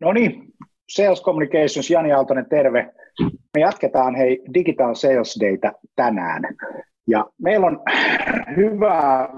No 0.00 0.12
niin, 0.12 0.52
Sales 0.88 1.22
Communications, 1.22 1.90
Jani 1.90 2.12
Aaltonen, 2.12 2.48
terve. 2.48 2.92
Me 3.54 3.60
jatketaan 3.60 4.14
hei 4.14 4.42
Digital 4.54 4.94
Sales 4.94 5.38
Dayta 5.40 5.72
tänään. 5.96 6.42
Ja 7.06 7.26
meillä 7.42 7.66
on 7.66 7.82
hyvää 8.56 9.28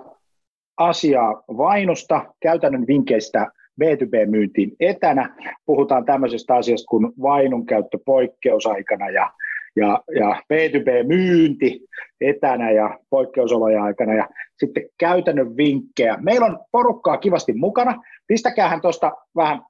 asiaa 0.76 1.42
vainusta, 1.56 2.34
käytännön 2.40 2.86
vinkkeistä 2.86 3.46
B2B-myyntiin 3.82 4.76
etänä. 4.80 5.36
Puhutaan 5.66 6.04
tämmöisestä 6.04 6.54
asiasta 6.54 6.86
kuin 6.88 7.12
vainun 7.22 7.66
käyttö 7.66 7.98
poikkeusaikana 8.06 9.10
ja, 9.10 9.32
ja, 9.76 10.02
ja 10.14 10.42
B2B-myynti 10.54 11.80
etänä 12.20 12.70
ja 12.70 12.98
poikkeusolojen 13.10 13.82
aikana 13.82 14.14
ja 14.14 14.28
sitten 14.58 14.82
käytännön 14.98 15.56
vinkkejä. 15.56 16.16
Meillä 16.20 16.46
on 16.46 16.58
porukkaa 16.72 17.16
kivasti 17.16 17.52
mukana. 17.52 18.02
Pistäkäähän 18.26 18.80
tuosta 18.80 19.12
vähän 19.36 19.62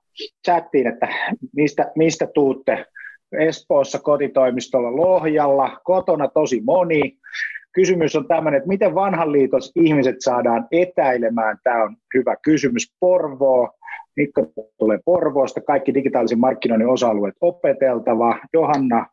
chattiin, 0.46 0.86
että 0.86 1.08
mistä, 1.56 1.92
mistä 1.96 2.26
tuutte 2.34 2.84
Espoossa 3.32 3.98
kotitoimistolla 3.98 4.96
Lohjalla, 4.96 5.80
kotona 5.84 6.28
tosi 6.28 6.60
moni. 6.60 7.18
Kysymys 7.72 8.16
on 8.16 8.28
tämmöinen, 8.28 8.58
että 8.58 8.68
miten 8.68 8.94
vanhan 8.94 9.32
liitos 9.32 9.72
ihmiset 9.76 10.16
saadaan 10.18 10.66
etäilemään. 10.72 11.58
Tämä 11.64 11.82
on 11.82 11.96
hyvä 12.14 12.36
kysymys. 12.42 12.92
Porvoo, 13.00 13.70
Mikko 14.16 14.46
tulee 14.78 14.98
Porvoosta, 15.04 15.60
kaikki 15.60 15.94
digitaalisen 15.94 16.38
markkinoinnin 16.38 16.88
osa-alueet 16.88 17.34
opeteltava. 17.40 18.38
Johanna 18.52 19.06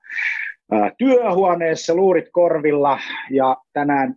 työhuoneessa, 0.97 1.95
luurit 1.95 2.29
korvilla 2.31 2.99
ja 3.31 3.57
tänään 3.73 4.15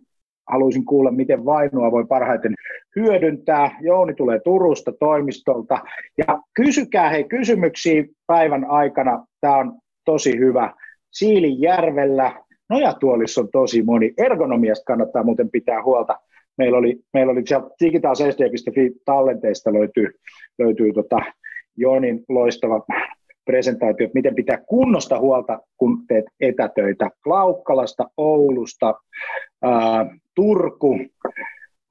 haluaisin 0.49 0.85
kuulla, 0.85 1.11
miten 1.11 1.45
vainua 1.45 1.91
voi 1.91 2.05
parhaiten 2.05 2.55
hyödyntää. 2.99 3.77
Jouni 3.81 4.13
tulee 4.13 4.39
Turusta 4.39 4.91
toimistolta. 4.99 5.79
Ja 6.17 6.39
kysykää 6.53 7.09
hei 7.09 7.23
kysymyksiä 7.23 8.03
päivän 8.27 8.65
aikana. 8.65 9.25
Tämä 9.41 9.57
on 9.57 9.73
tosi 10.05 10.39
hyvä. 10.39 10.73
Siilinjärvellä, 11.11 12.43
Nojatuolissa 12.69 13.41
on 13.41 13.49
tosi 13.51 13.83
moni. 13.83 14.13
Ergonomiasta 14.17 14.83
kannattaa 14.85 15.23
muuten 15.23 15.49
pitää 15.49 15.83
huolta. 15.83 16.19
Meillä 16.57 16.77
oli, 16.77 16.99
meillä 17.13 17.31
oli 17.31 17.41
sieltä 17.45 17.67
digitaalsd.fi 17.83 18.91
tallenteista 19.05 19.73
löytyy, 19.73 20.07
löytyy 20.59 20.93
tota 20.93 21.19
Jonin 21.77 22.23
loistava 22.29 22.85
presentaatio, 23.45 24.05
että 24.05 24.17
miten 24.17 24.35
pitää 24.35 24.57
kunnosta 24.67 25.19
huolta, 25.19 25.59
kun 25.77 25.97
teet 26.07 26.25
etätöitä 26.39 27.09
Klaukkalasta, 27.23 28.05
Oulusta, 28.17 28.93
ää, 29.61 30.05
Turku, 30.35 30.99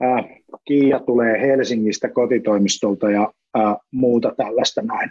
ää, 0.00 0.24
Kiia 0.64 1.00
tulee 1.00 1.40
Helsingistä 1.40 2.08
kotitoimistolta 2.08 3.10
ja 3.10 3.32
muuta 3.92 4.32
tällaista 4.36 4.82
näin. 4.82 5.10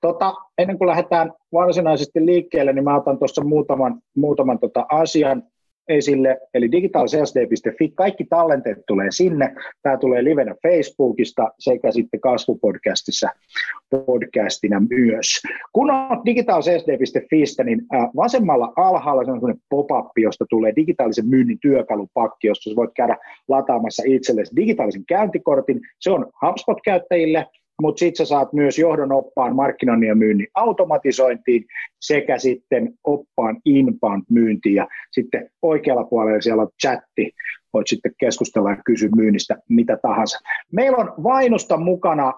Tota, 0.00 0.34
ennen 0.58 0.78
kuin 0.78 0.88
lähdetään 0.88 1.32
varsinaisesti 1.52 2.26
liikkeelle, 2.26 2.72
niin 2.72 2.84
mä 2.84 2.96
otan 2.96 3.18
tuossa 3.18 3.44
muutaman, 3.44 4.00
muutaman 4.16 4.58
tota 4.58 4.86
asian 4.88 5.42
esille, 5.88 6.38
eli 6.54 6.72
digitalsalesday.fi, 6.72 7.88
kaikki 7.88 8.24
tallenteet 8.24 8.78
tulee 8.86 9.08
sinne, 9.10 9.54
tämä 9.82 9.96
tulee 9.96 10.24
livenä 10.24 10.54
Facebookista 10.62 11.50
sekä 11.58 11.92
sitten 11.92 12.20
kasvupodcastissa 12.20 13.28
podcastina 13.90 14.82
myös. 14.90 15.26
Kun 15.72 15.90
on 15.90 16.24
digitalsalesday.fistä, 16.24 17.64
niin 17.64 17.82
vasemmalla 18.16 18.72
alhaalla 18.76 19.24
se 19.24 19.30
on 19.30 19.38
sellainen 19.38 19.62
pop-up, 19.70 20.10
josta 20.16 20.44
tulee 20.50 20.72
digitaalisen 20.76 21.28
myynnin 21.28 21.58
työkalupakki, 21.60 22.46
josta 22.46 22.76
voit 22.76 22.90
käydä 22.96 23.16
lataamassa 23.48 24.02
itsellesi 24.06 24.56
digitaalisen 24.56 25.04
käyntikortin, 25.08 25.80
se 26.00 26.10
on 26.10 26.26
HubSpot-käyttäjille, 26.42 27.46
mutta 27.82 27.98
sitten 27.98 28.26
sä 28.26 28.28
saat 28.28 28.52
myös 28.52 28.78
johdon 28.78 29.12
oppaan 29.12 29.56
markkinoinnin 29.56 30.08
ja 30.08 30.14
myynnin 30.14 30.46
automatisointiin 30.54 31.64
sekä 32.00 32.38
sitten 32.38 32.94
oppaan 33.04 33.56
inbound 33.64 34.22
myyntiin 34.30 34.74
ja 34.74 34.88
sitten 35.12 35.50
oikealla 35.62 36.04
puolella 36.04 36.40
siellä 36.40 36.62
on 36.62 36.68
chatti, 36.82 37.32
voit 37.72 37.86
sitten 37.86 38.12
keskustella 38.18 38.70
ja 38.70 38.82
kysyä 38.86 39.08
myynnistä 39.16 39.56
mitä 39.68 39.98
tahansa. 40.02 40.38
Meillä 40.72 40.98
on 40.98 41.14
Vainusta 41.22 41.76
mukana 41.76 42.32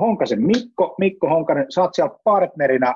Honkasen 0.00 0.42
Mikko, 0.42 0.94
Mikko 0.98 1.28
Honkanen, 1.28 1.66
sä 1.68 1.82
oot 1.82 1.94
siellä 1.94 2.14
partnerina 2.24 2.94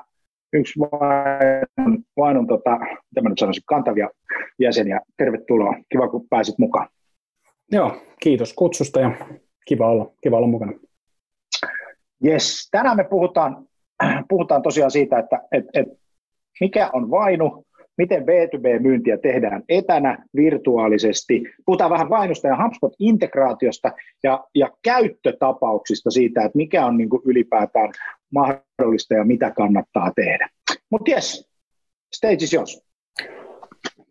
yksi 0.53 0.79
Vainon, 0.79 2.03
Vainon 2.17 2.47
tota, 2.47 2.77
mitä 2.79 3.21
mä 3.21 3.29
nyt 3.29 3.39
sanoisin, 3.39 3.63
kantavia 3.65 4.09
jäseniä. 4.59 5.01
Tervetuloa, 5.17 5.75
kiva 5.91 6.07
kun 6.07 6.27
pääsit 6.29 6.57
mukaan. 6.57 6.87
Joo, 7.71 8.01
kiitos 8.19 8.53
kutsusta 8.53 8.99
ja 8.99 9.11
kiva 9.65 9.89
olla, 9.89 10.11
kiva 10.23 10.37
olla 10.37 10.47
mukana. 10.47 10.73
Yes, 12.25 12.67
tänään 12.71 12.97
me 12.97 13.03
puhutaan, 13.03 13.67
puhutaan 14.29 14.61
tosiaan 14.61 14.91
siitä, 14.91 15.19
että 15.19 15.41
et, 15.51 15.65
et 15.73 15.87
mikä 16.59 16.89
on 16.93 17.11
vainu, 17.11 17.65
miten 17.97 18.23
B2B-myyntiä 18.23 19.17
tehdään 19.17 19.63
etänä, 19.69 20.25
virtuaalisesti. 20.35 21.43
Puhutaan 21.65 21.91
vähän 21.91 22.09
vainusta 22.09 22.47
ja 22.47 22.55
HubSpot-integraatiosta 22.55 23.91
ja, 24.23 24.43
ja 24.55 24.69
käyttötapauksista 24.83 26.11
siitä, 26.11 26.41
että 26.41 26.57
mikä 26.57 26.85
on 26.85 26.97
niin 26.97 27.09
ylipäätään 27.25 27.91
mahdollista 28.33 29.13
ja 29.13 29.25
mitä 29.25 29.51
kannattaa 29.51 30.11
tehdä. 30.15 30.49
Mutta 30.91 31.11
yes, 31.11 31.49
stage 32.15 32.43
is 32.43 32.53
yours. 32.53 32.87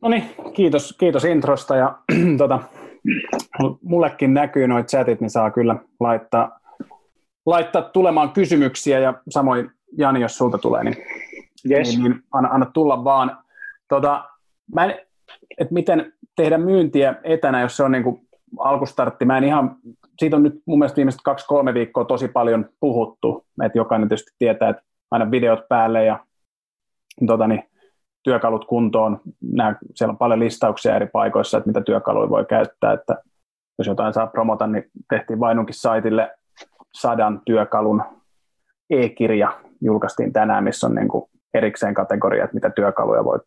No 0.02 0.08
niin, 0.08 0.24
kiitos, 0.52 0.96
kiitos 1.00 1.24
introsta 1.24 1.76
ja 1.76 1.98
tota, 2.38 2.60
mullekin 3.82 4.34
näkyy 4.34 4.68
noit 4.68 4.86
chatit, 4.86 5.20
niin 5.20 5.30
saa 5.30 5.50
kyllä 5.50 5.76
laittaa 6.00 6.60
laittaa 7.46 7.82
tulemaan 7.82 8.32
kysymyksiä 8.32 8.98
ja 8.98 9.14
samoin 9.28 9.70
Jani, 9.98 10.20
jos 10.20 10.38
sulta 10.38 10.58
tulee, 10.58 10.84
niin, 10.84 10.96
yes. 11.70 11.88
niin, 11.88 12.02
niin 12.02 12.22
anna, 12.32 12.50
anna 12.50 12.66
tulla 12.66 13.04
vaan. 13.04 13.38
Tota, 13.88 14.24
mä 14.74 14.84
en, 14.84 14.94
et 15.58 15.70
miten 15.70 16.12
tehdä 16.36 16.58
myyntiä 16.58 17.14
etänä, 17.24 17.60
jos 17.60 17.76
se 17.76 17.82
on 17.82 17.92
niin 17.92 18.04
kuin 18.04 18.20
alkustartti. 18.58 19.24
Mä 19.24 19.38
en 19.38 19.44
ihan, 19.44 19.76
siitä 20.18 20.36
on 20.36 20.42
nyt 20.42 20.62
mun 20.66 20.78
mielestä 20.78 20.96
viimeiset 20.96 21.20
kaksi-kolme 21.24 21.74
viikkoa 21.74 22.04
tosi 22.04 22.28
paljon 22.28 22.68
puhuttu, 22.80 23.46
että 23.64 23.78
jokainen 23.78 24.08
tietysti 24.08 24.30
tietää, 24.38 24.68
että 24.68 24.82
aina 25.10 25.30
videot 25.30 25.68
päälle 25.68 26.04
ja 26.04 26.24
tota 27.26 27.46
niin, 27.46 27.62
työkalut 28.22 28.64
kuntoon. 28.64 29.20
Nää, 29.52 29.78
siellä 29.94 30.12
on 30.12 30.18
paljon 30.18 30.40
listauksia 30.40 30.96
eri 30.96 31.06
paikoissa, 31.06 31.58
että 31.58 31.68
mitä 31.68 31.80
työkaluja 31.80 32.30
voi 32.30 32.44
käyttää, 32.44 32.92
että 32.92 33.16
jos 33.78 33.86
jotain 33.86 34.12
saa 34.12 34.26
promota, 34.26 34.66
niin 34.66 34.84
tehtiin 35.08 35.40
Vainunkin 35.40 35.74
saitille 35.74 36.30
sadan 37.00 37.40
työkalun 37.44 38.02
e-kirja 38.90 39.60
julkaistiin 39.80 40.32
tänään, 40.32 40.64
missä 40.64 40.86
on 40.86 40.94
niin 40.94 41.08
kuin 41.08 41.24
erikseen 41.54 41.94
kategoria, 41.94 42.44
että 42.44 42.54
mitä 42.54 42.70
työkaluja 42.70 43.24
voi 43.24 43.38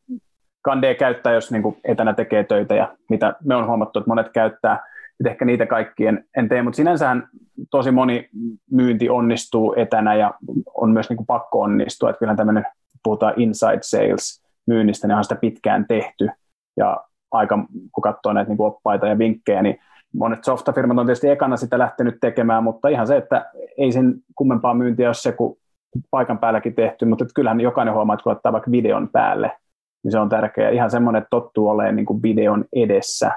kandee 0.62 0.96
käyttää, 0.96 1.34
jos 1.34 1.52
niin 1.52 1.64
kuin 1.64 1.78
etänä 1.84 2.14
tekee 2.14 2.44
töitä 2.44 2.76
ja 2.76 2.96
mitä 3.09 3.34
me 3.46 3.56
on 3.56 3.68
huomattu, 3.68 4.00
että 4.00 4.09
monet 4.09 4.30
käyttää. 4.30 4.84
Että 5.20 5.30
ehkä 5.30 5.46
niitä 5.46 5.66
kaikkien 5.66 6.26
en 6.38 6.50
tee, 6.50 6.62
mutta 6.62 6.78
sinänsähän 6.78 7.30
tosi 7.72 7.92
moni 7.92 8.30
myynti 8.72 9.09
onnistuu 9.09 9.74
etänä 9.78 10.16
ja 10.16 10.34
on 10.74 10.92
myös 10.92 11.09
niin 11.09 11.18
kuin 11.18 11.28
pakko 11.28 11.62
onnistua. 11.62 12.09
Että 12.09 12.20
kyllähän 12.20 12.38
tämmöinen, 12.38 12.66
puhutaan 13.04 13.34
inside 13.38 13.80
sales 13.82 14.44
myynnistä, 14.68 15.08
niin 15.08 15.18
on 15.18 15.24
sitä 15.24 15.36
pitkään 15.36 15.86
tehty 15.88 16.30
ja 16.78 17.04
aika, 17.32 17.66
kun 17.92 18.02
katsoo 18.02 18.34
näitä 18.34 18.50
niin 18.50 18.58
kuin 18.58 18.68
oppaita 18.68 19.08
ja 19.08 19.18
vinkkejä, 19.18 19.62
niin 19.62 19.80
monet 20.14 20.44
softafirmat 20.44 20.97
on 20.97 21.06
tietysti 21.06 21.30
ekana 21.30 21.58
sitä 21.58 21.80
lähtenyt 21.80 22.18
tekemään, 22.22 22.64
mutta 22.64 22.88
ihan 22.88 23.08
se, 23.08 23.18
että 23.18 23.52
ei 23.78 23.92
sen 23.92 24.16
kummempaa 24.36 24.74
myyntiä 24.74 25.08
ole 25.08 25.14
se 25.14 25.31
kuin 25.31 25.59
paikan 26.12 26.38
päälläkin 26.38 26.75
tehty, 26.75 27.06
mutta 27.06 27.25
kyllähän 27.36 27.62
jokainen 27.62 27.94
huomaa, 27.94 28.14
että 28.14 28.24
kun 28.24 28.31
ottaa 28.31 28.53
vaikka 28.53 28.72
videon 28.72 29.09
päälle, 29.09 29.52
niin 30.03 30.12
se 30.12 30.20
on 30.20 30.30
tärkeää. 30.30 30.70
Ihan 30.70 30.92
semmoinen, 30.92 31.22
että 31.22 31.30
tottuu 31.30 31.68
olemaan 31.68 31.96
niin 31.96 32.06
kuin 32.06 32.24
videon 32.24 32.66
edessä, 32.74 33.31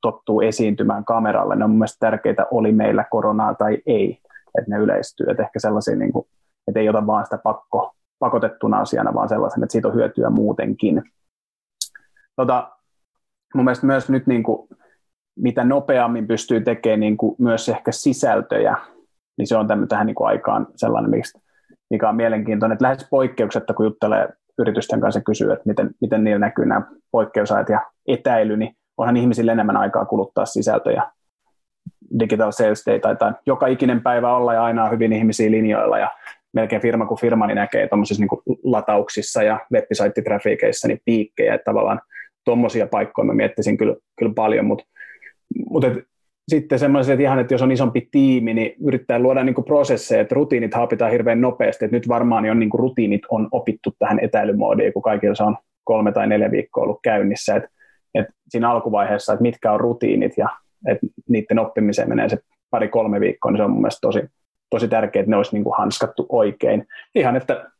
tottuu 0.00 0.40
esiintymään 0.40 1.04
kameralle. 1.04 1.56
Ne 1.56 1.64
on 1.64 1.70
mun 1.70 1.78
mielestä 1.78 2.06
tärkeitä, 2.06 2.46
oli 2.50 2.72
meillä 2.72 3.04
koronaa 3.10 3.54
tai 3.54 3.78
ei, 3.86 4.18
että 4.58 4.70
ne 4.70 4.78
yleistyy. 4.78 5.26
Että 5.30 5.42
ehkä 5.42 5.58
sellaisia, 5.58 5.96
niin 5.96 6.12
kuin, 6.12 6.26
että 6.68 6.80
ei 6.80 6.88
ota 6.88 7.06
vaan 7.06 7.24
sitä 7.24 7.38
pakko, 7.38 7.94
pakotettuna 8.18 8.78
asiana, 8.78 9.14
vaan 9.14 9.28
sellaisen, 9.28 9.62
että 9.62 9.72
siitä 9.72 9.88
on 9.88 9.94
hyötyä 9.94 10.30
muutenkin. 10.30 11.02
Tota, 12.36 12.70
mun 13.54 13.64
mielestä 13.64 13.86
myös 13.86 14.10
nyt 14.10 14.26
niin 14.26 14.42
kuin, 14.42 14.68
mitä 15.36 15.64
nopeammin 15.64 16.26
pystyy 16.26 16.60
tekemään 16.60 17.00
niin 17.00 17.16
kuin 17.16 17.36
myös 17.38 17.68
ehkä 17.68 17.92
sisältöjä, 17.92 18.76
niin 19.38 19.46
se 19.46 19.56
on 19.56 19.66
tämän, 19.66 19.88
tähän 19.88 20.06
niin 20.06 20.14
kuin 20.14 20.28
aikaan 20.28 20.66
sellainen, 20.76 21.22
mikä 21.90 22.08
on 22.08 22.16
mielenkiintoinen, 22.16 22.74
että 22.74 22.84
lähes 22.84 23.06
poikkeuksetta, 23.10 23.74
kun 23.74 23.86
juttelee 23.86 24.28
yritysten 24.58 25.00
kanssa 25.00 25.20
kysyy, 25.20 25.52
että 25.52 25.62
miten, 25.66 25.90
miten 26.00 26.24
niillä 26.24 26.38
näkyy 26.38 26.66
nämä 26.66 26.82
poikkeusajat 27.10 27.68
ja 27.68 27.80
etäily, 28.08 28.56
niin 28.56 28.76
onhan 28.96 29.16
ihmisille 29.16 29.52
enemmän 29.52 29.76
aikaa 29.76 30.04
kuluttaa 30.04 30.46
sisältöjä. 30.46 31.02
Digital 32.18 32.52
Sales 32.52 32.82
Day 32.86 32.98
tai 32.98 33.32
joka 33.46 33.66
ikinen 33.66 34.02
päivä 34.02 34.36
olla 34.36 34.54
ja 34.54 34.64
aina 34.64 34.84
on 34.84 34.90
hyvin 34.90 35.12
ihmisiä 35.12 35.50
linjoilla 35.50 35.98
ja 35.98 36.10
melkein 36.52 36.82
firma 36.82 37.06
kuin 37.06 37.20
firma 37.20 37.46
niin 37.46 37.56
näkee 37.56 37.88
tuommoisissa 37.88 38.20
niin 38.22 38.58
latauksissa 38.64 39.42
ja 39.42 39.60
web 39.72 39.84
niin 40.86 41.00
piikkejä, 41.04 41.54
että 41.54 41.64
tavallaan 41.64 42.00
tuommoisia 42.44 42.86
paikkoja 42.86 43.26
mä 43.26 43.34
miettisin 43.34 43.76
kyllä, 43.76 43.96
kyllä 44.18 44.32
paljon, 44.34 44.64
mutta 44.64 44.84
mutta 45.70 45.88
sitten 46.48 46.78
semmoiset 46.78 47.20
ihan, 47.20 47.38
että 47.38 47.54
jos 47.54 47.62
on 47.62 47.72
isompi 47.72 48.08
tiimi, 48.10 48.54
niin 48.54 48.74
yrittää 48.86 49.18
luoda 49.18 49.44
niin 49.44 49.54
kuin 49.54 49.64
prosesseja, 49.64 50.20
että 50.20 50.34
rutiinit 50.34 50.74
haapitaan 50.74 51.10
hirveän 51.10 51.40
nopeasti, 51.40 51.84
että 51.84 51.96
nyt 51.96 52.08
varmaan 52.08 52.50
on 52.50 52.58
niin 52.58 52.70
kuin 52.70 52.78
rutiinit 52.78 53.22
on 53.30 53.48
opittu 53.52 53.94
tähän 53.98 54.18
etäilymoodiin, 54.22 54.92
kun 54.92 55.02
kaikilla 55.02 55.34
se 55.34 55.42
on 55.42 55.56
kolme 55.84 56.12
tai 56.12 56.26
neljä 56.26 56.50
viikkoa 56.50 56.84
ollut 56.84 57.00
käynnissä, 57.02 57.56
että, 57.56 57.68
että 58.14 58.32
siinä 58.48 58.70
alkuvaiheessa, 58.70 59.32
että 59.32 59.42
mitkä 59.42 59.72
on 59.72 59.80
rutiinit 59.80 60.38
ja 60.38 60.48
että 60.88 61.06
niiden 61.28 61.58
oppimiseen 61.58 62.08
menee 62.08 62.28
se 62.28 62.38
pari-kolme 62.70 63.20
viikkoa, 63.20 63.50
niin 63.50 63.58
se 63.58 63.62
on 63.62 63.70
mun 63.70 63.80
mielestä 63.80 64.00
tosi, 64.00 64.20
tosi 64.70 64.88
tärkeää, 64.88 65.20
että 65.20 65.30
ne 65.30 65.36
olisi 65.36 65.52
niin 65.52 65.64
kuin 65.64 65.76
hanskattu 65.78 66.26
oikein. 66.28 66.86
Ihan, 67.14 67.36
että 67.36 67.70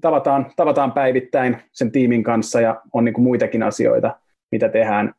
tavataan, 0.00 0.46
tavataan 0.56 0.92
päivittäin 0.92 1.56
sen 1.72 1.92
tiimin 1.92 2.22
kanssa 2.22 2.60
ja 2.60 2.80
on 2.92 3.04
niin 3.04 3.12
kuin 3.14 3.24
muitakin 3.24 3.62
asioita, 3.62 4.16
mitä 4.52 4.68
tehdään, 4.68 5.14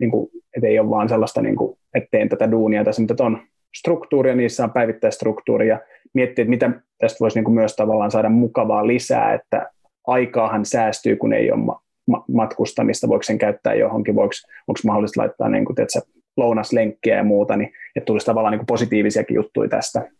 niin 0.00 0.10
kuin, 0.10 0.30
että 0.56 0.66
ei 0.66 0.78
ole 0.78 0.90
vaan 0.90 1.08
sellaista, 1.08 1.42
niin 1.42 1.56
kuin, 1.56 1.78
että 1.94 2.08
teen 2.10 2.28
tätä 2.28 2.50
duunia 2.50 2.84
tässä, 2.84 3.02
mutta 3.02 3.24
on 3.24 3.38
struktuuria, 3.76 4.34
niissä 4.34 4.64
on 4.64 4.72
päivittäistruktuuri 4.72 5.68
ja 5.68 5.80
miettiä, 6.14 6.42
että 6.42 6.50
mitä 6.50 6.70
tästä 6.98 7.16
voisi 7.20 7.36
niin 7.36 7.44
kuin 7.44 7.54
myös 7.54 7.76
tavallaan 7.76 8.10
saada 8.10 8.28
mukavaa 8.28 8.86
lisää, 8.86 9.34
että 9.34 9.70
aikaahan 10.06 10.64
säästyy, 10.64 11.16
kun 11.16 11.32
ei 11.32 11.52
ole 11.52 11.60
ma- 11.60 11.82
ma- 12.06 12.24
matkustamista, 12.32 13.08
voiko 13.08 13.22
sen 13.22 13.38
käyttää 13.38 13.74
johonkin, 13.74 14.14
voiko, 14.14 14.32
onko 14.68 14.80
mahdollista 14.86 15.20
laittaa 15.20 15.48
niin 15.48 15.64
kuin, 15.64 15.76
tiedätkö, 15.76 16.00
lounaslenkkiä 16.36 17.16
ja 17.16 17.24
muuta, 17.24 17.56
niin 17.56 17.72
että 17.96 18.06
tulisi 18.06 18.26
tavallaan 18.26 18.52
niin 18.52 18.58
kuin 18.58 18.66
positiivisiakin 18.66 19.34
juttuja 19.34 19.68
tästä. 19.68 20.10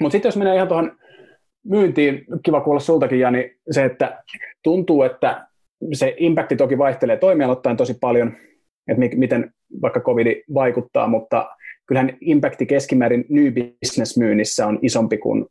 Mutta 0.00 0.12
sitten 0.12 0.28
jos 0.28 0.36
menee 0.36 0.54
ihan 0.54 0.68
tuohon 0.68 0.92
myyntiin, 1.64 2.24
kiva 2.42 2.60
kuulla 2.60 2.80
sultakin 2.80 3.20
Jani, 3.20 3.56
se, 3.70 3.84
että 3.84 4.22
tuntuu, 4.62 5.02
että 5.02 5.46
se 5.92 6.14
impacti 6.16 6.56
toki 6.56 6.78
vaihtelee 6.78 7.16
toimialoittain 7.16 7.76
tosi 7.76 7.94
paljon, 8.00 8.32
että 8.88 9.16
miten 9.16 9.50
vaikka 9.82 10.00
covid 10.00 10.42
vaikuttaa, 10.54 11.06
mutta 11.06 11.50
kyllähän 11.86 12.16
impacti 12.20 12.66
keskimäärin 12.66 13.24
new 13.28 13.52
business 13.52 14.18
myynnissä 14.18 14.66
on 14.66 14.78
isompi 14.82 15.18
kuin 15.18 15.46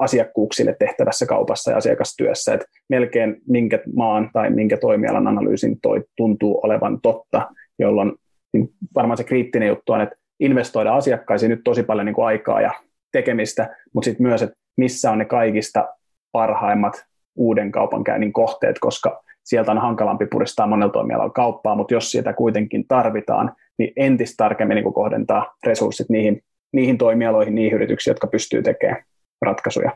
asiakkuuksille 0.00 0.76
tehtävässä 0.78 1.26
kaupassa 1.26 1.70
ja 1.70 1.76
asiakastyössä, 1.76 2.54
että 2.54 2.66
melkein 2.88 3.36
minkä 3.48 3.78
maan 3.94 4.30
tai 4.32 4.50
minkä 4.50 4.76
toimialan 4.76 5.28
analyysin 5.28 5.80
toi 5.80 6.04
tuntuu 6.16 6.60
olevan 6.62 7.00
totta, 7.00 7.50
jolloin 7.78 8.12
niin 8.52 8.68
varmaan 8.94 9.16
se 9.16 9.24
kriittinen 9.24 9.68
juttu 9.68 9.92
on, 9.92 10.00
että 10.00 10.16
investoida 10.40 10.94
asiakkaisiin 10.94 11.50
nyt 11.50 11.60
tosi 11.64 11.82
paljon 11.82 12.06
niin 12.06 12.14
kuin 12.14 12.26
aikaa 12.26 12.60
ja 12.60 12.72
tekemistä, 13.12 13.76
mutta 13.94 14.04
sitten 14.04 14.26
myös, 14.26 14.42
että 14.42 14.56
missä 14.76 15.10
on 15.10 15.18
ne 15.18 15.24
kaikista 15.24 15.88
parhaimmat 16.32 17.04
uuden 17.36 17.72
kaupankäynnin 17.72 18.32
kohteet, 18.32 18.76
koska 18.78 19.22
sieltä 19.44 19.70
on 19.70 19.78
hankalampi 19.78 20.26
puristaa 20.26 20.66
monella 20.66 20.92
toimialalla 20.92 21.32
kauppaa, 21.32 21.74
mutta 21.76 21.94
jos 21.94 22.10
sitä 22.10 22.32
kuitenkin 22.32 22.84
tarvitaan, 22.88 23.52
niin 23.78 23.92
entistä 23.96 24.34
tarkemmin 24.36 24.74
niin 24.74 24.94
kohdentaa 24.94 25.54
resurssit 25.66 26.08
niihin, 26.08 26.42
niihin 26.72 26.98
toimialoihin, 26.98 27.54
niihin 27.54 27.74
yrityksiin, 27.74 28.12
jotka 28.12 28.26
pystyy 28.26 28.62
tekemään 28.62 29.04
ratkaisuja. 29.42 29.90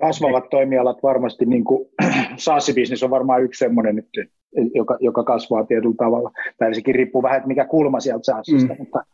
Kasvavat 0.00 0.50
toimialat 0.50 1.02
varmasti, 1.02 1.46
niin 1.46 1.64
kuin 1.64 1.88
SaaS-bisnes 2.36 3.02
on 3.02 3.10
varmaan 3.10 3.42
yksi 3.42 3.58
sellainen, 3.58 4.04
joka, 4.74 4.96
joka 5.00 5.24
kasvaa 5.24 5.64
tietyllä 5.64 5.94
tavalla. 5.98 6.30
Tai 6.58 6.74
sekin 6.74 6.94
riippuu 6.94 7.22
vähän, 7.22 7.36
että 7.36 7.48
mikä 7.48 7.64
kulma 7.64 8.00
sieltä 8.00 8.24
SaaSista, 8.24 8.74
mm. 8.74 8.78
mutta, 8.78 9.04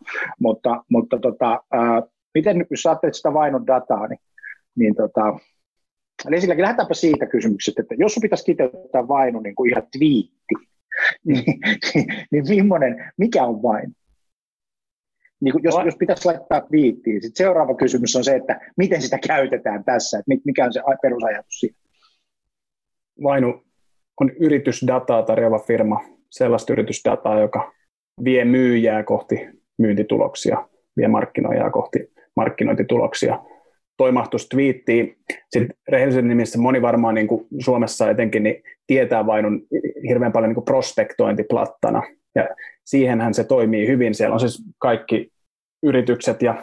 mutta, 0.41 0.85
mutta 0.91 1.19
tota, 1.19 1.63
ää, 1.73 2.03
miten, 2.35 2.67
jos 2.71 2.87
ajattelet 2.87 3.15
sitä 3.15 3.35
vainon 3.35 3.67
dataa, 3.67 4.07
niin, 4.09 4.21
niin 4.77 4.95
tota, 4.95 5.39
Eli 6.27 6.35
ensinnäkin 6.37 6.63
lähdetäänpä 6.63 6.95
siitä 6.95 7.27
kysymyksestä, 7.27 7.83
että 7.83 7.95
jos 7.99 8.15
sun 8.15 8.21
pitäisi 8.21 8.45
kiteyttää 8.45 9.09
vainu 9.09 9.41
niin 9.41 9.55
kuin 9.55 9.71
ihan 9.71 9.83
twiitti, 9.99 10.55
niin, 11.25 11.45
niin, 11.95 12.07
niin 12.31 12.45
millainen, 12.49 13.13
mikä 13.17 13.45
on 13.45 13.63
vainu? 13.63 13.93
Niin 15.41 15.53
kuin 15.53 15.65
jos, 15.65 15.75
jos 15.85 15.97
pitäisi 15.97 16.27
laittaa 16.27 16.61
twiittiin, 16.61 17.23
sitten 17.23 17.45
seuraava 17.45 17.75
kysymys 17.75 18.17
on 18.17 18.25
se, 18.25 18.37
että 18.37 18.61
miten 18.77 19.03
sitä 19.03 19.19
käytetään 19.27 19.85
tässä, 19.85 20.19
että 20.19 20.33
mikä 20.45 20.65
on 20.65 20.73
se 20.73 20.81
perusajatus 21.03 21.61
siinä? 21.61 21.77
Vainu 23.23 23.65
on 24.21 24.31
yritysdataa 24.31 25.23
tarjoava 25.23 25.59
firma, 25.59 26.05
sellaista 26.31 26.73
yritysdataa, 26.73 27.41
joka 27.41 27.73
vie 28.25 28.45
myyjää 28.45 29.03
kohti 29.03 29.49
myyntituloksia, 29.79 30.69
vie 30.97 31.09
markkinoijaa 31.09 31.71
kohti 31.71 32.13
markkinointituloksia– 32.37 33.39
toimahtus 33.99 34.49
twiittiin. 34.49 35.17
Sitten 35.51 35.77
rehellisen 35.89 36.29
nimissä 36.29 36.59
moni 36.59 36.83
varmaan 36.83 37.15
niin 37.15 37.29
kuin 37.29 37.47
Suomessa 37.59 38.11
etenkin 38.11 38.43
niin 38.43 38.63
tietää 38.87 39.27
vainun 39.27 39.63
hirveän 40.09 40.33
paljon 40.33 40.49
niin 40.49 40.55
kuin 40.55 40.65
prospektointiplattana. 40.65 42.03
Ja 42.35 42.49
siihenhän 42.85 43.35
se 43.35 43.45
toimii 43.45 43.89
hyvin. 43.89 44.15
Siellä 44.15 44.35
on 44.35 44.41
siis 44.41 44.65
kaikki 44.79 45.33
yritykset 45.83 46.43
ja 46.43 46.55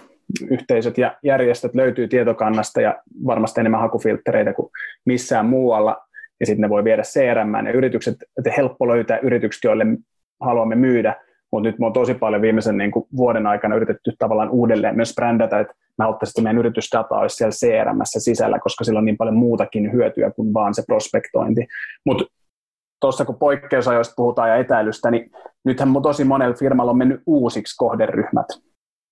yhteisöt 0.51 0.97
ja 0.97 1.17
järjestöt 1.23 1.75
löytyy 1.75 2.07
tietokannasta 2.07 2.81
ja 2.81 2.95
varmasti 3.25 3.59
enemmän 3.59 3.81
hakufilttereitä 3.81 4.53
kuin 4.53 4.69
missään 5.05 5.45
muualla. 5.45 5.97
Ja 6.39 6.45
sitten 6.45 6.61
ne 6.61 6.69
voi 6.69 6.83
viedä 6.83 7.01
CRM 7.01 7.65
ja 7.65 7.71
yritykset, 7.71 8.15
että 8.37 8.51
helppo 8.57 8.87
löytää 8.87 9.19
yritykset, 9.19 9.63
joille 9.63 9.85
haluamme 10.41 10.75
myydä, 10.75 11.15
mutta 11.51 11.69
nyt 11.69 11.79
me 11.79 11.85
on 11.85 11.93
tosi 11.93 12.13
paljon 12.13 12.41
viimeisen 12.41 12.77
niin 12.77 12.91
kuin 12.91 13.05
vuoden 13.17 13.47
aikana 13.47 13.75
yritetty 13.75 14.11
tavallaan 14.19 14.49
uudelleen 14.49 14.95
myös 14.95 15.13
brändätä, 15.15 15.59
että 15.59 15.73
me 15.97 16.03
haluttaisiin, 16.03 16.31
että 16.31 16.41
meidän 16.41 16.59
yritysdata 16.59 17.15
olisi 17.15 17.35
siellä 17.35 17.51
CRM 17.51 17.99
sisällä, 18.03 18.59
koska 18.59 18.83
sillä 18.83 18.99
on 18.99 19.05
niin 19.05 19.17
paljon 19.17 19.35
muutakin 19.35 19.91
hyötyä 19.91 20.31
kuin 20.31 20.53
vaan 20.53 20.73
se 20.73 20.83
prospektointi. 20.87 21.67
Mutta 22.05 22.25
tuossa 23.01 23.25
kun 23.25 23.39
poikkeusajoista 23.39 24.13
puhutaan 24.17 24.49
ja 24.49 24.55
etäilystä, 24.55 25.11
niin 25.11 25.31
nythän 25.65 25.93
tosi 26.03 26.23
monella 26.23 26.55
firmalla 26.55 26.91
on 26.91 26.97
mennyt 26.97 27.21
uusiksi 27.25 27.75
kohderyhmät. 27.77 28.47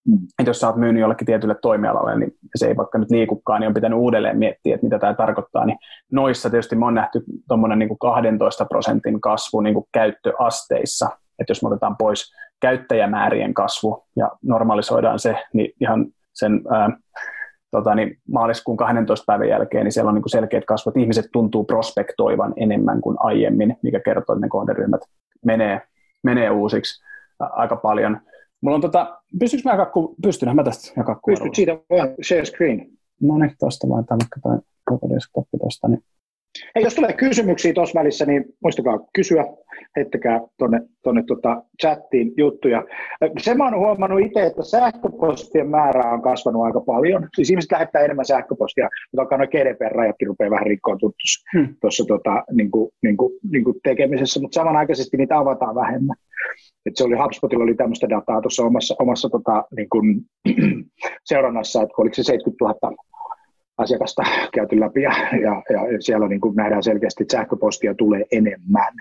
Mm. 0.08 0.18
Et 0.40 0.48
jos 0.48 0.60
sä 0.60 0.68
oot 0.68 0.76
myynyt 0.76 1.02
jollekin 1.02 1.26
tietylle 1.26 1.56
toimialalle, 1.62 2.20
niin 2.20 2.32
se 2.56 2.68
ei 2.68 2.78
vaikka 2.78 2.98
nyt 2.98 3.12
liikukaan, 3.12 3.62
niin 3.62 3.68
on 3.68 3.74
pitänyt 3.74 4.00
uudelleen 4.00 4.38
miettiä, 4.38 4.76
että 4.76 4.86
mitä 4.86 5.00
tämä 5.00 5.14
tarkoittaa. 5.14 5.66
Niin 5.66 5.78
noissa 6.12 6.50
tietysti 6.50 6.76
me 6.76 6.86
on 6.86 6.94
nähty 6.94 7.24
tuommoinen 7.48 7.80
niin 7.80 8.00
12 8.00 8.66
prosentin 8.66 9.22
kasvu 9.22 9.62
niin 9.62 9.74
kuin 9.74 9.86
käyttöasteissa– 9.94 11.10
että 11.40 11.52
jos 11.52 11.64
me 11.64 11.68
otetaan 11.68 11.98
pois 11.98 12.34
käyttäjämäärien 12.62 13.54
kasvu 13.54 14.04
ja 14.16 14.32
normalisoidaan 14.42 15.20
se, 15.20 15.36
niin 15.54 15.74
ihan 15.82 16.06
sen 16.34 16.62
ää, 16.72 16.98
tota, 17.72 17.96
niin 17.96 18.18
maaliskuun 18.32 18.78
12 18.78 19.24
päivän 19.28 19.50
jälkeen, 19.50 19.84
niin 19.84 19.92
siellä 19.92 20.10
on 20.10 20.16
niin 20.16 20.24
kuin 20.24 20.32
selkeät 20.32 20.66
kasvut. 20.66 20.98
Ihmiset 20.98 21.26
tuntuu 21.32 21.64
prospektoivan 21.64 22.54
enemmän 22.56 23.02
kuin 23.02 23.18
aiemmin, 23.20 23.78
mikä 23.82 24.00
kertoo, 24.00 24.36
että 24.36 24.46
ne 24.46 24.50
kohderyhmät 24.50 25.02
menee, 25.46 25.82
menee 26.24 26.50
uusiksi 26.50 27.04
aika 27.40 27.76
paljon. 27.76 28.22
Mulla 28.62 28.76
on 28.76 28.82
tota, 28.82 29.20
pystyykö 29.40 29.70
mä 29.70 29.72
jakaa, 29.72 29.92
pystynhän 30.22 30.56
mä 30.56 30.64
tästä 30.64 30.94
jakaa 30.98 31.20
Pystyt 31.26 31.56
siitä 31.56 31.72
vaan 31.90 32.10
share 32.28 32.46
screen. 32.46 32.88
No 33.22 33.38
niin, 33.38 33.52
tuosta 33.60 33.90
vaan 33.90 34.06
tämä 34.06 34.20
toi 34.90 35.10
desktop 35.10 35.48
tuosta, 35.60 35.88
niin 35.88 36.04
Hei, 36.76 36.84
jos 36.84 36.96
tulee 36.96 37.14
kysymyksiä 37.14 37.74
tuossa 37.74 38.00
välissä, 38.00 38.26
niin 38.26 38.46
muistakaa 38.64 39.00
kysyä, 39.16 39.46
heittäkää 39.96 40.40
tuonne 40.58 40.80
tonne 41.04 41.24
tota 41.28 41.64
chattiin 41.82 42.34
juttuja. 42.38 42.84
Se 43.38 43.56
mä 43.56 43.64
oon 43.64 43.80
huomannut 43.80 44.22
itse, 44.22 44.46
että 44.46 44.64
sähköpostien 44.64 45.70
määrä 45.70 46.12
on 46.12 46.22
kasvanut 46.22 46.64
aika 46.64 46.82
paljon. 46.82 47.30
Siis 47.36 47.50
ihmiset 47.50 47.72
lähettää 47.72 48.02
enemmän 48.02 48.26
sähköpostia, 48.26 48.90
mutta 49.12 49.22
alkaa 49.22 49.38
noin 49.38 49.50
GDPR-rajatkin 49.50 50.28
rupeaa 50.28 50.52
vähän 50.52 50.66
rikkoon 50.66 50.98
tuossa 51.00 52.04
hmm. 52.04 52.08
tota, 52.08 52.44
niin 52.52 52.72
kuin, 52.72 52.92
niin 53.04 53.18
kuin, 53.18 53.34
niin 53.52 53.64
kuin 53.64 53.76
tekemisessä, 53.84 54.42
mutta 54.42 54.56
samanaikaisesti 54.56 55.18
niitä 55.18 55.38
avataan 55.38 55.76
vähemmän. 55.76 56.16
Et 56.86 56.98
se 56.98 57.04
oli 57.04 57.16
HubSpotilla 57.16 57.64
oli 57.64 57.76
tämmöistä 57.76 58.10
dataa 58.10 58.42
tuossa 58.42 58.64
omassa, 58.64 58.96
omassa 59.00 59.30
tota, 59.30 59.64
niin 59.76 59.90
kuin, 59.90 60.22
seurannassa, 61.26 61.82
että 61.82 61.94
oliko 61.98 62.14
se 62.14 62.24
70 62.24 62.66
000 62.66 62.96
asiakasta 63.84 64.24
käyty 64.54 64.80
läpi 64.80 65.02
ja, 65.02 65.12
ja, 65.32 65.64
ja 65.70 65.82
siellä 66.00 66.28
niin 66.28 66.42
kuin 66.42 66.56
nähdään 66.56 66.84
selkeästi, 66.84 67.24
että 67.24 67.38
sähköpostia 67.38 67.96
tulee 67.96 68.24
enemmän. 68.32 68.94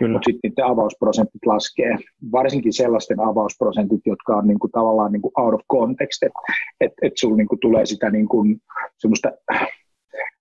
Mutta 0.00 0.26
sitten 0.26 0.50
niiden 0.50 0.64
avausprosentit 0.64 1.46
laskee, 1.46 1.96
varsinkin 2.32 2.72
sellaisten 2.72 3.20
avausprosentit, 3.20 4.00
jotka 4.06 4.36
on 4.36 4.46
niin 4.46 4.58
kuin, 4.58 4.70
tavallaan 4.70 5.12
niin 5.12 5.22
kuin 5.22 5.32
out 5.36 5.54
of 5.54 5.60
context, 5.72 6.22
että 6.22 6.38
et, 6.80 6.92
et 7.02 7.12
sulla 7.16 7.36
niin 7.36 7.48
kuin, 7.48 7.60
tulee 7.60 7.86
sitä 7.86 8.10
niin 8.10 8.28
kuin, 8.28 8.60
semmoista 8.98 9.32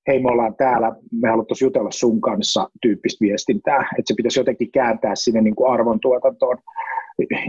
hei 0.08 0.20
me 0.20 0.32
ollaan 0.32 0.56
täällä, 0.56 0.96
me 1.12 1.30
haluttaisiin 1.30 1.68
jutella 1.68 1.92
sun 1.92 2.22
kanssa 2.22 2.70
tyyppistä 2.82 3.26
viestintää, 3.26 3.82
että 3.82 4.04
se 4.06 4.14
pitäisi 4.18 4.40
jotenkin 4.40 4.72
kääntää 4.72 5.16
sinne 5.16 5.42
niin 5.42 5.56
kuin 5.56 5.74
arvontuotantoon. 5.74 6.58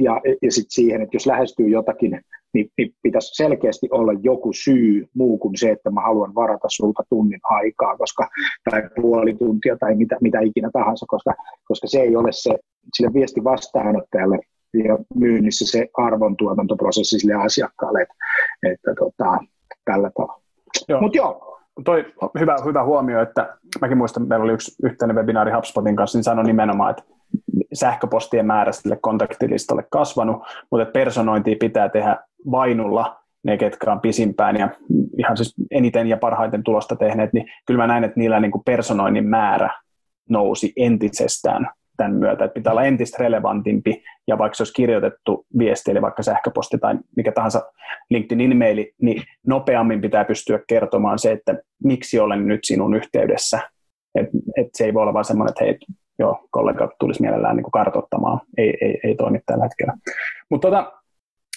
Ja, 0.00 0.20
ja 0.42 0.52
sitten 0.52 0.70
siihen, 0.70 1.02
että 1.02 1.16
jos 1.16 1.26
lähestyy 1.26 1.68
jotakin, 1.68 2.20
niin, 2.54 2.70
niin 2.78 2.94
pitäisi 3.02 3.34
selkeästi 3.34 3.88
olla 3.90 4.12
joku 4.22 4.52
syy 4.64 5.06
muu 5.14 5.38
kuin 5.38 5.56
se, 5.56 5.70
että 5.70 5.90
mä 5.90 6.00
haluan 6.00 6.34
varata 6.34 6.68
sulta 6.70 7.02
tunnin 7.08 7.40
aikaa, 7.50 7.96
koska, 7.96 8.28
tai 8.70 8.82
puoli 9.00 9.34
tuntia 9.34 9.76
tai 9.80 9.94
mitä, 9.94 10.16
mitä 10.20 10.40
ikinä 10.40 10.70
tahansa, 10.72 11.06
koska, 11.08 11.34
koska 11.64 11.86
se 11.86 12.00
ei 12.00 12.16
ole 12.16 12.32
se 12.32 12.58
sille 12.94 13.14
viesti 13.14 13.44
vastaanottajalle 13.44 14.38
ja 14.74 14.98
myynnissä 15.14 15.66
se 15.66 15.88
arvontuotantoprosessi 15.96 17.18
sille 17.18 17.34
asiakkaalle, 17.34 18.02
että, 18.02 18.14
että 18.72 18.94
tota, 18.98 19.38
tällä 19.84 20.10
tavalla. 20.10 20.42
Mutta 21.00 21.18
joo, 21.18 21.58
toi 21.84 22.04
hyvä, 22.40 22.56
hyvä 22.64 22.84
huomio, 22.84 23.22
että 23.22 23.58
mäkin 23.80 23.98
muistan, 23.98 24.28
meillä 24.28 24.44
oli 24.44 24.52
yksi 24.52 24.86
yhteinen 24.86 25.16
webinaari 25.16 25.52
HubSpotin 25.52 25.96
kanssa, 25.96 26.18
niin 26.18 26.24
sanoi 26.24 26.44
nimenomaan, 26.44 26.90
että 26.90 27.02
sähköpostien 27.72 28.46
määrä 28.46 28.72
sille 28.72 28.98
kontaktilistalle 29.00 29.84
kasvanut, 29.90 30.42
mutta 30.70 30.86
personointia 30.86 31.56
pitää 31.60 31.88
tehdä 31.88 32.16
vainulla 32.50 33.22
ne, 33.44 33.56
ketkä 33.56 33.92
on 33.92 34.00
pisimpään 34.00 34.56
ja 34.56 34.68
ihan 35.18 35.36
siis 35.36 35.54
eniten 35.70 36.06
ja 36.06 36.16
parhaiten 36.16 36.62
tulosta 36.62 36.96
tehneet, 36.96 37.32
niin 37.32 37.46
kyllä 37.66 37.82
mä 37.82 37.86
näen, 37.86 38.04
että 38.04 38.20
niillä 38.20 38.40
niin 38.40 38.52
kuin 38.52 38.64
personoinnin 38.64 39.28
määrä 39.28 39.70
nousi 40.30 40.72
entisestään 40.76 41.68
tämän 41.96 42.14
myötä, 42.14 42.44
että 42.44 42.54
pitää 42.54 42.72
olla 42.72 42.84
entistä 42.84 43.16
relevantimpi, 43.20 44.02
ja 44.28 44.38
vaikka 44.38 44.54
se 44.54 44.62
olisi 44.62 44.72
kirjoitettu 44.72 45.46
viesti, 45.58 45.90
eli 45.90 46.02
vaikka 46.02 46.22
sähköposti 46.22 46.78
tai 46.78 46.94
mikä 47.16 47.32
tahansa 47.32 47.62
LinkedIn-maili, 48.10 48.94
niin 49.02 49.22
nopeammin 49.46 50.00
pitää 50.00 50.24
pystyä 50.24 50.60
kertomaan 50.66 51.18
se, 51.18 51.32
että 51.32 51.58
miksi 51.84 52.20
olen 52.20 52.46
nyt 52.46 52.60
sinun 52.64 52.96
yhteydessä. 52.96 53.60
Et, 54.14 54.26
et 54.56 54.68
se 54.74 54.84
ei 54.84 54.94
voi 54.94 55.02
olla 55.02 55.14
vain 55.14 55.24
semmoinen, 55.24 55.50
että 55.50 55.64
hei, 55.64 55.78
joo, 56.22 56.48
kollegat 56.50 56.90
tulisi 57.00 57.22
mielellään 57.22 57.56
niin 57.56 57.64
kuin 57.64 57.72
kartoittamaan, 57.72 58.40
ei, 58.58 58.74
ei, 58.80 59.00
ei 59.04 59.14
toimi 59.14 59.40
tällä 59.46 59.64
hetkellä. 59.64 59.92
Mutta 60.50 60.68
tota, 60.68 60.92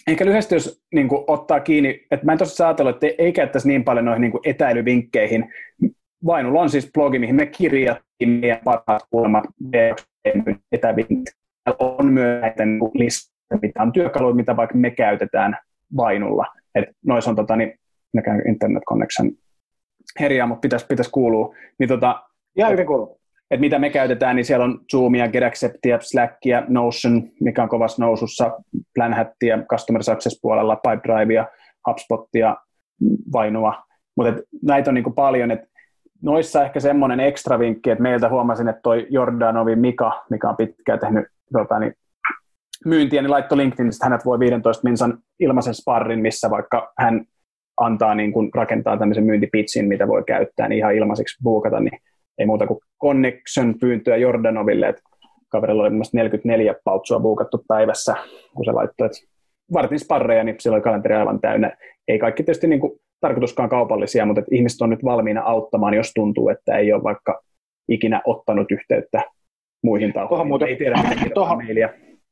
Ehkä 0.07 0.25
lyhyesti, 0.25 0.55
jos 0.55 0.81
niin 0.93 1.07
kuin, 1.07 1.23
ottaa 1.27 1.59
kiinni, 1.59 2.05
että 2.11 2.25
mä 2.25 2.31
en 2.31 2.37
tosiaan 2.37 2.67
ajatellut, 2.67 3.03
että 3.03 3.23
ei 3.23 3.33
käyttäisi 3.33 3.67
niin 3.67 3.83
paljon 3.83 4.05
noihin 4.05 4.21
niin 4.21 4.31
kuin 4.31 4.41
etäilyvinkkeihin. 4.45 5.53
Vainulla 6.25 6.61
on 6.61 6.69
siis 6.69 6.91
blogi, 6.93 7.19
mihin 7.19 7.35
me 7.35 7.45
kirjattiin 7.45 8.29
meidän 8.29 8.59
parhaat 8.63 9.03
kuulemat 9.09 9.43
etävinkit. 10.71 11.35
On 11.79 12.13
myös 12.13 12.41
näitä 12.41 12.65
niin 12.65 12.79
listoja, 12.93 13.59
mitä 13.61 13.81
on 13.81 13.91
työkaluja, 13.91 14.35
mitä 14.35 14.55
vaikka 14.55 14.77
me 14.77 14.91
käytetään 14.91 15.57
Vainulla. 15.97 16.45
Et 16.75 16.85
noissa 17.05 17.29
on 17.29 17.35
tota, 17.35 17.55
niin, 17.55 17.73
internet 18.47 18.83
connection 18.83 19.31
herjaa, 20.19 20.47
mutta 20.47 20.61
pitäisi 20.61 20.85
pitäisi 20.85 21.11
kuulua. 21.11 21.55
Niin, 21.79 21.89
tota, 21.89 22.23
ja 22.57 22.67
hyvin 22.67 22.87
kuuluu 22.87 23.19
että 23.51 23.61
mitä 23.61 23.79
me 23.79 23.89
käytetään, 23.89 24.35
niin 24.35 24.45
siellä 24.45 24.65
on 24.65 24.79
Zoomia, 24.91 25.27
GetAcceptia, 25.27 25.99
Slackia, 26.01 26.63
Notion, 26.67 27.23
mikä 27.41 27.63
on 27.63 27.69
kovassa 27.69 28.03
nousussa, 28.03 28.51
Planhattia, 28.95 29.59
Customer 29.69 30.03
Success 30.03 30.39
puolella, 30.41 30.75
Pipedrivea, 30.75 31.47
HubSpotia, 31.87 32.55
Vainua. 33.33 33.83
Mutta 34.17 34.41
näitä 34.63 34.91
on 34.91 34.95
niinku 34.95 35.11
paljon, 35.11 35.51
että 35.51 35.67
noissa 36.23 36.63
ehkä 36.63 36.79
semmoinen 36.79 37.19
ekstra 37.19 37.59
vinkki, 37.59 37.89
että 37.89 38.01
meiltä 38.01 38.29
huomasin, 38.29 38.67
että 38.67 38.81
toi 38.83 39.07
Jordanovi 39.09 39.75
Mika, 39.75 40.23
mikä 40.29 40.49
on 40.49 40.57
pitkään 40.57 40.99
tehnyt 40.99 41.25
tota, 41.53 41.79
niin 41.79 41.93
myyntiä, 42.85 43.21
niin 43.21 43.31
laittoi 43.31 43.57
LinkedInistä, 43.57 44.05
hänet 44.05 44.25
voi 44.25 44.39
15 44.39 44.83
minsan 44.83 45.17
ilmaisen 45.39 45.73
sparrin, 45.73 46.19
missä 46.19 46.49
vaikka 46.49 46.93
hän 46.97 47.25
antaa 47.77 48.15
niin 48.15 48.33
kun 48.33 48.49
rakentaa 48.55 48.97
tämmöisen 48.97 49.23
myyntipitsin, 49.23 49.87
mitä 49.87 50.07
voi 50.07 50.23
käyttää, 50.23 50.67
niin 50.67 50.77
ihan 50.77 50.95
ilmaiseksi 50.95 51.43
buukata, 51.43 51.79
niin 51.79 51.99
ei 52.37 52.45
muuta 52.45 52.67
kuin 52.67 52.79
connection-pyyntöä 53.01 54.17
Jordanoville, 54.17 54.87
että 54.87 55.01
kaverilla 55.49 55.83
oli 55.83 55.91
44 56.13 56.75
pautsua 56.83 57.19
buukattu 57.19 57.63
päivässä, 57.67 58.15
kun 58.55 58.65
se 58.65 58.71
laittoi, 58.71 59.05
että 59.05 59.17
vartin 59.73 59.99
sparreja, 59.99 60.43
niin 60.43 60.55
silloin 60.59 60.83
kalenteri 60.83 61.15
aivan 61.15 61.41
täynnä. 61.41 61.77
Ei 62.07 62.19
kaikki 62.19 62.43
tietysti 62.43 62.67
niin 62.67 62.79
kuin 62.79 62.99
tarkoituskaan 63.21 63.69
kaupallisia, 63.69 64.25
mutta 64.25 64.39
että 64.39 64.55
ihmiset 64.55 64.81
on 64.81 64.89
nyt 64.89 65.03
valmiina 65.03 65.41
auttamaan, 65.41 65.93
jos 65.93 66.11
tuntuu, 66.15 66.49
että 66.49 66.77
ei 66.77 66.93
ole 66.93 67.03
vaikka 67.03 67.41
ikinä 67.89 68.21
ottanut 68.25 68.71
yhteyttä 68.71 69.21
muihin 69.83 70.13
tahoihin. 70.13 70.47
Muuten, 70.47 70.67
ei 70.67 70.75
tiedä, 70.75 70.95
tuohon. 71.33 71.63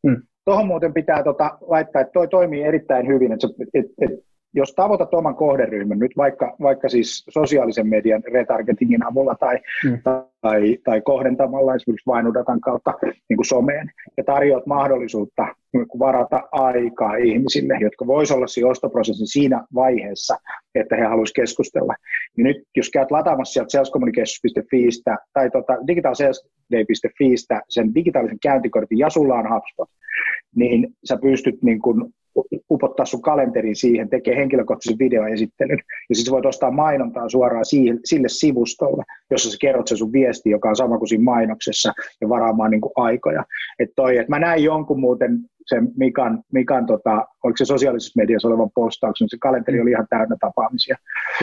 Hmm. 0.07 0.21
Tuohon 0.45 0.67
muuten 0.67 0.93
pitää 0.93 1.23
tota, 1.23 1.57
laittaa, 1.61 2.01
että 2.01 2.11
toi 2.11 2.27
toimii 2.27 2.63
erittäin 2.63 3.07
hyvin, 3.07 3.31
että, 3.31 3.47
että, 3.73 3.91
että 4.01 4.32
jos 4.53 4.73
tavoitat 4.75 5.13
oman 5.13 5.35
kohderyhmän 5.35 5.99
nyt 5.99 6.11
vaikka, 6.17 6.55
vaikka 6.61 6.89
siis 6.89 7.25
sosiaalisen 7.29 7.87
median 7.87 8.23
retargetingin 8.33 9.05
avulla 9.05 9.35
tai, 9.39 9.59
mm. 9.85 9.99
tai, 10.41 10.77
tai 10.83 11.01
kohdentamalla 11.01 11.75
esimerkiksi 11.75 12.07
vainudatan 12.07 12.61
kautta 12.61 12.93
niin 13.03 13.37
kuin 13.37 13.45
someen 13.45 13.91
ja 14.17 14.23
tarjoat 14.23 14.65
mahdollisuutta 14.65 15.47
niin 15.73 15.85
varata 15.99 16.43
aikaa 16.51 17.15
ihmisille, 17.15 17.77
jotka 17.81 18.07
voisivat 18.07 18.37
olla 18.37 18.47
siinä 18.47 18.69
ostoprosessin 18.69 19.27
siinä 19.27 19.65
vaiheessa, 19.75 20.37
että 20.75 20.95
he 20.95 21.03
haluaisivat 21.03 21.35
keskustella. 21.35 21.95
Niin 22.37 22.43
nyt 22.43 22.57
jos 22.75 22.89
käyt 22.89 23.11
lataamassa 23.11 23.53
sieltä 23.53 23.71
salescommunications.fiistä 23.71 25.17
tai 25.33 25.49
tota, 25.49 25.77
digitalsalesday.fiistä 25.87 27.61
sen 27.69 27.95
digitaalisen 27.95 28.39
käyntikortin 28.43 28.97
ja 28.97 29.09
sulla 29.09 29.35
on 29.35 29.53
HubSpot, 29.53 29.89
niin 30.55 30.87
sä 31.03 31.17
pystyt 31.21 31.63
niin 31.63 31.81
kuin 31.81 32.13
upottaa 32.69 33.05
sun 33.05 33.21
kalenteriin 33.21 33.75
siihen, 33.75 34.09
tekee 34.09 34.35
henkilökohtaisen 34.35 34.99
videoesittelyn, 34.99 35.79
ja 36.09 36.15
sitten 36.15 36.31
voit 36.31 36.45
ostaa 36.45 36.71
mainontaa 36.71 37.29
suoraan 37.29 37.65
siihen, 37.65 37.99
sille 38.05 38.29
sivustolle, 38.29 39.03
jossa 39.31 39.51
sä 39.51 39.57
kerrot 39.61 39.87
sen 39.87 39.97
sun 39.97 40.11
viesti, 40.11 40.49
joka 40.49 40.69
on 40.69 40.75
sama 40.75 40.97
kuin 40.97 41.09
siinä 41.09 41.23
mainoksessa, 41.23 41.93
ja 42.21 42.29
varaamaan 42.29 42.71
niin 42.71 42.81
kuin 42.81 42.93
aikoja. 42.95 43.45
Et 43.79 43.89
toi, 43.95 44.17
et 44.17 44.29
mä 44.29 44.39
näin 44.39 44.63
jonkun 44.63 44.99
muuten 44.99 45.39
sen 45.65 45.87
Mikan, 45.97 46.43
Mikan 46.53 46.85
tota, 46.85 47.25
oliko 47.43 47.57
se 47.57 47.65
sosiaalisessa 47.65 48.21
mediassa 48.21 48.47
olevan 48.47 48.71
postauksen, 48.75 49.29
se 49.29 49.37
kalenteri 49.41 49.81
oli 49.81 49.91
ihan 49.91 50.07
täynnä 50.09 50.35
tapaamisia, 50.39 50.95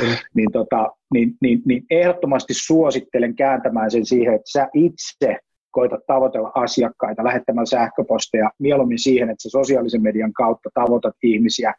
mm. 0.02 0.08
niin, 0.34 0.52
tota, 0.52 0.90
niin, 1.14 1.34
niin, 1.40 1.62
niin 1.66 1.82
ehdottomasti 1.90 2.54
suosittelen 2.54 3.36
kääntämään 3.36 3.90
sen 3.90 4.06
siihen, 4.06 4.34
että 4.34 4.50
sä 4.52 4.68
itse 4.74 5.36
koita 5.70 5.98
tavoitella 6.06 6.52
asiakkaita 6.54 7.24
lähettämällä 7.24 7.66
sähköposteja 7.66 8.50
mieluummin 8.58 8.98
siihen, 8.98 9.30
että 9.30 9.42
sä 9.42 9.48
sosiaalisen 9.50 10.02
median 10.02 10.32
kautta 10.32 10.70
tavoitat 10.74 11.14
ihmisiä 11.22 11.74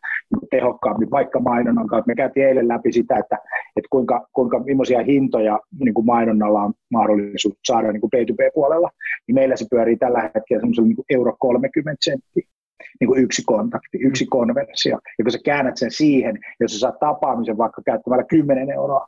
tehokkaammin, 0.51 1.11
vaikka 1.11 1.39
mainonnan 1.39 1.87
kautta. 1.87 2.07
Me 2.07 2.15
käytiin 2.15 2.47
eilen 2.47 2.67
läpi 2.67 2.91
sitä, 2.91 3.17
että, 3.17 3.37
että 3.75 3.87
kuinka, 3.89 4.27
kuinka 4.33 4.59
millaisia 4.59 5.03
hintoja 5.03 5.59
niin 5.79 5.93
kuin 5.93 6.05
mainonnalla 6.05 6.61
on 6.61 6.73
mahdollisuus 6.91 7.55
saada 7.67 7.91
niin 7.91 8.01
kuin 8.01 8.11
B2B-puolella, 8.15 8.89
niin 9.27 9.35
meillä 9.35 9.55
se 9.55 9.65
pyörii 9.71 9.97
tällä 9.97 10.31
hetkellä 10.35 10.61
semmoisella 10.61 10.87
niin 10.87 11.05
euro 11.09 11.35
30 11.39 11.97
senttiä 12.01 12.47
niin 12.99 13.07
kuin 13.07 13.23
yksi 13.23 13.43
kontakti, 13.45 13.97
yksi 13.97 14.25
konversio. 14.25 14.99
Ja 15.17 15.23
kun 15.23 15.31
sä 15.31 15.39
käännät 15.45 15.77
sen 15.77 15.91
siihen, 15.91 16.39
jos 16.59 16.71
sä 16.73 16.79
saat 16.79 16.99
tapaamisen 16.99 17.57
vaikka 17.57 17.81
käyttämällä 17.85 18.23
10 18.23 18.71
euroa 18.71 19.07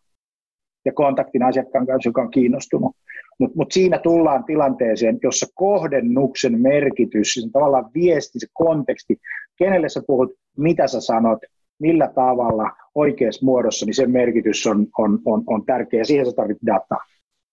ja 0.86 0.94
kontaktin 0.94 1.44
asiakkaan 1.44 1.88
kanssa, 1.88 2.10
joka 2.10 2.22
on 2.22 2.32
kiinnostunut, 2.32 2.96
mutta 3.40 3.58
mut 3.58 3.72
siinä 3.72 4.00
tullaan 4.00 4.44
tilanteeseen, 4.44 5.20
jossa 5.24 5.46
kohdennuksen 5.56 6.62
merkitys, 6.62 7.34
siis 7.34 7.50
tavallaan 7.54 7.90
viesti, 7.94 8.40
se 8.40 8.48
konteksti, 8.54 9.18
kenelle 9.58 9.90
sä 9.90 10.02
puhut, 10.08 10.32
mitä 10.58 10.88
sä 10.88 11.02
sanot, 11.02 11.40
millä 11.80 12.12
tavalla 12.16 12.72
oikeassa 12.96 13.46
muodossa, 13.46 13.86
niin 13.86 13.94
sen 13.94 14.12
merkitys 14.12 14.68
on, 14.68 14.88
on, 14.98 15.20
on, 15.25 15.44
on 15.48 15.66
tärkeä 15.66 16.00
ja 16.00 16.06
siihen 16.06 16.25
sä 16.25 16.32
tarvitset 16.36 16.66
dataa. 16.66 17.00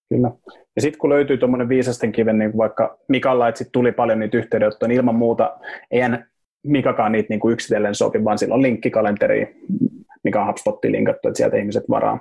Kyllä. 0.09 0.31
Ja 0.77 0.83
sitten 0.83 0.99
kun 0.99 1.11
löytyy 1.11 1.39
tuommoinen 1.39 1.69
viisasten 1.69 2.13
kiven, 2.13 2.39
niin 2.39 2.57
vaikka 2.57 2.99
Mikalla, 3.09 3.49
että 3.49 3.59
sit 3.59 3.73
tuli 3.73 3.93
paljon 3.93 4.19
niitä 4.19 4.39
yhteydenottoja, 4.39 4.89
niin 4.89 4.97
ilman 4.97 5.15
muuta 5.15 5.59
eihän 5.91 6.27
Mikakaan 6.67 7.13
niitä 7.13 7.27
niin 7.31 7.41
kuin 7.41 7.53
yksitellen 7.53 7.95
sopi, 7.95 8.25
vaan 8.25 8.39
sillä 8.39 8.55
on 8.55 8.63
linkki 8.63 8.91
kalenteriin, 8.91 9.49
mikä 10.25 10.41
on 10.41 10.47
HubSpotiin 10.47 10.93
linkattu, 10.93 11.29
että 11.29 11.39
sieltä 11.39 11.57
ihmiset 11.57 11.85
varaa. 11.91 12.21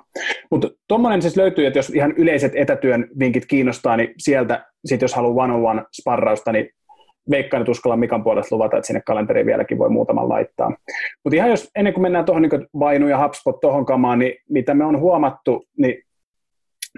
Mutta 0.50 0.68
tuommoinen 0.88 1.22
siis 1.22 1.36
löytyy, 1.36 1.66
että 1.66 1.78
jos 1.78 1.90
ihan 1.90 2.14
yleiset 2.16 2.52
etätyön 2.54 3.08
vinkit 3.18 3.46
kiinnostaa, 3.46 3.96
niin 3.96 4.14
sieltä, 4.18 4.66
sit 4.84 5.02
jos 5.02 5.14
haluaa 5.14 5.44
one-on-one 5.44 5.82
sparrausta, 6.00 6.52
niin 6.52 6.70
veikkaan, 7.30 7.60
että 7.60 7.70
uskalla 7.70 7.96
Mikan 7.96 8.24
puolesta 8.24 8.56
luvata, 8.56 8.76
että 8.76 8.86
sinne 8.86 9.02
kalenteriin 9.06 9.46
vieläkin 9.46 9.78
voi 9.78 9.90
muutaman 9.90 10.28
laittaa. 10.28 10.76
Mutta 11.24 11.36
ihan 11.36 11.50
jos 11.50 11.70
ennen 11.76 11.94
kuin 11.94 12.02
mennään 12.02 12.24
tuohon 12.24 12.42
niin 12.42 12.66
Vainu 12.78 13.08
ja 13.08 13.22
HubSpot 13.22 13.60
tuohon 13.60 13.86
kamaan, 13.86 14.18
niin 14.18 14.34
mitä 14.48 14.74
me 14.74 14.84
on 14.84 15.00
huomattu, 15.00 15.64
niin 15.78 16.02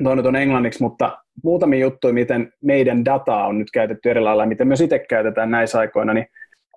tuo 0.05 0.15
nyt 0.15 0.27
on 0.27 0.37
englanniksi, 0.37 0.83
mutta 0.83 1.19
muutamia 1.45 1.81
juttuja, 1.81 2.15
miten 2.15 2.53
meidän 2.63 3.05
dataa 3.05 3.47
on 3.47 3.59
nyt 3.59 3.71
käytetty 3.73 4.11
eri 4.11 4.21
lailla, 4.21 4.47
miten 4.47 4.69
me 4.69 4.75
itse 4.85 4.99
käytetään 4.99 5.51
näissä 5.51 5.79
aikoina, 5.79 6.15
niin 6.15 6.27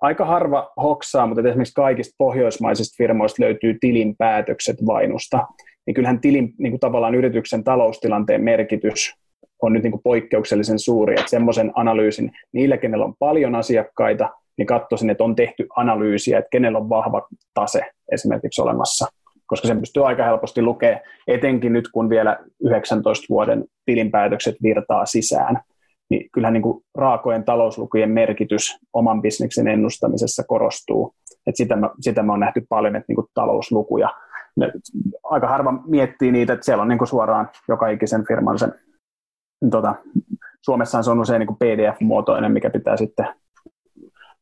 aika 0.00 0.24
harva 0.24 0.72
hoksaa, 0.82 1.26
mutta 1.26 1.48
esimerkiksi 1.48 1.74
kaikista 1.74 2.14
pohjoismaisista 2.18 2.94
firmoista 2.98 3.42
löytyy 3.42 3.76
tilinpäätökset 3.80 4.76
vainusta. 4.86 5.46
Niin 5.86 5.94
kyllähän 5.94 6.20
tilin 6.20 6.54
niin 6.58 6.72
kuin 6.72 6.80
tavallaan 6.80 7.14
yrityksen 7.14 7.64
taloustilanteen 7.64 8.44
merkitys 8.44 9.14
on 9.62 9.72
nyt 9.72 9.82
niin 9.82 9.90
kuin 9.90 10.02
poikkeuksellisen 10.02 10.78
suuri, 10.78 11.14
että 11.14 11.30
semmoisen 11.30 11.72
analyysin 11.74 12.32
niillä, 12.52 12.76
kenellä 12.76 13.04
on 13.04 13.14
paljon 13.18 13.54
asiakkaita, 13.54 14.30
niin 14.58 14.66
katsoisin, 14.66 15.10
että 15.10 15.24
on 15.24 15.36
tehty 15.36 15.66
analyysiä, 15.76 16.38
että 16.38 16.48
kenellä 16.50 16.78
on 16.78 16.88
vahva 16.88 17.28
tase 17.54 17.80
esimerkiksi 18.12 18.62
olemassa, 18.62 19.06
koska 19.46 19.68
sen 19.68 19.80
pystyy 19.80 20.06
aika 20.06 20.24
helposti 20.24 20.62
lukemaan, 20.62 21.00
etenkin 21.26 21.72
nyt 21.72 21.88
kun 21.92 22.10
vielä 22.10 22.38
19 22.60 23.26
vuoden 23.30 23.64
tilinpäätökset 23.84 24.56
virtaa 24.62 25.06
sisään, 25.06 25.60
niin 26.10 26.30
kyllähän 26.32 26.52
niin 26.52 26.62
kuin 26.62 26.84
raakojen 26.94 27.44
talouslukujen 27.44 28.10
merkitys 28.10 28.76
oman 28.92 29.22
bisneksen 29.22 29.68
ennustamisessa 29.68 30.44
korostuu. 30.48 31.14
Et 31.46 31.56
sitä, 31.56 31.76
me, 31.76 31.90
sitä 32.00 32.22
me 32.22 32.32
on 32.32 32.40
nähty 32.40 32.66
paljon, 32.68 32.96
että 32.96 33.04
niin 33.08 33.16
kuin 33.16 33.26
talouslukuja, 33.34 34.10
ne, 34.56 34.72
aika 35.24 35.48
harva 35.48 35.72
miettii 35.86 36.32
niitä, 36.32 36.52
että 36.52 36.64
siellä 36.64 36.82
on 36.82 36.88
niin 36.88 36.98
kuin 36.98 37.08
suoraan 37.08 37.50
joka 37.68 37.88
ikisen 37.88 38.26
firman 38.28 38.58
sen, 38.58 38.74
tota, 39.70 39.94
Suomessa 40.62 41.02
se 41.02 41.10
on 41.10 41.20
usein 41.20 41.38
niin 41.38 41.46
kuin 41.46 41.58
PDF-muotoinen, 41.58 42.52
mikä 42.52 42.70
pitää 42.70 42.96
sitten, 42.96 43.26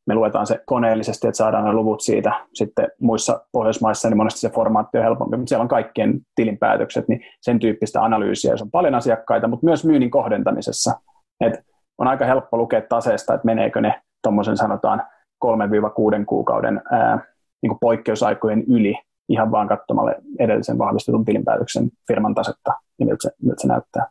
me 0.06 0.14
luetaan 0.14 0.46
se 0.46 0.60
koneellisesti, 0.66 1.26
että 1.26 1.36
saadaan 1.36 1.64
ne 1.64 1.72
luvut 1.72 2.00
siitä. 2.00 2.46
Sitten 2.54 2.88
muissa 3.00 3.40
Pohjoismaissa 3.52 4.08
niin 4.08 4.16
monesti 4.16 4.40
se 4.40 4.50
formaatti 4.50 4.98
on 4.98 5.04
helpompi, 5.04 5.36
mutta 5.36 5.48
siellä 5.48 5.62
on 5.62 5.68
kaikkien 5.68 6.20
tilinpäätökset, 6.34 7.08
niin 7.08 7.20
sen 7.40 7.58
tyyppistä 7.58 8.02
analyysiä, 8.02 8.50
jos 8.50 8.62
on 8.62 8.70
paljon 8.70 8.94
asiakkaita, 8.94 9.48
mutta 9.48 9.66
myös 9.66 9.84
myynnin 9.84 10.10
kohdentamisessa– 10.10 10.92
et 11.40 11.60
on 11.98 12.06
aika 12.06 12.24
helppo 12.24 12.56
lukea 12.56 12.80
taseesta, 12.80 13.34
että 13.34 13.46
meneekö 13.46 13.80
ne 13.80 14.02
tuommoisen 14.22 14.56
sanotaan 14.56 15.02
3-6 15.44 15.48
kuukauden 16.26 16.80
ää, 16.90 17.18
niin 17.62 17.68
kuin 17.68 17.78
poikkeusaikojen 17.80 18.64
yli 18.68 18.94
ihan 19.28 19.50
vaan 19.50 19.68
katsomalla 19.68 20.12
edellisen 20.38 20.78
vahvistetun 20.78 21.24
tilinpäätöksen 21.24 21.90
firman 22.08 22.34
tasetta, 22.34 22.72
niin 22.98 23.06
miltä 23.06 23.22
se, 23.22 23.30
miltä 23.42 23.62
se 23.62 23.68
näyttää. 23.68 24.06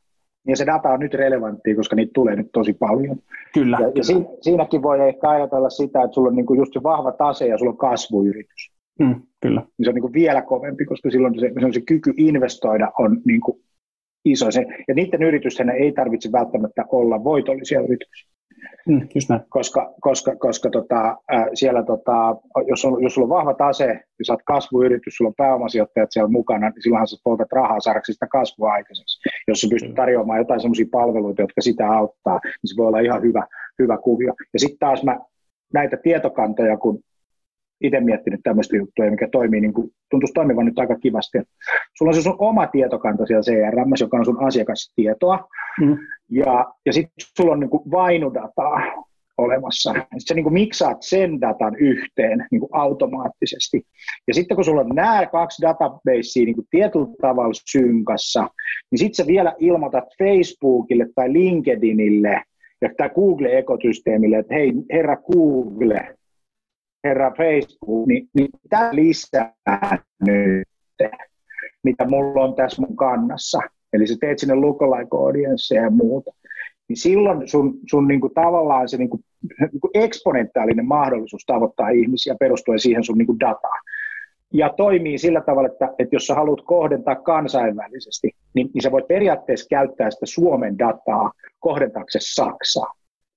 Ja 0.47 0.55
se 0.55 0.65
data 0.65 0.89
on 0.89 0.99
nyt 0.99 1.13
relevantti, 1.13 1.75
koska 1.75 1.95
niitä 1.95 2.11
tulee 2.13 2.35
nyt 2.35 2.49
tosi 2.53 2.73
paljon. 2.73 3.17
Kyllä. 3.53 3.77
Ja, 3.81 3.91
ja 3.95 4.03
siinä, 4.03 4.25
siinäkin 4.41 4.81
voi 4.81 5.07
ehkä 5.07 5.29
ajatella 5.29 5.69
sitä, 5.69 6.03
että 6.03 6.13
sulla 6.13 6.29
on 6.29 6.35
niinku 6.35 6.53
just 6.53 6.73
se 6.73 6.83
vahva 6.83 7.11
tase 7.11 7.47
ja 7.47 7.57
sulla 7.57 7.71
on 7.71 7.77
kasvuyritys. 7.77 8.71
Mm, 8.99 9.21
kyllä. 9.41 9.61
Niin 9.61 9.85
se 9.85 9.89
on 9.89 9.95
niinku 9.95 10.13
vielä 10.13 10.41
kovempi, 10.41 10.85
koska 10.85 11.09
silloin 11.09 11.39
se, 11.39 11.51
se, 11.59 11.65
on 11.65 11.73
se 11.73 11.81
kyky 11.81 12.13
investoida 12.17 12.91
on 12.99 13.21
niinku 13.25 13.61
iso. 14.25 14.51
Se, 14.51 14.65
ja 14.87 14.93
niiden 14.93 15.23
yritysten 15.23 15.69
ei 15.69 15.91
tarvitse 15.91 16.31
välttämättä 16.31 16.85
olla 16.91 17.23
voitollisia 17.23 17.79
yrityksiä. 17.79 18.33
Mm, 18.87 19.07
just 19.15 19.29
näin. 19.29 19.41
Koska, 19.49 19.93
koska, 20.01 20.35
koska 20.35 20.69
tota, 20.69 21.17
äh, 21.33 21.45
siellä, 21.53 21.83
tota, 21.83 22.35
jos, 22.67 22.85
on, 22.85 23.03
jos 23.03 23.13
sulla 23.13 23.25
on 23.25 23.37
vahva 23.37 23.53
tase 23.53 23.85
ja 23.85 24.25
sä 24.27 24.33
oot 24.33 24.41
kasvuyritys, 24.45 25.15
sulla 25.17 25.29
on 25.29 25.35
pääomasijoittajat 25.37 26.11
siellä 26.11 26.29
mukana, 26.29 26.69
niin 26.69 26.83
silloinhan 26.83 27.07
sä 27.07 27.17
poltat 27.23 27.51
rahaa 27.51 27.79
saadaksesi 27.79 28.15
sitä 28.15 28.27
kasvua 28.27 28.71
aikaiseksi. 28.71 29.29
Jos 29.47 29.61
sä 29.61 29.67
pystyt 29.69 29.95
tarjoamaan 29.95 30.39
jotain 30.39 30.59
sellaisia 30.59 30.85
palveluita, 30.91 31.41
jotka 31.41 31.61
sitä 31.61 31.91
auttaa, 31.91 32.39
niin 32.43 32.69
se 32.69 32.77
voi 32.77 32.87
olla 32.87 32.99
ihan 32.99 33.21
hyvä, 33.21 33.47
hyvä 33.79 33.97
kuvio. 33.97 34.33
Ja 34.53 34.59
sitten 34.59 34.79
taas 34.79 35.03
mä 35.03 35.19
näitä 35.73 35.97
tietokantoja, 35.97 36.77
kun 36.77 36.99
itse 37.83 37.99
miettinyt 37.99 38.39
tämmöistä 38.43 38.77
juttuja, 38.77 39.11
mikä 39.11 39.27
toimii, 39.31 39.61
niin 39.61 39.73
kuin, 39.73 39.91
tuntuisi 40.09 40.33
toimivan 40.33 40.65
nyt 40.65 40.79
aika 40.79 40.95
kivasti. 40.95 41.37
Sulla 41.97 42.09
on 42.09 42.13
se 42.15 42.21
sun 42.21 42.35
oma 42.39 42.67
tietokanta 42.67 43.25
siellä 43.25 43.41
CRM, 43.41 43.91
joka 43.99 44.17
on 44.17 44.25
sun 44.25 44.43
asiakastietoa, 44.43 45.47
mm. 45.81 45.97
ja, 46.31 46.65
ja 46.85 46.93
sitten 46.93 47.13
sulla 47.37 47.51
on 47.51 47.59
niin 47.59 47.69
kuin 47.69 47.91
vainudataa 47.91 49.03
olemassa. 49.37 49.93
Sitten 49.93 50.19
sä 50.19 50.33
niin 50.33 50.43
kuin 50.43 50.53
miksaat 50.53 50.97
sen 51.01 51.41
datan 51.41 51.75
yhteen 51.75 52.45
niin 52.51 52.59
kuin 52.59 52.69
automaattisesti. 52.71 53.81
Ja 54.27 54.33
sitten 54.33 54.55
kun 54.55 54.65
sulla 54.65 54.81
on 54.81 54.89
nämä 54.89 55.25
kaksi 55.25 55.61
databasea 55.61 56.45
niin 56.45 56.55
kuin 56.55 56.67
tietyllä 56.69 57.07
tavalla 57.21 57.53
synkassa, 57.71 58.49
niin 58.91 58.99
sitten 58.99 59.15
sä 59.25 59.27
vielä 59.27 59.55
ilmoitat 59.59 60.03
Facebookille 60.17 61.07
tai 61.15 61.33
LinkedInille 61.33 62.41
ja 62.81 62.89
tai 62.97 63.09
Google-ekosysteemille, 63.09 64.37
että 64.37 64.53
hei, 64.53 64.73
herra 64.93 65.17
Google, 65.17 66.15
herra 67.03 67.31
Facebook, 67.37 68.07
niin, 68.07 68.29
niin 68.33 68.49
tämä 68.69 68.89
lisää 68.91 69.53
nyt, 70.27 70.67
mitä 71.83 72.05
mulla 72.05 72.43
on 72.43 72.55
tässä 72.55 72.81
mun 72.81 72.95
kannassa. 72.95 73.59
Eli 73.93 74.07
sä 74.07 74.15
teet 74.19 74.39
sinne 74.39 74.55
lookalike 74.55 75.17
audience 75.17 75.75
ja 75.75 75.89
muuta. 75.89 76.31
Niin 76.89 76.97
silloin 76.97 77.47
sun, 77.47 77.79
sun 77.89 78.07
niinku 78.07 78.29
tavallaan 78.29 78.89
se 78.89 78.97
niinku, 78.97 79.19
niinku 79.71 79.89
eksponentiaalinen 79.93 80.85
mahdollisuus 80.85 81.45
tavoittaa 81.45 81.89
ihmisiä 81.89 82.35
perustuen 82.39 82.79
siihen 82.79 83.03
sun 83.03 83.17
niinku 83.17 83.39
dataan. 83.39 83.83
Ja 84.53 84.69
toimii 84.77 85.17
sillä 85.17 85.41
tavalla, 85.41 85.69
että, 85.69 85.89
että 85.99 86.15
jos 86.15 86.27
sä 86.27 86.35
haluat 86.35 86.61
kohdentaa 86.65 87.15
kansainvälisesti, 87.15 88.31
niin, 88.53 88.69
niin 88.73 88.81
sä 88.81 88.91
voit 88.91 89.07
periaatteessa 89.07 89.69
käyttää 89.69 90.11
sitä 90.11 90.25
Suomen 90.25 90.79
dataa 90.79 91.31
kohdentaaksesi 91.59 92.33
Saksaa 92.33 92.93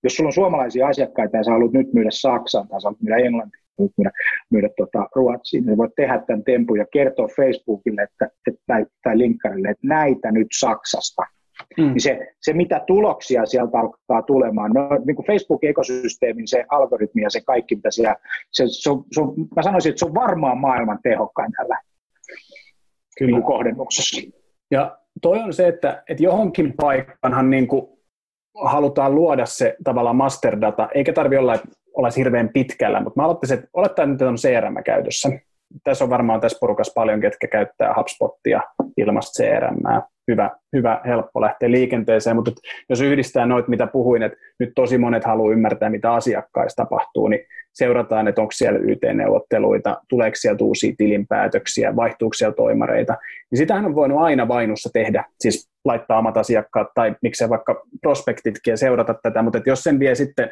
jos 0.06 0.16
sulla 0.16 0.28
on 0.28 0.32
suomalaisia 0.32 0.86
asiakkaita 0.86 1.36
ja 1.36 1.44
sä 1.44 1.50
haluat 1.50 1.72
nyt 1.72 1.92
myydä 1.92 2.10
Saksaan 2.12 2.68
tai 2.68 2.80
sä 2.80 2.86
haluat 2.86 3.02
myydä 3.02 3.16
Englantiin, 3.16 3.62
myydä, 3.78 4.10
myydä 4.50 4.68
tota 4.76 5.08
Ruotsiin, 5.14 5.66
niin 5.66 5.76
voit 5.76 5.94
tehdä 5.96 6.22
tämän 6.26 6.44
tempun 6.44 6.78
ja 6.78 6.86
kertoa 6.92 7.28
Facebookille 7.36 8.02
että, 8.02 8.28
että, 8.48 8.62
tai, 8.66 8.86
tai 9.02 9.18
linkkarille, 9.18 9.68
että 9.68 9.86
näitä 9.86 10.32
nyt 10.32 10.46
Saksasta. 10.60 11.22
Mm. 11.78 11.84
Niin 11.84 12.00
se, 12.00 12.28
se, 12.40 12.52
mitä 12.52 12.84
tuloksia 12.86 13.46
sieltä 13.46 13.78
alkaa 13.78 14.22
tulemaan, 14.22 14.70
no, 14.72 14.88
niin 15.06 15.16
kuin 15.16 15.26
Facebook-ekosysteemin 15.26 16.48
se 16.48 16.64
algoritmi 16.70 17.22
ja 17.22 17.30
se 17.30 17.40
kaikki, 17.40 17.76
mitä 17.76 17.90
siellä, 17.90 18.16
se, 18.52 18.64
se, 18.66 18.90
on, 18.90 19.04
se 19.12 19.20
on, 19.20 19.34
mä 19.56 19.62
sanoisin, 19.62 19.90
että 19.90 19.98
se 19.98 20.06
on 20.06 20.14
varmaan 20.14 20.58
maailman 20.58 20.98
tehokkain 21.02 21.52
tällä 21.52 21.78
Kyllä. 23.18 23.36
Niin 23.36 23.42
kohdennuksessa. 23.42 24.20
Ja 24.70 24.98
toi 25.22 25.38
on 25.38 25.52
se, 25.52 25.68
että, 25.68 26.02
että 26.08 26.22
johonkin 26.22 26.74
paikkaanhan 26.80 27.50
niin 27.50 27.68
kuin 27.68 27.95
halutaan 28.64 29.14
luoda 29.14 29.46
se 29.46 29.76
tavallaan 29.84 30.16
masterdata, 30.16 30.88
eikä 30.94 31.12
tarvi 31.12 31.36
olla, 31.36 31.54
että 31.54 31.68
olisi 31.94 32.20
hirveän 32.20 32.48
pitkällä, 32.48 33.00
mutta 33.00 33.20
mä 33.20 33.24
aloittaisin, 33.24 33.58
että 33.58 33.70
olettaa 33.72 34.06
nyt 34.06 34.22
on 34.22 34.36
CRM 34.36 34.82
käytössä. 34.84 35.30
Tässä 35.84 36.04
on 36.04 36.10
varmaan 36.10 36.40
tässä 36.40 36.58
porukassa 36.60 36.92
paljon, 36.94 37.20
ketkä 37.20 37.46
käyttää 37.46 37.94
HubSpotia 37.96 38.60
ilmasta 38.96 39.42
CRM. 39.42 40.02
Hyvä, 40.30 40.50
hyvä, 40.76 41.00
helppo 41.06 41.40
lähteä 41.40 41.70
liikenteeseen, 41.70 42.36
mutta 42.36 42.50
jos 42.88 43.00
yhdistää 43.00 43.46
noita, 43.46 43.68
mitä 43.68 43.86
puhuin, 43.86 44.22
että 44.22 44.38
nyt 44.58 44.70
tosi 44.74 44.98
monet 44.98 45.24
haluaa 45.24 45.52
ymmärtää, 45.52 45.90
mitä 45.90 46.12
asiakkaissa 46.12 46.82
tapahtuu, 46.82 47.28
niin 47.28 47.40
seurataan, 47.74 48.28
että 48.28 48.40
onko 48.40 48.52
siellä 48.52 48.78
YT-neuvotteluita, 48.78 50.00
tuleeko 50.08 50.34
sieltä 50.34 50.64
uusia 50.64 50.94
tilinpäätöksiä, 50.98 51.96
vaihtuuko 51.96 52.34
siellä 52.34 52.54
toimareita. 52.54 53.16
Niin 53.50 53.58
sitähän 53.58 53.86
on 53.86 53.94
voinut 53.94 54.20
aina 54.20 54.48
vainussa 54.48 54.90
tehdä, 54.92 55.24
siis 55.40 55.70
laittaa 55.84 56.18
omat 56.18 56.36
asiakkaat 56.36 56.88
tai 56.94 57.16
miksei 57.22 57.48
vaikka 57.48 57.82
prospektitkin 58.00 58.70
ja 58.70 58.76
seurata 58.76 59.14
tätä, 59.22 59.42
mutta 59.42 59.60
jos 59.66 59.82
sen 59.82 59.98
vie 59.98 60.14
sitten 60.14 60.50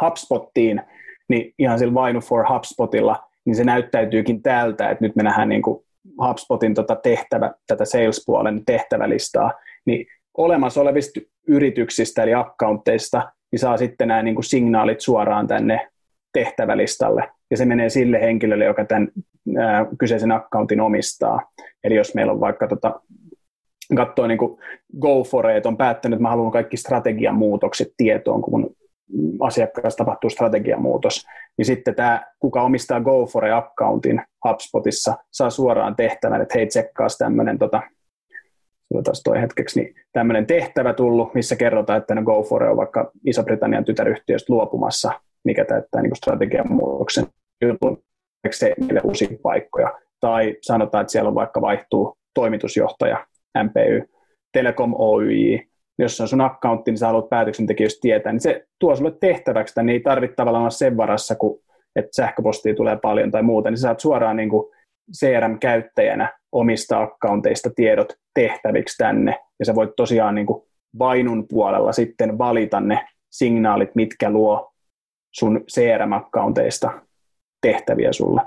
HubSpottiin, 0.00 0.82
niin 1.28 1.54
ihan 1.58 1.78
sillä 1.78 1.94
Vainu 1.94 2.20
for 2.20 2.44
HubSpotilla, 2.52 3.29
niin 3.50 3.56
se 3.56 3.64
näyttäytyykin 3.64 4.42
täältä, 4.42 4.90
että 4.90 5.04
nyt 5.04 5.16
me 5.16 5.22
nähdään 5.22 5.48
niin 5.48 5.62
kuin 5.62 5.84
HubSpotin 6.26 6.74
tota 6.74 6.96
tehtävä, 6.96 7.52
tätä 7.66 7.84
sales-puolen 7.84 8.64
tehtävälistaa, 8.64 9.52
niin 9.84 10.06
olemassa 10.36 10.80
olevista 10.80 11.20
yrityksistä 11.48 12.22
eli 12.22 12.34
accountteista, 12.34 13.32
niin 13.52 13.60
saa 13.60 13.76
sitten 13.76 14.08
nämä 14.08 14.22
niin 14.22 14.34
kuin 14.34 14.44
signaalit 14.44 15.00
suoraan 15.00 15.46
tänne 15.46 15.88
tehtävälistalle, 16.32 17.30
ja 17.50 17.56
se 17.56 17.64
menee 17.64 17.88
sille 17.88 18.20
henkilölle, 18.20 18.64
joka 18.64 18.84
tämän 18.84 19.08
ää, 19.58 19.86
kyseisen 19.98 20.32
accountin 20.32 20.80
omistaa. 20.80 21.50
Eli 21.84 21.94
jos 21.94 22.14
meillä 22.14 22.32
on 22.32 22.40
vaikka 22.40 22.68
tota, 22.68 23.00
katsoo 23.96 24.26
niin 24.26 24.38
kuin 24.38 24.58
go 25.00 25.24
for 25.24 25.50
it, 25.50 25.66
on 25.66 25.76
päättänyt, 25.76 26.16
että 26.16 26.22
mä 26.22 26.30
haluan 26.30 26.52
kaikki 26.52 26.76
strategian 26.76 27.34
muutokset 27.34 27.94
tietoon, 27.96 28.42
kun 28.42 28.60
mun 28.60 28.76
asiakkaassa 29.40 29.98
tapahtuu 29.98 30.30
strategiamuutos, 30.30 31.26
niin 31.58 31.66
sitten 31.66 31.94
tämä, 31.94 32.22
kuka 32.38 32.62
omistaa 32.62 33.00
GoFore-accountin 33.00 34.22
HubSpotissa, 34.48 35.16
saa 35.30 35.50
suoraan 35.50 35.96
tehtävän, 35.96 36.42
että 36.42 36.54
hei, 36.58 36.66
tsekkaas 36.66 37.18
tämmöinen 37.18 37.58
tota, 37.58 37.82
toi 39.24 39.40
hetkeksi, 39.40 39.80
niin 39.80 39.94
tämmöinen 40.12 40.46
tehtävä 40.46 40.92
tullut, 40.92 41.34
missä 41.34 41.56
kerrotaan, 41.56 41.98
että 41.98 42.14
no 42.14 42.22
GoFore 42.22 42.70
on 42.70 42.76
vaikka 42.76 43.10
Iso-Britannian 43.26 43.84
tytäryhtiöstä 43.84 44.52
luopumassa, 44.52 45.12
mikä 45.44 45.64
täyttää 45.64 46.02
niin 46.02 46.16
strategian 46.16 46.72
muutoksen 46.72 47.26
jutun, 47.62 48.02
niille 48.80 49.00
uusia 49.04 49.28
paikkoja. 49.42 49.92
Tai 50.20 50.56
sanotaan, 50.62 51.02
että 51.02 51.12
siellä 51.12 51.28
on 51.28 51.34
vaikka 51.34 51.60
vaihtuu 51.60 52.18
toimitusjohtaja, 52.34 53.26
MPY, 53.64 54.10
Telekom 54.52 54.94
Oyj, 54.98 55.58
jos 56.02 56.20
on 56.20 56.28
sun 56.28 56.40
accountti, 56.40 56.90
niin 56.90 56.98
sä 56.98 57.06
haluat 57.06 57.28
päätöksentekijöistä 57.28 57.98
tietää, 58.02 58.32
niin 58.32 58.40
se 58.40 58.66
tuo 58.78 58.96
sulle 58.96 59.12
tehtäväksi, 59.20 59.82
niin 59.82 59.88
ei 59.88 60.00
tarvitse 60.00 60.34
tavallaan 60.34 60.62
olla 60.62 60.70
sen 60.70 60.96
varassa, 60.96 61.34
kun 61.34 61.60
että 61.96 62.10
sähköpostia 62.16 62.74
tulee 62.74 62.96
paljon 62.96 63.30
tai 63.30 63.42
muuta, 63.42 63.70
niin 63.70 63.78
sä 63.78 63.82
saat 63.82 64.00
suoraan 64.00 64.36
niin 64.36 64.48
kuin 64.48 64.72
CRM-käyttäjänä 65.18 66.32
omista 66.52 67.02
accounteista 67.02 67.70
tiedot 67.76 68.12
tehtäviksi 68.34 68.96
tänne, 68.98 69.38
ja 69.58 69.64
sä 69.64 69.74
voit 69.74 69.96
tosiaan 69.96 70.34
niin 70.34 70.46
kuin 70.46 70.62
vainun 70.98 71.48
puolella 71.48 71.92
sitten 71.92 72.38
valita 72.38 72.80
ne 72.80 73.06
signaalit, 73.30 73.94
mitkä 73.94 74.30
luo 74.30 74.72
sun 75.34 75.64
CRM-accounteista 75.72 76.90
tehtäviä 77.62 78.12
sulle. 78.12 78.40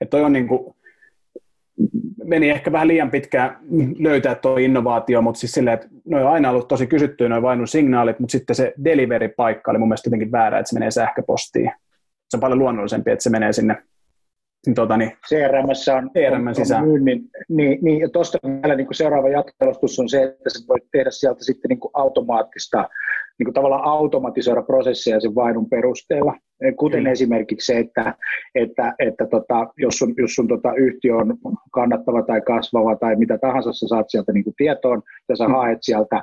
Että 0.00 0.10
toi 0.10 0.22
on 0.22 0.32
niin 0.32 0.48
kuin 0.48 0.74
meni 2.28 2.50
ehkä 2.50 2.72
vähän 2.72 2.88
liian 2.88 3.10
pitkään 3.10 3.58
löytää 3.98 4.34
tuo 4.34 4.56
innovaatio, 4.56 5.22
mutta 5.22 5.40
siis 5.40 5.52
silleen, 5.52 5.74
että 5.74 5.88
ne 6.04 6.24
on 6.24 6.32
aina 6.32 6.50
ollut 6.50 6.68
tosi 6.68 6.86
kysyttyä 6.86 7.28
noin 7.28 7.42
vainun 7.42 7.68
signaalit, 7.68 8.18
mutta 8.18 8.32
sitten 8.32 8.56
se 8.56 8.74
delivery-paikka 8.84 9.70
oli 9.70 9.78
mun 9.78 9.88
mielestä 9.88 10.08
jotenkin 10.08 10.32
väärä, 10.32 10.58
että 10.58 10.70
se 10.70 10.74
menee 10.74 10.90
sähköpostiin. 10.90 11.72
Se 12.28 12.36
on 12.36 12.40
paljon 12.40 12.58
luonnollisempi, 12.58 13.10
että 13.10 13.22
se 13.22 13.30
menee 13.30 13.52
sinne 13.52 13.82
Tuota, 14.74 14.96
niin, 14.96 15.12
CRM 15.28 15.68
on, 15.68 16.10
CRM 16.10 16.54
sisään. 16.54 16.82
on 16.82 16.88
myynnin. 16.88 17.24
Niin, 17.48 17.78
niin, 17.82 18.00
ja 18.00 18.08
tuosta 18.08 18.38
vielä 18.62 18.74
niin 18.74 18.86
seuraava 18.92 19.28
jatkelostus 19.28 19.98
on 19.98 20.08
se, 20.08 20.22
että 20.22 20.50
sä 20.50 20.68
voit 20.68 20.84
tehdä 20.92 21.10
sieltä 21.10 21.44
sitten 21.44 21.68
niin 21.68 21.80
kuin 21.80 21.90
automaattista 21.94 22.88
niin 23.38 23.44
kuin 23.44 23.54
tavallaan 23.54 23.84
automatisoida 23.84 24.62
prosesseja 24.62 25.20
sen 25.20 25.34
vainun 25.34 25.68
perusteella. 25.68 26.34
Kuten 26.76 27.00
mm. 27.00 27.06
esimerkiksi 27.06 27.66
se, 27.66 27.78
että, 27.78 28.14
että, 28.54 28.94
että 28.98 29.26
tota, 29.26 29.66
jos 29.76 29.98
sun, 29.98 30.14
jos 30.16 30.34
sun 30.34 30.48
tota 30.48 30.74
yhtiö 30.74 31.16
on 31.16 31.38
kannattava 31.72 32.22
tai 32.22 32.40
kasvava 32.40 32.96
tai 32.96 33.16
mitä 33.16 33.38
tahansa, 33.38 33.72
sä 33.72 33.88
saat 33.88 34.06
sieltä 34.08 34.32
niin 34.32 34.44
kuin 34.44 34.54
tietoon 34.56 35.02
ja 35.28 35.36
sä 35.36 35.48
mm. 35.48 35.54
haet 35.54 35.78
sieltä 35.80 36.22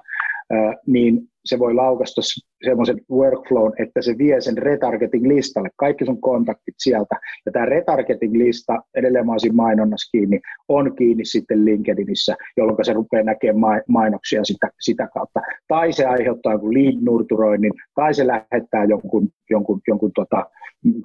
niin 0.88 1.22
se 1.46 1.60
voi 1.60 1.74
laukasta 1.74 2.22
semmoisen 2.64 3.02
workflown, 3.12 3.74
että 3.80 4.02
se 4.02 4.18
vie 4.18 4.42
sen 4.42 4.58
retargeting-listalle, 4.58 5.70
kaikki 5.76 6.06
sun 6.06 6.22
kontaktit 6.22 6.76
sieltä. 6.78 7.16
Ja 7.46 7.52
tämä 7.52 7.66
retargeting-lista, 7.66 8.82
edelleen 8.96 9.26
mä 9.26 9.32
olisin 9.32 9.56
mainonnassa 9.56 10.12
kiinni, 10.12 10.40
on 10.68 10.96
kiinni 10.96 11.26
sitten 11.26 11.66
LinkedInissä, 11.66 12.36
jolloin 12.58 12.86
se 12.86 12.94
rupeaa 12.94 13.24
näkemään 13.24 13.82
mainoksia 13.88 14.44
sitä, 14.44 14.70
sitä 14.80 15.08
kautta. 15.14 15.40
Tai 15.68 15.94
se 15.94 16.06
aiheuttaa 16.06 16.54
jonkun 16.54 16.74
lead-nurturoinnin, 16.74 17.74
tai 17.96 18.14
se 18.14 18.28
lähettää 18.28 18.86
jonkun, 18.90 19.30
jonkun, 19.50 19.82
jonkun 19.88 20.12
tota, 20.16 20.46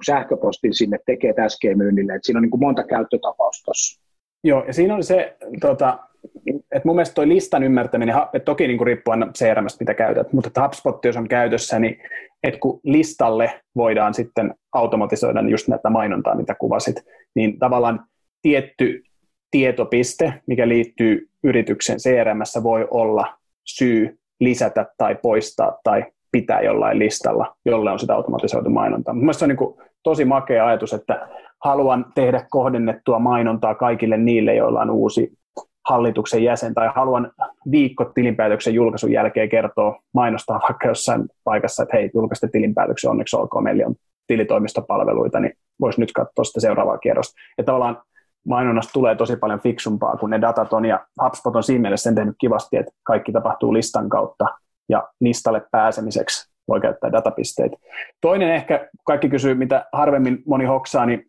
sähköpostin 0.05 0.73
sinne, 0.73 0.97
tekee 1.05 1.33
SG-myynnille. 1.47 2.15
Et 2.15 2.23
siinä 2.23 2.37
on 2.37 2.41
niin 2.41 2.51
kuin 2.51 2.61
monta 2.61 2.83
käyttötapausta 2.83 3.65
tuossa. 3.65 4.01
Joo, 4.43 4.63
ja 4.67 4.73
siinä 4.73 4.95
oli 4.95 5.03
se, 5.03 5.37
tota, 5.61 5.99
että 6.47 6.81
mun 6.85 6.95
mielestä 6.95 7.13
toi 7.13 7.27
listan 7.27 7.63
ymmärtäminen, 7.63 8.15
että 8.33 8.45
toki 8.45 8.67
niin 8.67 8.85
riippuu 8.85 9.11
aina 9.11 9.31
CRMstä, 9.37 9.77
mitä 9.79 9.93
käytät, 9.93 10.33
mutta 10.33 10.47
että 10.47 10.63
HubSpot, 10.63 11.05
jos 11.05 11.17
on 11.17 11.27
käytössä, 11.27 11.79
niin 11.79 11.97
että 12.43 12.59
kun 12.59 12.79
listalle 12.83 13.61
voidaan 13.75 14.13
sitten 14.13 14.53
automatisoida 14.73 15.41
just 15.49 15.67
näitä 15.67 15.89
mainontaa, 15.89 16.35
mitä 16.35 16.55
kuvasit, 16.55 16.95
niin 17.35 17.59
tavallaan 17.59 18.05
tietty 18.41 19.03
tietopiste, 19.51 20.33
mikä 20.47 20.67
liittyy 20.67 21.29
yrityksen 21.43 21.97
CRMssä, 21.97 22.63
voi 22.63 22.87
olla 22.91 23.37
syy 23.67 24.19
lisätä 24.39 24.85
tai 24.97 25.15
poistaa 25.15 25.79
tai 25.83 26.05
pitää 26.31 26.61
jollain 26.61 26.99
listalla, 26.99 27.55
jolle 27.65 27.91
on 27.91 27.99
sitä 27.99 28.15
automatisoitu 28.15 28.69
mainontaa. 28.69 29.13
Mielestäni 29.13 29.55
se 29.55 29.63
on 29.63 29.69
niin 29.69 29.89
tosi 30.03 30.25
makea 30.25 30.67
ajatus, 30.67 30.93
että 30.93 31.27
haluan 31.63 32.05
tehdä 32.15 32.45
kohdennettua 32.49 33.19
mainontaa 33.19 33.75
kaikille 33.75 34.17
niille, 34.17 34.55
joilla 34.55 34.81
on 34.81 34.89
uusi 34.89 35.40
hallituksen 35.89 36.43
jäsen, 36.43 36.73
tai 36.73 36.89
haluan 36.95 37.31
viikko 37.71 38.05
tilinpäätöksen 38.05 38.73
julkaisun 38.73 39.11
jälkeen 39.11 39.49
kertoa, 39.49 39.99
mainostaa 40.13 40.59
vaikka 40.69 40.87
jossain 40.87 41.25
paikassa, 41.43 41.83
että 41.83 41.97
hei, 41.97 42.11
julkaiste 42.13 42.47
tilinpäätöksen, 42.47 43.11
onneksi 43.11 43.35
olkoon, 43.35 43.63
meillä 43.63 43.87
on 43.87 43.95
tilitoimistopalveluita, 44.27 45.39
niin 45.39 45.53
voisi 45.79 45.99
nyt 45.99 46.11
katsoa 46.11 46.43
sitä 46.43 46.59
seuraavaa 46.59 46.97
kierrosta. 46.97 47.41
Ja 47.57 47.63
tavallaan 47.63 48.01
mainonnasta 48.47 48.93
tulee 48.93 49.15
tosi 49.15 49.35
paljon 49.35 49.59
fiksumpaa 49.59 50.17
kuin 50.17 50.29
ne 50.29 50.41
datat 50.41 50.73
on, 50.73 50.85
ja 50.85 51.05
HubSpot 51.23 51.55
on 51.55 51.63
siinä 51.63 51.81
mielessä 51.81 52.03
sen 52.03 52.15
tehnyt 52.15 52.35
kivasti, 52.39 52.77
että 52.77 52.91
kaikki 53.03 53.31
tapahtuu 53.31 53.73
listan 53.73 54.09
kautta, 54.09 54.45
ja 54.89 55.07
listalle 55.21 55.61
pääsemiseksi 55.71 56.51
voi 56.67 56.81
käyttää 56.81 57.11
datapisteitä. 57.11 57.77
Toinen 58.21 58.51
ehkä, 58.51 58.89
kaikki 59.03 59.29
kysyy, 59.29 59.55
mitä 59.55 59.85
harvemmin 59.93 60.43
moni 60.45 60.65
hoksaa, 60.65 61.05
niin 61.05 61.25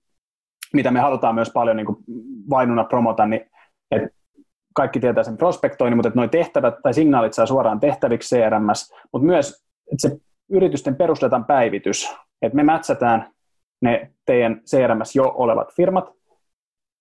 mitä 0.72 0.90
me 0.90 1.00
halutaan 1.00 1.34
myös 1.34 1.50
paljon 1.50 1.76
niin 1.76 1.86
vainuna 2.50 2.84
promota, 2.84 3.26
niin 3.26 3.50
että 3.90 4.08
kaikki 4.74 5.00
tietää 5.00 5.24
sen 5.24 5.36
prospektoinnin, 5.36 5.96
mutta 5.96 6.08
että 6.08 6.20
nuo 6.20 6.28
tehtävät 6.28 6.74
tai 6.82 6.94
signaalit 6.94 7.32
saa 7.32 7.46
suoraan 7.46 7.80
tehtäviksi 7.80 8.36
CRMS, 8.36 8.94
mutta 9.12 9.26
myös 9.26 9.64
että 9.92 10.08
se 10.08 10.16
yritysten 10.50 10.96
perusdatan 10.96 11.44
päivitys, 11.44 12.16
että 12.42 12.56
me 12.56 12.62
mätsätään 12.62 13.30
ne 13.82 14.10
teidän 14.26 14.60
CRMS 14.70 15.16
jo 15.16 15.32
olevat 15.36 15.74
firmat, 15.76 16.12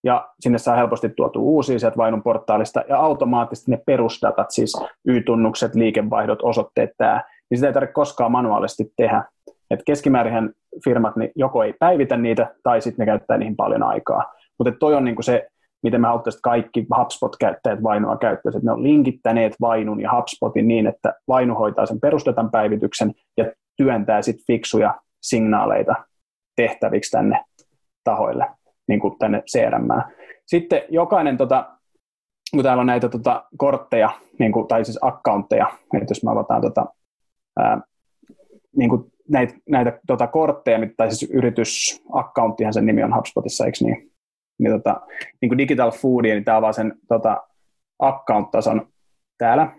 ja 0.04 0.30
sinne 0.40 0.58
saa 0.58 0.76
helposti 0.76 1.10
tuotu 1.10 1.56
uusia 1.56 1.80
sieltä 1.80 1.98
Vainun 1.98 2.24
portaalista, 2.24 2.84
ja 2.90 2.98
automaattisesti 2.98 3.72
ne 3.72 3.80
perusdatat, 3.86 4.52
siis 4.52 4.74
Y-tunnukset, 5.08 5.76
liikevaihdot, 5.76 6.40
osoitteet, 6.42 6.90
tämä, 6.98 7.24
niin 7.50 7.58
sitä 7.58 7.68
ei 7.68 7.74
tarvitse 7.74 7.94
koskaan 7.94 8.32
manuaalisesti 8.32 8.94
tehdä. 8.98 9.24
Et 9.72 9.80
keskimäärin 9.86 10.54
firmat 10.84 11.16
niin 11.16 11.32
joko 11.36 11.64
ei 11.64 11.74
päivitä 11.80 12.18
niitä, 12.18 12.56
tai 12.64 12.82
sitten 12.82 13.06
ne 13.06 13.12
käyttää 13.12 13.38
niihin 13.38 13.56
paljon 13.56 13.84
aikaa. 13.84 14.34
Mutta 14.60 14.74
toi 14.80 14.96
on 14.96 15.06
niinku 15.06 15.22
se 15.22 15.48
miten 15.84 16.02
me 16.02 16.08
haluttaisiin, 16.08 16.38
että 16.38 16.50
kaikki 16.50 16.86
HubSpot-käyttäjät 16.98 17.84
Vainua 17.84 18.17
käyttäisivät. 18.17 18.63
Ne 18.63 18.72
on 18.72 18.84
linkittäneet 18.84 19.56
Vainun 19.62 20.02
ja 20.02 20.12
HubSpotin 20.15 20.67
niin, 20.67 20.88
että 20.88 21.13
Vainu 21.28 21.56
hoitaa 21.56 21.86
sen 21.86 22.00
perustetan 22.00 22.52
päivityksen 22.52 23.13
ja 23.38 23.52
työntää 23.78 24.22
sitten 24.22 24.46
fiksuja 24.48 25.02
signaaleita 25.22 25.96
tehtäviksi 26.56 27.12
tänne 27.12 27.44
tahoille, 28.04 28.48
niin 28.88 29.00
kuin 29.00 29.17
tänne 29.20 29.44
CRM. 29.52 29.88
Sitten 30.46 30.82
jokainen, 30.89 31.38
tota, 31.38 31.78
kun 32.52 32.63
täällä 32.63 32.82
on 32.82 32.88
näitä 32.88 33.10
tota, 33.10 33.44
kortteja, 33.58 34.10
niin 34.39 34.52
kuin, 34.52 34.67
tai 34.67 34.86
siis 34.86 35.00
accountteja, 35.02 35.67
että 35.94 36.12
jos 36.12 36.24
me 36.24 36.32
avataan 36.32 36.62
tota, 36.62 36.86
ää, 37.60 37.82
niin 38.78 38.89
kuin 38.89 39.12
näitä, 39.30 39.54
näitä 39.70 40.00
tota, 40.08 40.28
kortteja, 40.28 40.80
tai 40.98 41.12
siis 41.12 41.32
yritysaccountihan 41.32 42.74
sen 42.74 42.86
nimi 42.86 43.04
on 43.04 43.15
HubSpotissa, 43.15 43.65
eikö 43.65 43.78
niin? 43.82 44.11
Niin, 44.62 44.71
tota, 44.71 45.02
niin 45.41 45.50
kuin 45.50 45.58
Digital 45.58 45.91
Foodia, 45.91 46.34
niin 46.34 46.45
tämä 46.45 46.58
avaa 46.58 46.74
sen 46.74 46.93
tota, 47.08 47.43
account-tason 48.00 48.88
täällä. 49.38 49.76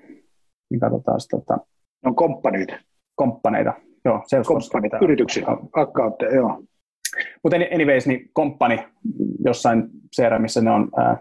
Niin 0.70 0.80
katsotaan. 0.80 1.20
Tota, 1.30 1.54
ne 1.56 2.08
on 2.08 2.14
komppaneita. 2.14 2.74
Komppaneita, 3.14 3.72
joo. 4.04 4.22
Komppaneita, 4.46 4.98
yrityksiä, 5.02 5.46
accountteja, 5.72 6.34
joo. 6.34 6.62
Mutta 7.42 7.56
anyways, 7.74 8.06
niin 8.06 8.30
komppani 8.32 8.84
jossain 9.44 9.84
CRMissä 10.16 10.60
ne 10.60 10.70
on 10.70 10.88
ää, 10.96 11.18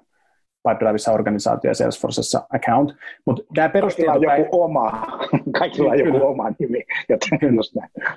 Pipedriveissa 0.70 1.12
organisaatio 1.12 1.72
ja 1.72 1.76
Salesforcessa 1.76 2.48
account. 2.54 2.96
Mutta 3.26 3.44
tämä 3.56 3.70
Kaikilla 3.70 4.14
on 4.14 4.40
joku 4.40 4.64
oma, 4.64 4.92
kaikilla 5.60 5.92
on 5.92 6.00
joku 6.00 6.26
oma 6.26 6.52
nimi. 6.60 6.84
Joten, 7.10 7.40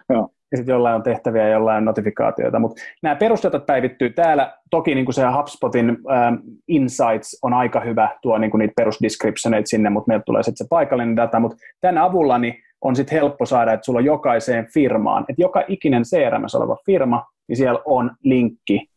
Joo 0.08 0.30
ja 0.54 0.58
sitten 0.58 0.72
jollain 0.72 0.94
on 0.94 1.02
tehtäviä 1.02 1.42
ja 1.42 1.52
jollain 1.52 1.76
on 1.76 1.84
notifikaatioita. 1.84 2.58
Mutta 2.58 2.82
nämä 3.02 3.16
perusdatat 3.16 3.66
päivittyy 3.66 4.10
täällä. 4.10 4.52
Toki 4.70 4.94
niin 4.94 5.04
kuin 5.04 5.14
se 5.14 5.22
HubSpotin 5.36 5.88
ähm, 5.88 6.34
Insights 6.68 7.38
on 7.42 7.54
aika 7.54 7.80
hyvä, 7.80 8.08
tuo 8.22 8.38
niin 8.38 8.50
kuin 8.50 8.58
niitä 8.58 8.72
perusdescriptioneita 8.76 9.66
sinne, 9.66 9.90
mutta 9.90 10.08
meiltä 10.08 10.24
tulee 10.24 10.42
sitten 10.42 10.66
se 10.66 10.68
paikallinen 10.70 11.16
data. 11.16 11.40
Mutta 11.40 11.56
tämän 11.80 11.98
avulla 11.98 12.38
niin 12.38 12.54
on 12.80 12.96
sitten 12.96 13.18
helppo 13.18 13.46
saada, 13.46 13.72
että 13.72 13.84
sulla 13.84 13.98
on 13.98 14.04
jokaiseen 14.04 14.66
firmaan, 14.74 15.24
että 15.28 15.42
joka 15.42 15.64
ikinen 15.68 16.02
CRM 16.02 16.44
oleva 16.54 16.76
firma, 16.86 17.26
niin 17.48 17.56
siellä 17.56 17.80
on 17.84 18.10
linkki 18.22 18.88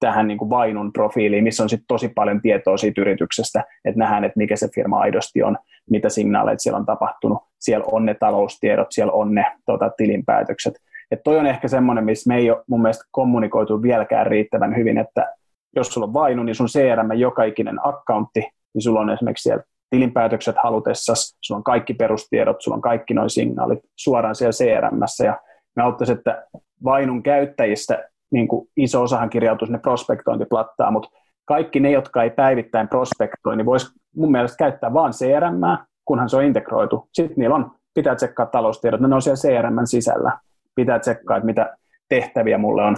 tähän 0.00 0.28
niin 0.28 0.38
kuin 0.38 0.50
Vainun 0.50 0.92
profiiliin, 0.92 1.44
missä 1.44 1.62
on 1.62 1.68
sitten 1.68 1.86
tosi 1.88 2.08
paljon 2.08 2.40
tietoa 2.40 2.76
siitä 2.76 3.00
yrityksestä, 3.00 3.64
että 3.84 3.98
nähdään, 3.98 4.24
että 4.24 4.38
mikä 4.38 4.56
se 4.56 4.68
firma 4.74 4.98
aidosti 4.98 5.42
on, 5.42 5.58
mitä 5.90 6.08
signaaleita 6.08 6.62
siellä 6.62 6.78
on 6.78 6.86
tapahtunut. 6.86 7.38
Siellä 7.60 7.84
on 7.92 8.04
ne 8.04 8.14
taloustiedot, 8.14 8.86
siellä 8.90 9.12
on 9.12 9.34
ne 9.34 9.46
tota, 9.66 9.90
tilinpäätökset. 9.96 10.74
Et 11.10 11.20
toi 11.24 11.38
on 11.38 11.46
ehkä 11.46 11.68
semmoinen, 11.68 12.04
missä 12.04 12.28
me 12.28 12.36
ei 12.36 12.50
ole 12.50 12.64
mun 12.68 12.82
mielestä 12.82 13.04
kommunikoitu 13.10 13.82
vieläkään 13.82 14.26
riittävän 14.26 14.76
hyvin, 14.76 14.98
että 14.98 15.34
jos 15.76 15.88
sulla 15.88 16.06
on 16.06 16.14
Vainu, 16.14 16.42
niin 16.42 16.54
sun 16.54 16.66
CRM 16.66 17.12
joka 17.12 17.44
ikinen 17.44 17.86
accountti, 17.86 18.40
niin 18.74 18.82
sulla 18.82 19.00
on 19.00 19.10
esimerkiksi 19.10 19.42
siellä 19.42 19.64
tilinpäätökset 19.90 20.56
halutessasi, 20.62 21.36
sulla 21.40 21.58
on 21.58 21.64
kaikki 21.64 21.94
perustiedot, 21.94 22.56
sulla 22.60 22.74
on 22.74 22.82
kaikki 22.82 23.14
noin 23.14 23.30
signaalit 23.30 23.78
suoraan 23.96 24.34
siellä 24.34 24.52
CRMssä 24.52 25.24
ja 25.24 25.40
me 25.76 25.82
auttaisiin, 25.82 26.18
että 26.18 26.46
Vainun 26.84 27.22
käyttäjistä 27.22 28.08
niin 28.32 28.48
kuin 28.48 28.68
iso 28.76 29.02
osahan 29.02 29.30
kirjautuu 29.30 29.66
sinne 29.66 29.78
prospektointiplattaan, 29.78 30.92
mutta 30.92 31.08
kaikki 31.44 31.80
ne, 31.80 31.90
jotka 31.90 32.22
ei 32.22 32.30
päivittäin 32.30 32.88
prospektoi, 32.88 33.56
niin 33.56 33.66
voisi 33.66 33.86
mun 34.16 34.30
mielestä 34.30 34.56
käyttää 34.56 34.92
vain 34.92 35.12
CRM, 35.12 35.60
kunhan 36.04 36.28
se 36.28 36.36
on 36.36 36.44
integroitu. 36.44 37.08
Sitten 37.12 37.38
niillä 37.38 37.54
on, 37.54 37.70
pitää 37.94 38.14
tsekkaa 38.14 38.46
taloustiedot, 38.46 39.00
ne 39.00 39.14
on 39.14 39.22
siellä 39.22 39.60
CRM 39.60 39.76
sisällä. 39.84 40.38
Pitää 40.74 40.98
tsekkaa, 40.98 41.36
että 41.36 41.46
mitä 41.46 41.76
tehtäviä 42.08 42.58
mulle 42.58 42.82
on 42.82 42.96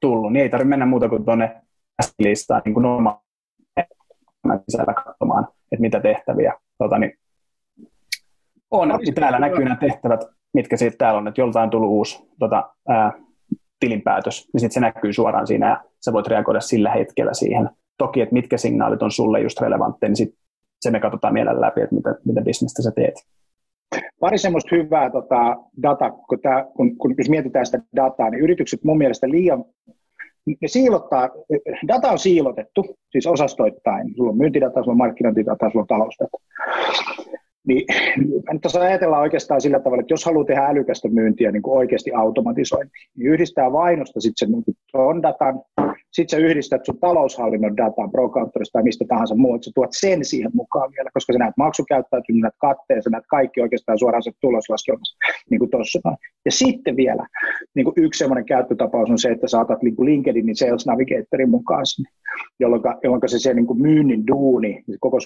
tullut. 0.00 0.32
Niin 0.32 0.42
ei 0.42 0.48
tarvitse 0.48 0.68
mennä 0.68 0.86
muuta 0.86 1.08
kuin 1.08 1.24
tuonne 1.24 1.60
listaan 2.18 2.62
niin 2.64 2.74
kuin 2.74 2.86
sisällä 4.68 4.94
katsomaan, 4.94 5.48
että 5.72 5.80
mitä 5.80 6.00
tehtäviä 6.00 6.52
tota, 6.78 6.98
niin 6.98 7.18
on. 8.70 8.88
Niin 8.88 9.14
täällä 9.14 9.38
näkyy 9.38 9.64
nämä 9.64 9.76
tehtävät, 9.76 10.20
mitkä 10.54 10.76
siitä 10.76 10.96
täällä 10.96 11.18
on, 11.18 11.28
että 11.28 11.40
joltain 11.40 11.64
on 11.64 11.70
tullut 11.70 11.90
uusi 11.90 12.28
tota, 12.38 12.70
ää, 12.88 13.12
tilinpäätös, 13.80 14.48
niin 14.52 14.60
sitten 14.60 14.74
se 14.74 14.80
näkyy 14.80 15.12
suoraan 15.12 15.46
siinä 15.46 15.68
ja 15.68 15.80
sä 16.04 16.12
voit 16.12 16.26
reagoida 16.26 16.60
sillä 16.60 16.90
hetkellä 16.90 17.34
siihen. 17.34 17.70
Toki, 17.98 18.20
että 18.20 18.32
mitkä 18.32 18.56
signaalit 18.56 19.02
on 19.02 19.10
sulle 19.10 19.40
just 19.40 19.60
relevantteja, 19.60 20.08
niin 20.08 20.16
sit 20.16 20.34
se 20.80 20.90
me 20.90 21.00
katsotaan 21.00 21.32
mielellä 21.32 21.60
läpi, 21.60 21.80
että 21.80 21.94
mitä, 21.94 22.14
mitä 22.24 22.40
bisnestä 22.40 22.82
sä 22.82 22.90
teet. 22.90 23.14
Pari 24.20 24.38
semmoista 24.38 24.76
hyvää 24.76 25.10
tota, 25.10 25.56
data, 25.82 26.10
kun, 26.10 26.38
kun, 26.76 26.96
kun 26.96 27.14
jos 27.18 27.28
mietitään 27.28 27.66
sitä 27.66 27.78
dataa, 27.96 28.30
niin 28.30 28.42
yritykset 28.42 28.84
mun 28.84 28.98
mielestä 28.98 29.30
liian 29.30 29.64
ne 30.46 30.68
siilottaa, 30.68 31.30
data 31.88 32.10
on 32.10 32.18
siilotettu, 32.18 32.96
siis 33.12 33.26
osastoittain. 33.26 34.14
Sulla 34.16 34.30
on 34.30 34.38
myyntidata, 34.38 34.80
sulla 34.80 34.92
on 34.92 34.96
markkinointidata, 34.96 35.70
sulla 35.70 35.82
on 35.82 35.86
talousdata. 35.86 36.36
Niin 37.66 37.84
nyt 38.52 38.60
tässä 38.62 38.80
ajatellaan 38.80 39.22
oikeastaan 39.22 39.60
sillä 39.60 39.80
tavalla, 39.80 40.00
että 40.00 40.12
jos 40.12 40.24
haluaa 40.24 40.44
tehdä 40.44 40.66
älykästä 40.66 41.08
myyntiä 41.08 41.52
niin 41.52 41.62
kuin 41.62 41.78
oikeasti 41.78 42.12
automatisointi, 42.12 42.92
niin 43.16 43.32
yhdistää 43.32 43.72
vainosta 43.72 44.20
sitten 44.20 44.48
sen 44.48 44.62
niin 44.66 45.22
datan, 45.22 45.62
sitten 46.16 46.40
sä 46.40 46.46
yhdistät 46.46 46.84
sun 46.84 46.98
taloushallinnon 46.98 47.76
dataa 47.76 48.08
ProCounterista 48.08 48.72
tai 48.72 48.82
mistä 48.82 49.04
tahansa 49.08 49.34
muuta, 49.34 49.64
sä 49.64 49.70
tuot 49.74 49.90
sen 49.92 50.24
siihen 50.24 50.50
mukaan 50.54 50.92
vielä, 50.96 51.10
koska 51.14 51.32
sä 51.32 51.38
näet 51.38 51.56
maksukäyttäytyminen, 51.56 52.42
näet 52.42 52.54
katteen, 52.58 53.02
sä 53.02 53.10
näet 53.10 53.24
kaikki 53.30 53.60
oikeastaan 53.60 53.98
suoraan 53.98 54.22
se 54.22 54.32
tuloslaskelmassa, 54.40 55.16
niin 55.50 55.58
kuin 55.58 55.70
tuossa. 55.70 56.00
Ja 56.44 56.50
sitten 56.50 56.96
vielä 56.96 57.26
niin 57.74 57.84
kuin 57.84 57.94
yksi 57.96 58.18
sellainen 58.18 58.44
käyttötapaus 58.44 59.10
on 59.10 59.18
se, 59.18 59.28
että 59.28 59.48
saatat 59.48 59.82
niin 59.82 59.96
kuin 59.96 60.06
LinkedInin 60.06 60.56
Sales 60.56 60.86
Navigatorin 60.86 61.50
mukaan 61.50 61.86
sinne, 61.86 62.10
jolloin, 62.60 62.82
jolloin 63.02 63.22
se, 63.26 63.38
se 63.38 63.54
niin 63.54 63.66
kuin 63.66 63.82
myynnin 63.82 64.26
duuni, 64.26 64.84
se 64.90 64.96
koko 65.00 65.18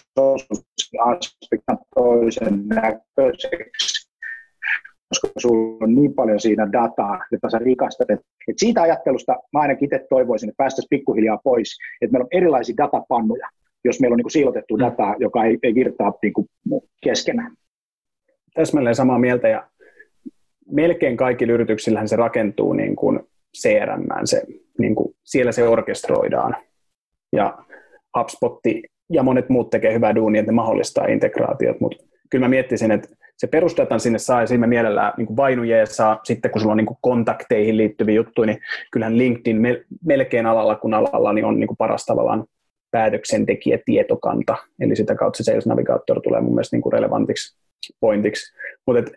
aspekti 1.01 1.65
toisen 1.95 2.69
näköiseksi 2.69 4.00
koska 5.11 5.29
sulla 5.39 5.85
on 5.85 5.95
niin 5.95 6.15
paljon 6.15 6.41
siinä 6.41 6.73
dataa, 6.73 7.25
jota 7.33 7.51
sä 7.51 7.59
rikastat. 7.59 8.11
Et, 8.11 8.21
et 8.49 8.59
siitä 8.59 8.83
ajattelusta 8.83 9.37
mä 9.53 9.61
ainakin 9.61 9.87
itse 9.87 10.07
toivoisin, 10.11 10.49
että 10.49 10.63
päästäisiin 10.63 10.89
pikkuhiljaa 10.91 11.41
pois, 11.45 11.79
että 12.01 12.13
meillä 12.13 12.25
on 12.25 12.39
erilaisia 12.39 12.77
datapannuja, 12.77 13.49
jos 13.85 14.01
meillä 14.01 14.15
on 14.15 14.19
niin 14.19 14.31
siilotettu 14.31 14.77
mm. 14.77 14.81
dataa, 14.81 15.15
joka 15.19 15.45
ei, 15.45 15.59
ei 15.63 15.75
virtaa 15.75 16.13
niin 16.23 16.33
kuin 16.33 16.49
keskenään. 17.03 17.53
Täsmälleen 18.55 18.95
samaa 18.95 19.19
mieltä 19.19 19.49
ja 19.49 19.69
melkein 20.71 21.17
kaikilla 21.17 21.53
yrityksillähän 21.53 22.09
se 22.09 22.17
rakentuu 22.17 22.73
niin 22.73 22.97
kuin 22.97 23.21
CRM, 23.59 24.07
se, 24.25 24.43
niin 24.79 24.95
kuin, 24.95 25.15
siellä 25.25 25.53
se 25.53 25.69
orkestroidaan. 25.69 26.57
Ja 27.33 27.59
HubSpot 28.19 28.61
ja 29.11 29.23
monet 29.23 29.49
muut 29.49 29.71
tekee 29.71 29.95
hyvää 29.95 30.15
duunia, 30.15 30.41
että 30.41 30.53
ne 30.53 30.57
mahdollistaa 30.57 31.07
integraatiot, 31.07 31.81
mutta 31.81 32.05
kyllä 32.31 32.45
mä 32.45 32.49
miettisin, 32.49 32.91
että 32.91 33.09
se 33.41 33.47
perustatan 33.47 34.01
sinne 34.01 34.19
saa, 34.19 34.41
ja 34.41 34.47
siinä 34.47 34.67
mielellään 34.67 35.13
niin 35.17 35.37
vainujeessa, 35.37 36.19
sitten 36.25 36.51
kun 36.51 36.61
sulla 36.61 36.73
on 36.73 36.77
niin 36.77 36.87
kuin 36.87 36.99
kontakteihin 37.01 37.77
liittyviä 37.77 38.15
juttuja, 38.15 38.47
niin 38.47 38.59
kyllähän 38.93 39.19
LinkedIn 39.19 39.63
melkein 40.05 40.47
alalla 40.47 40.77
kun 40.77 40.95
alalla 40.95 41.33
niin 41.33 41.45
on 41.45 41.61
niin 41.61 41.69
kuin 41.69 41.77
paras 41.77 42.07
tavallaan 42.07 42.45
päätöksentekijätietokanta, 42.91 44.57
eli 44.81 44.97
sitä 44.97 45.15
kautta 45.15 45.37
se 45.37 45.43
Sales 45.43 45.67
Navigator 45.67 46.21
tulee 46.21 46.41
mun 46.41 46.55
mielestä 46.55 46.77
niin 46.77 46.83
kuin 46.83 46.93
relevantiksi 46.93 47.59
pointiksi. 48.01 48.57
Mutta 48.87 49.13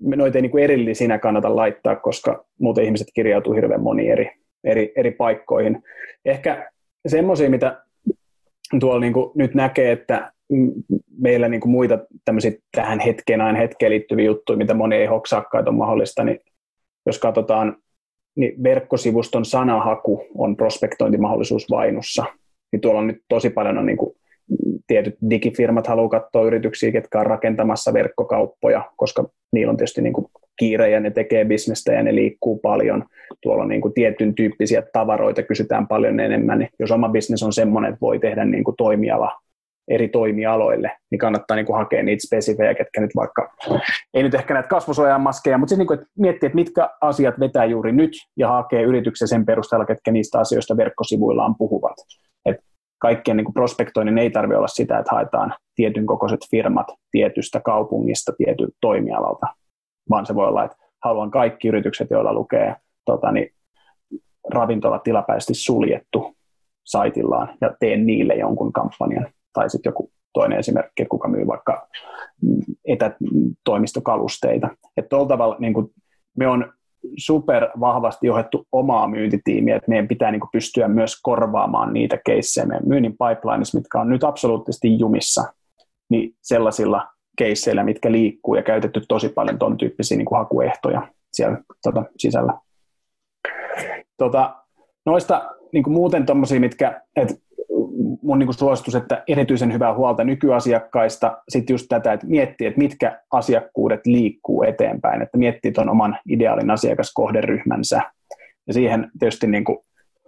noita 0.00 0.38
ei 0.38 0.42
niin 0.42 0.50
kuin 0.50 0.64
erillisinä 0.64 1.18
kannata 1.18 1.56
laittaa, 1.56 1.96
koska 1.96 2.44
muuten 2.60 2.84
ihmiset 2.84 3.08
kirjautuu 3.14 3.52
hirveän 3.52 3.82
moni 3.82 4.10
eri, 4.10 4.30
eri, 4.64 4.92
eri 4.96 5.10
paikkoihin. 5.10 5.82
Ehkä 6.24 6.70
semmoisia, 7.06 7.50
mitä 7.50 7.82
tuolla 8.80 9.00
niin 9.00 9.12
kuin 9.12 9.30
nyt 9.34 9.54
näkee, 9.54 9.92
että 9.92 10.32
meillä 11.18 11.48
niin 11.48 11.60
kuin 11.60 11.72
muita 11.72 11.98
tämmöisiä 12.24 12.52
tähän 12.76 13.00
hetkeen 13.00 13.40
aina 13.40 13.58
hetkeen 13.58 13.90
liittyviä 13.90 14.26
juttuja, 14.26 14.56
mitä 14.56 14.74
moni 14.74 14.96
ei 14.96 15.06
hoksaakaan, 15.06 15.68
on 15.68 15.74
mahdollista, 15.74 16.24
niin 16.24 16.40
jos 17.06 17.18
katsotaan, 17.18 17.76
niin 18.36 18.62
verkkosivuston 18.62 19.44
sanahaku 19.44 20.26
on 20.34 20.56
prospektointimahdollisuus 20.56 21.70
vainussa, 21.70 22.24
niin 22.72 22.80
tuolla 22.80 23.00
on 23.00 23.06
nyt 23.06 23.22
tosi 23.28 23.50
paljon 23.50 23.78
on 23.78 23.86
niin 23.86 23.98
kuin, 23.98 24.16
tietyt 24.86 25.14
digifirmat 25.30 25.86
haluaa 25.86 26.08
katsoa 26.08 26.44
yrityksiä, 26.44 26.92
ketkä 26.92 27.20
on 27.20 27.26
rakentamassa 27.26 27.92
verkkokauppoja, 27.92 28.90
koska 28.96 29.28
niillä 29.52 29.70
on 29.70 29.76
tietysti 29.76 30.02
niin 30.02 30.12
kuin 30.12 30.26
kiire 30.58 30.90
ja 30.90 31.00
ne 31.00 31.10
tekee 31.10 31.44
bisnestä 31.44 31.92
ja 31.92 32.02
ne 32.02 32.14
liikkuu 32.14 32.58
paljon. 32.58 33.04
Tuolla 33.42 33.62
on 33.62 33.68
niin 33.68 33.80
kuin 33.80 33.94
tietyn 33.94 34.34
tyyppisiä 34.34 34.82
tavaroita, 34.92 35.42
kysytään 35.42 35.86
paljon 35.86 36.20
enemmän. 36.20 36.58
Niin 36.58 36.68
jos 36.78 36.90
oma 36.90 37.08
bisnes 37.08 37.42
on 37.42 37.52
semmoinen, 37.52 37.88
että 37.88 38.00
voi 38.00 38.18
tehdä 38.18 38.44
niin 38.44 38.64
kuin 38.64 38.76
toimiala 38.76 39.32
eri 39.90 40.08
toimialoille, 40.08 40.92
niin 41.10 41.18
kannattaa 41.18 41.56
niin 41.56 41.66
kuin 41.66 41.76
hakea 41.76 42.02
niitä 42.02 42.26
spesifejä, 42.26 42.74
ketkä 42.74 43.00
nyt 43.00 43.10
vaikka, 43.16 43.52
ei 44.14 44.22
nyt 44.22 44.34
ehkä 44.34 44.54
näitä 44.54 44.68
kasvosuojan 44.68 45.20
maskeja, 45.20 45.58
mutta 45.58 45.68
siis 45.68 45.78
niin 45.78 45.86
kuin, 45.86 45.98
että 45.98 46.10
miettiä, 46.18 46.46
että 46.46 46.54
mitkä 46.54 46.90
asiat 47.00 47.40
vetää 47.40 47.64
juuri 47.64 47.92
nyt 47.92 48.10
ja 48.36 48.48
hakee 48.48 48.82
yrityksen 48.82 49.28
sen 49.28 49.46
perusteella, 49.46 49.86
ketkä 49.86 50.12
niistä 50.12 50.38
asioista 50.38 50.76
verkkosivuillaan 50.76 51.54
puhuvat. 51.58 51.96
Et 52.46 52.56
kaikkien 52.98 53.36
niin 53.36 53.44
kuin 53.44 53.54
prospektoinnin 53.54 54.18
ei 54.18 54.30
tarvitse 54.30 54.56
olla 54.56 54.68
sitä, 54.68 54.98
että 54.98 55.14
haetaan 55.14 55.54
tietyn 55.74 56.06
kokoiset 56.06 56.40
firmat 56.50 56.86
tietystä 57.10 57.60
kaupungista, 57.60 58.32
tietyn 58.38 58.68
toimialalta, 58.80 59.46
vaan 60.10 60.26
se 60.26 60.34
voi 60.34 60.48
olla, 60.48 60.64
että 60.64 60.76
haluan 61.04 61.30
kaikki 61.30 61.68
yritykset, 61.68 62.10
joilla 62.10 62.32
lukee 62.32 62.76
tota, 63.04 63.32
niin, 63.32 63.48
ravintola 64.48 64.98
tilapäisesti 64.98 65.54
suljettu 65.54 66.36
saitillaan 66.84 67.56
ja 67.60 67.74
teen 67.80 68.06
niille 68.06 68.34
jonkun 68.34 68.72
kampanjan 68.72 69.26
tai 69.52 69.70
sitten 69.70 69.90
joku 69.90 70.12
toinen 70.32 70.58
esimerkki, 70.58 71.02
että 71.02 71.10
kuka 71.10 71.28
myy 71.28 71.46
vaikka 71.46 71.88
etätoimistokalusteita. 72.84 74.68
Että 74.96 75.08
tuolla 75.08 75.28
tavalla 75.28 75.56
niin 75.58 75.74
kuin 75.74 75.90
me 76.36 76.48
on 76.48 76.72
super 77.16 77.68
vahvasti 77.80 78.26
johdettu 78.26 78.66
omaa 78.72 79.08
myyntitiimiä, 79.08 79.76
että 79.76 79.88
meidän 79.88 80.08
pitää 80.08 80.30
niin 80.30 80.40
kuin 80.40 80.50
pystyä 80.52 80.88
myös 80.88 81.20
korvaamaan 81.22 81.92
niitä 81.92 82.18
keissejä 82.26 82.66
meidän 82.66 82.88
myynnin 82.88 83.12
pipelineissa, 83.12 83.78
mitkä 83.78 84.00
on 84.00 84.08
nyt 84.08 84.24
absoluuttisesti 84.24 84.98
jumissa, 84.98 85.44
niin 86.10 86.34
sellaisilla 86.42 87.08
keisseillä, 87.38 87.84
mitkä 87.84 88.12
liikkuu 88.12 88.54
ja 88.54 88.62
käytetty 88.62 89.02
tosi 89.08 89.28
paljon 89.28 89.58
tuon 89.58 89.76
tyyppisiä 89.76 90.16
niin 90.16 90.26
kuin 90.26 90.38
hakuehtoja 90.38 91.08
siellä 91.32 91.58
tota, 91.82 92.04
sisällä. 92.16 92.52
Tota, 94.16 94.56
noista 95.06 95.50
niin 95.72 95.82
kuin 95.82 95.94
muuten 95.94 96.26
tuommoisia, 96.26 96.60
mitkä, 96.60 97.02
että 97.16 97.34
mun 98.30 98.38
niin 98.38 98.54
suositus, 98.54 98.94
että 98.94 99.22
erityisen 99.28 99.72
hyvää 99.72 99.94
huolta 99.94 100.24
nykyasiakkaista, 100.24 101.38
sitten 101.48 101.74
just 101.74 101.86
tätä, 101.88 102.12
että 102.12 102.26
miettii, 102.26 102.66
että 102.66 102.78
mitkä 102.78 103.20
asiakkuudet 103.32 104.00
liikkuu 104.06 104.62
eteenpäin, 104.62 105.22
että 105.22 105.38
miettii 105.38 105.72
tuon 105.72 105.88
oman 105.88 106.18
ideaalin 106.28 106.70
asiakaskohderyhmänsä. 106.70 108.00
Ja 108.66 108.72
siihen 108.74 109.10
tietysti, 109.18 109.46
niin 109.46 109.64
kuin, 109.64 109.78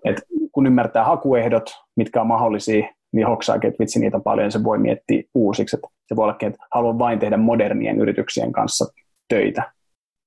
että 0.04 0.22
kun 0.52 0.66
ymmärtää 0.66 1.04
hakuehdot, 1.04 1.70
mitkä 1.96 2.20
on 2.20 2.26
mahdollisia, 2.26 2.88
niin 3.12 3.26
hoksaakin, 3.26 3.68
että 3.68 3.78
vitsi 3.80 4.00
niitä 4.00 4.20
paljon, 4.20 4.52
se 4.52 4.64
voi 4.64 4.78
miettiä 4.78 5.22
uusiksi. 5.34 5.76
Että 5.76 5.88
se 6.06 6.16
voi 6.16 6.22
olla, 6.22 6.36
että 6.40 6.66
haluan 6.70 6.98
vain 6.98 7.18
tehdä 7.18 7.36
modernien 7.36 8.00
yrityksien 8.00 8.52
kanssa 8.52 8.84
töitä. 9.28 9.72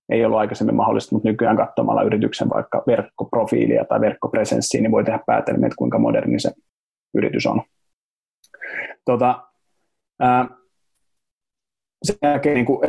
Ei 0.09 0.25
ollut 0.25 0.39
aikaisemmin 0.39 0.75
mahdollista, 0.75 1.15
mutta 1.15 1.29
nykyään 1.29 1.57
katsomalla 1.57 2.03
yrityksen 2.03 2.49
vaikka 2.49 2.83
verkkoprofiilia 2.87 3.85
tai 3.85 4.01
verkkopresenssiä, 4.01 4.81
niin 4.81 4.91
voi 4.91 5.03
tehdä 5.03 5.19
päätelmiä, 5.25 5.67
että 5.67 5.77
kuinka 5.77 5.99
moderni 5.99 6.39
se 6.39 6.51
yritys 7.15 7.45
on. 7.45 7.61
Tota, 9.05 9.43
ää, 10.19 10.47
sen 12.03 12.15
jälkeen 12.21 12.55
niin 12.55 12.65
kuin, 12.65 12.79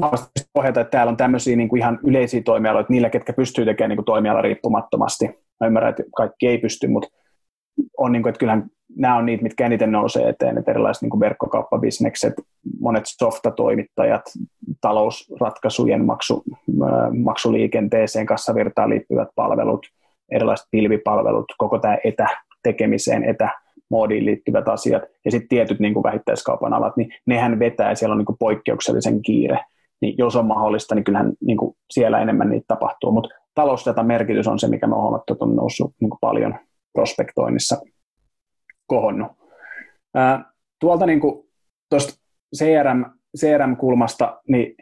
vahvasti 0.00 0.40
pohjata, 0.52 0.80
että 0.80 0.90
täällä 0.90 1.10
on 1.10 1.16
tämmöisiä 1.16 1.56
niin 1.56 1.68
kuin 1.68 1.78
ihan 1.78 1.98
yleisiä 2.06 2.42
toimialoja, 2.42 2.86
niillä, 2.88 3.10
ketkä 3.10 3.32
pystyy 3.32 3.64
tekemään 3.64 3.88
niin 3.88 3.96
kuin 3.96 4.04
toimiala 4.04 4.42
riippumattomasti. 4.42 5.26
Mä 5.60 5.66
ymmärrän, 5.66 5.90
että 5.90 6.02
kaikki 6.16 6.48
ei 6.48 6.58
pysty, 6.58 6.88
mutta 6.88 7.08
on 7.98 8.12
niin 8.12 8.22
kuin, 8.22 8.30
että 8.30 8.38
kyllähän 8.38 8.70
nämä 8.96 9.16
on 9.16 9.26
niitä, 9.26 9.42
mitkä 9.42 9.66
eniten 9.66 9.92
nousee 9.92 10.28
eteen, 10.28 10.58
että 10.58 10.70
erilaiset 10.70 11.02
niin 11.02 11.10
kuin 11.10 11.20
verkkokauppabisnekset, 11.20 12.34
monet 12.80 13.02
softatoimittajat, 13.06 14.22
talousratkaisujen 14.80 16.04
maksu, 16.04 16.44
maksuliikenteeseen, 17.22 18.26
kassavirtaan 18.26 18.90
liittyvät 18.90 19.28
palvelut, 19.34 19.86
erilaiset 20.32 20.66
pilvipalvelut, 20.70 21.44
koko 21.58 21.78
tämä 21.78 21.98
etätekemiseen, 22.04 23.24
etä 23.24 23.48
moodiin 23.90 24.26
liittyvät 24.26 24.68
asiat 24.68 25.02
ja 25.24 25.30
sitten 25.30 25.48
tietyt 25.48 25.80
niin 25.80 25.94
kuin 25.94 26.02
vähittäiskaupan 26.02 26.72
alat, 26.72 26.96
niin 26.96 27.10
nehän 27.26 27.58
vetää 27.58 27.88
ja 27.88 27.94
siellä 27.94 28.12
on 28.12 28.18
niin 28.18 28.26
kuin 28.26 28.38
poikkeuksellisen 28.38 29.22
kiire. 29.22 29.58
Niin 30.00 30.14
jos 30.18 30.36
on 30.36 30.46
mahdollista, 30.46 30.94
niin 30.94 31.04
kyllähän 31.04 31.32
niin 31.40 31.56
kuin 31.56 31.76
siellä 31.90 32.20
enemmän 32.20 32.50
niitä 32.50 32.64
tapahtuu, 32.68 33.12
mutta 33.12 33.34
talousdatan 33.54 34.06
merkitys 34.06 34.48
on 34.48 34.58
se, 34.58 34.68
mikä 34.68 34.86
me 34.86 34.94
on 34.94 35.02
huomattu, 35.02 35.32
että 35.32 35.44
on 35.44 35.56
noussut 35.56 35.92
niin 36.00 36.10
kuin 36.10 36.18
paljon 36.20 36.54
prospektoinnissa 36.92 37.80
kohonnut. 38.86 39.32
Ää, 40.14 40.44
tuolta 40.80 41.06
niin 41.06 41.20
kuin, 41.20 41.48
CRM, 42.56 43.04
CRM-kulmasta, 43.38 44.40
niin 44.48 44.74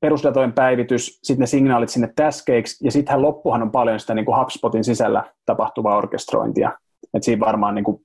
perusdatojen 0.00 0.52
päivitys, 0.52 1.18
sitten 1.22 1.40
ne 1.40 1.46
signaalit 1.46 1.88
sinne 1.88 2.12
täskeiksi, 2.16 2.84
ja 2.84 2.90
sittenhän 2.90 3.22
loppuhan 3.22 3.62
on 3.62 3.70
paljon 3.70 4.00
sitä 4.00 4.14
niin 4.14 4.24
kuin 4.24 4.38
HubSpotin 4.38 4.84
sisällä 4.84 5.24
tapahtuvaa 5.46 5.96
orkestrointia. 5.96 6.72
Et 7.14 7.22
siinä 7.22 7.46
varmaan 7.46 7.74
niin 7.74 7.84
kuin, 7.84 8.02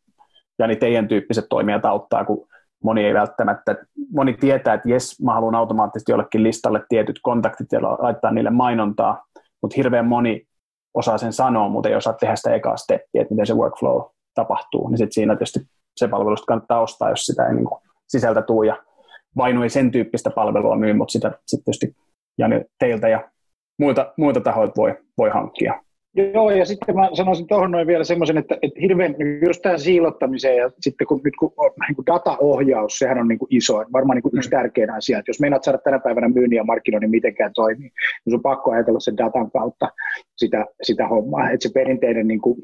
ja 0.60 0.68
niin 0.68 0.80
teidän 0.80 1.08
tyyppiset 1.08 1.46
toimijat 1.50 1.86
auttaa, 1.86 2.26
kun 2.26 2.48
moni 2.84 3.06
ei 3.06 3.14
välttämättä, 3.14 3.76
moni 4.14 4.34
tietää, 4.34 4.74
että 4.74 4.90
jes, 4.90 5.22
mä 5.22 5.34
haluan 5.34 5.56
automaattisesti 5.56 6.12
jollekin 6.12 6.44
listalle 6.44 6.84
tietyt 6.90 7.20
kontaktit 7.22 7.72
ja 7.72 7.82
laittaa 7.82 8.32
niille 8.32 8.50
mainontaa, 8.50 9.26
mutta 9.62 9.76
hirveän 9.78 10.06
moni 10.06 10.48
osaa 10.94 11.18
sen 11.18 11.34
sanoa, 11.34 11.70
mutta 11.70 11.90
ei 11.90 11.96
osaa 11.96 12.14
tehdä 12.14 12.36
sitä 12.36 12.56
ekaa 12.56 12.78
steppia, 12.78 13.22
että 13.22 13.34
miten 13.34 13.46
se 13.46 13.54
workflow 13.54 14.02
tapahtuu, 14.36 14.88
niin 14.88 14.98
sitten 14.98 15.14
siinä 15.14 15.36
tietysti 15.36 15.60
se 15.96 16.08
palvelusta 16.08 16.46
kannattaa 16.46 16.82
ostaa, 16.82 17.10
jos 17.10 17.26
sitä 17.26 17.48
ei 17.48 17.56
niin 17.56 17.66
kuin 17.66 17.82
sisältä 18.08 18.42
tuu, 18.42 18.64
ja 18.64 18.78
Vainu 19.38 19.64
ei 19.64 19.70
sen 19.70 19.92
tyyppistä 19.92 20.30
palvelua 20.30 20.76
myy, 20.76 20.94
mutta 20.94 21.12
sitä 21.12 21.32
sitten 21.46 21.64
tietysti 21.64 21.96
ja 22.38 22.48
teiltä 22.80 23.08
ja 23.08 23.32
muilta, 23.80 24.14
muilta 24.18 24.42
tahoilta 24.42 24.74
voi, 24.78 24.98
voi 25.18 25.30
hankkia. 25.30 25.84
Joo, 26.15 26.52
ja 26.52 26.65
sitten 26.65 26.95
mä 26.95 27.10
sanoisin 27.13 27.47
tuohon 27.47 27.71
noin 27.71 27.88
vielä 27.88 28.04
semmoisen, 28.04 28.38
että, 28.38 28.58
että 28.62 28.80
hirveän 28.82 29.15
just 29.45 29.62
tähän 29.62 29.80
siilottamiseen 29.80 30.58
ja 30.58 30.71
sitten 30.80 31.08
kun 31.08 31.21
nyt 31.24 31.34
kun 31.39 31.54
on, 31.58 31.71
niin 31.88 31.95
kuin 31.95 32.06
dataohjaus, 32.06 33.00
sehän 33.00 33.17
on 33.17 33.28
niin 33.28 33.39
kuin 33.39 33.47
iso, 33.52 33.74
varmaan 33.93 34.15
niin 34.15 34.24
kuin 34.24 34.36
yksi 34.36 34.50
mm. 34.50 34.58
tärkein 34.58 34.89
asia, 34.89 35.19
että 35.19 35.30
jos 35.30 35.39
meinaat 35.39 35.63
saada 35.63 35.78
tänä 35.78 36.00
päivänä 36.00 36.30
myynnin 36.30 36.58
ja 36.58 36.63
markkinoinnin 36.63 37.12
mitenkään 37.12 37.52
toimii, 37.54 37.91
niin 38.26 38.30
sun 38.30 38.38
on 38.38 38.41
pakko 38.41 38.71
ajatella 38.71 39.00
sen 39.00 39.17
datan 39.17 39.52
kautta 39.52 39.88
sitä, 40.38 40.65
sitä 40.82 41.08
hommaa, 41.08 41.50
että 41.50 41.67
se 41.67 41.74
perinteinen 41.74 42.28
niin 42.28 42.41
kuin, 42.41 42.58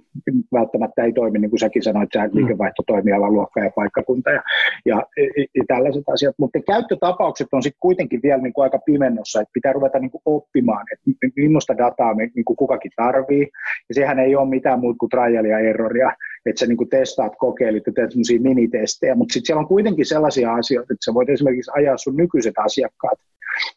välttämättä 0.54 1.04
ei 1.04 1.14
toimi, 1.14 1.40
niin 1.40 1.50
kuin 1.50 1.60
säkin 1.60 1.84
sanoit, 1.84 2.10
sä 2.14 2.28
mm. 2.28 2.30
liikevaihtotoimialan 2.34 3.34
luokka 3.34 3.60
ja 3.60 3.72
paikkakunta 3.76 4.30
ja, 4.30 4.44
ja, 4.86 4.96
ja, 5.18 5.46
ja 5.56 5.64
tällaiset 5.68 6.04
asiat, 6.14 6.36
mutta 6.38 6.60
käyttötapaukset 6.68 7.48
on 7.52 7.64
sitten 7.64 7.80
kuitenkin 7.80 8.20
vielä 8.24 8.42
niin 8.42 8.54
kuin 8.54 8.64
aika 8.64 8.80
pimennossa, 8.86 9.42
että 9.42 9.52
pitää 9.54 9.74
ruveta 9.74 10.00
niin 10.00 10.12
kuin 10.12 10.22
oppimaan, 10.26 10.86
että 10.94 11.28
millaista 11.36 11.78
dataa 11.78 12.16
me 12.16 12.30
niin 12.36 12.46
kuin 12.46 12.58
kukakin 12.58 12.92
tarvii, 13.38 13.52
ja 13.90 13.96
sehän 13.96 14.20
ei 14.20 14.36
ole 14.36 14.50
mitään 14.50 14.80
muuta 14.80 14.98
kuin 14.98 15.10
trialia 15.10 15.60
erroria, 15.60 16.12
että 16.46 16.60
sä 16.60 16.66
niin 16.66 16.78
kuin 16.78 16.90
testaat, 16.90 17.34
kokeilit 17.38 17.88
ja 17.88 17.94
teet 17.94 18.12
sellaisia 18.12 18.42
minitestejä, 18.42 19.16
mutta 19.16 19.34
sitten 19.34 19.48
siellä 19.48 19.60
on 19.60 19.68
kuitenkin 19.68 20.06
sellaisia 20.06 20.54
asioita, 20.54 20.94
että 20.94 21.06
sä 21.06 21.14
voit 21.14 21.30
esimerkiksi 21.30 21.72
ajaa 21.76 21.98
sun 21.98 22.18
nykyiset 22.18 22.54
asiakkaat 22.58 23.20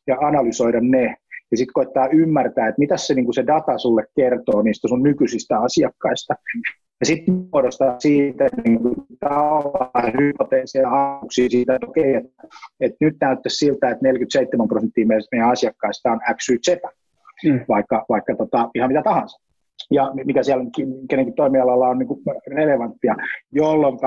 ja 0.07 0.17
analysoida 0.21 0.81
ne, 0.81 1.17
ja 1.51 1.57
sitten 1.57 1.73
koittaa 1.73 2.09
ymmärtää, 2.13 2.69
että 2.69 2.79
mitä 2.79 2.97
se, 2.97 3.15
niin 3.15 3.35
se 3.35 3.47
data 3.47 3.79
sulle 3.79 4.05
kertoo 4.17 4.63
niistä 4.63 4.89
sun 4.89 5.03
nykyisistä 5.03 5.59
asiakkaista. 5.59 6.35
Ja 7.01 7.07
sitten 7.07 7.35
muodostaa 7.53 8.01
siitä 8.01 8.49
niin 8.65 8.81
hypoteeseja 10.21 10.91
ajatuksia 10.91 11.49
siitä, 11.49 11.75
että 11.75 11.87
okei, 11.87 12.15
että, 12.15 12.43
että 12.81 12.97
nyt 13.01 13.17
näyttäisi 13.21 13.57
siltä, 13.57 13.91
että 13.91 14.03
47 14.03 14.69
prosenttia 14.69 15.07
meidän 15.07 15.51
asiakkaista 15.51 16.13
on 16.13 16.21
X, 16.37 16.49
Y, 16.49 16.59
Z, 16.67 16.69
mm. 17.45 17.61
vaikka, 17.69 18.05
vaikka 18.09 18.37
tota, 18.37 18.71
ihan 18.75 18.89
mitä 18.89 19.03
tahansa 19.03 19.50
ja 19.91 20.13
mikä 20.25 20.43
siellä 20.43 20.65
kenenkin 21.11 21.35
toimialalla 21.35 21.89
on 21.89 21.99
niin 21.99 22.09
relevanttia, 22.47 23.17
jolloin 23.53 23.99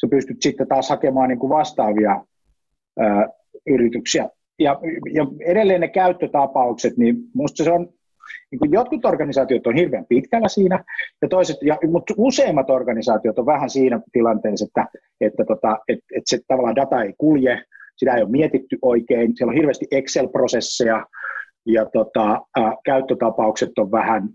sä 0.00 0.06
pystyt 0.10 0.42
sitten 0.42 0.68
taas 0.68 0.90
hakemaan 0.90 1.28
niin 1.28 1.38
vastaavia 1.38 2.24
ö, 3.00 3.04
yrityksiä. 3.66 4.28
Ja, 4.58 4.80
ja 5.12 5.26
edelleen 5.46 5.80
ne 5.80 5.88
käyttötapaukset, 5.88 6.96
niin 6.96 7.16
minusta 7.34 7.64
se 7.64 7.72
on, 7.72 7.88
niin 8.50 8.58
kuin 8.58 8.72
jotkut 8.72 9.04
organisaatiot 9.04 9.66
on 9.66 9.76
hirveän 9.76 10.06
pitkällä 10.08 10.48
siinä, 10.48 10.84
ja 11.22 11.28
toiset, 11.28 11.56
ja, 11.62 11.78
mutta 11.90 12.14
useimmat 12.16 12.70
organisaatiot 12.70 13.38
on 13.38 13.46
vähän 13.46 13.70
siinä 13.70 14.00
tilanteessa, 14.12 14.66
että, 14.66 14.86
että, 15.20 15.44
tota, 15.44 15.78
että, 15.88 16.04
että 16.16 16.30
se 16.30 16.38
tavallaan 16.48 16.76
data 16.76 17.02
ei 17.02 17.14
kulje, 17.18 17.62
sitä 17.96 18.14
ei 18.14 18.22
ole 18.22 18.30
mietitty 18.30 18.78
oikein, 18.82 19.36
siellä 19.36 19.50
on 19.50 19.56
hirveästi 19.56 19.86
Excel-prosesseja, 19.90 21.06
ja 21.66 21.86
tota, 21.86 22.40
ä, 22.58 22.72
käyttötapaukset 22.84 23.78
on 23.78 23.90
vähän 23.90 24.28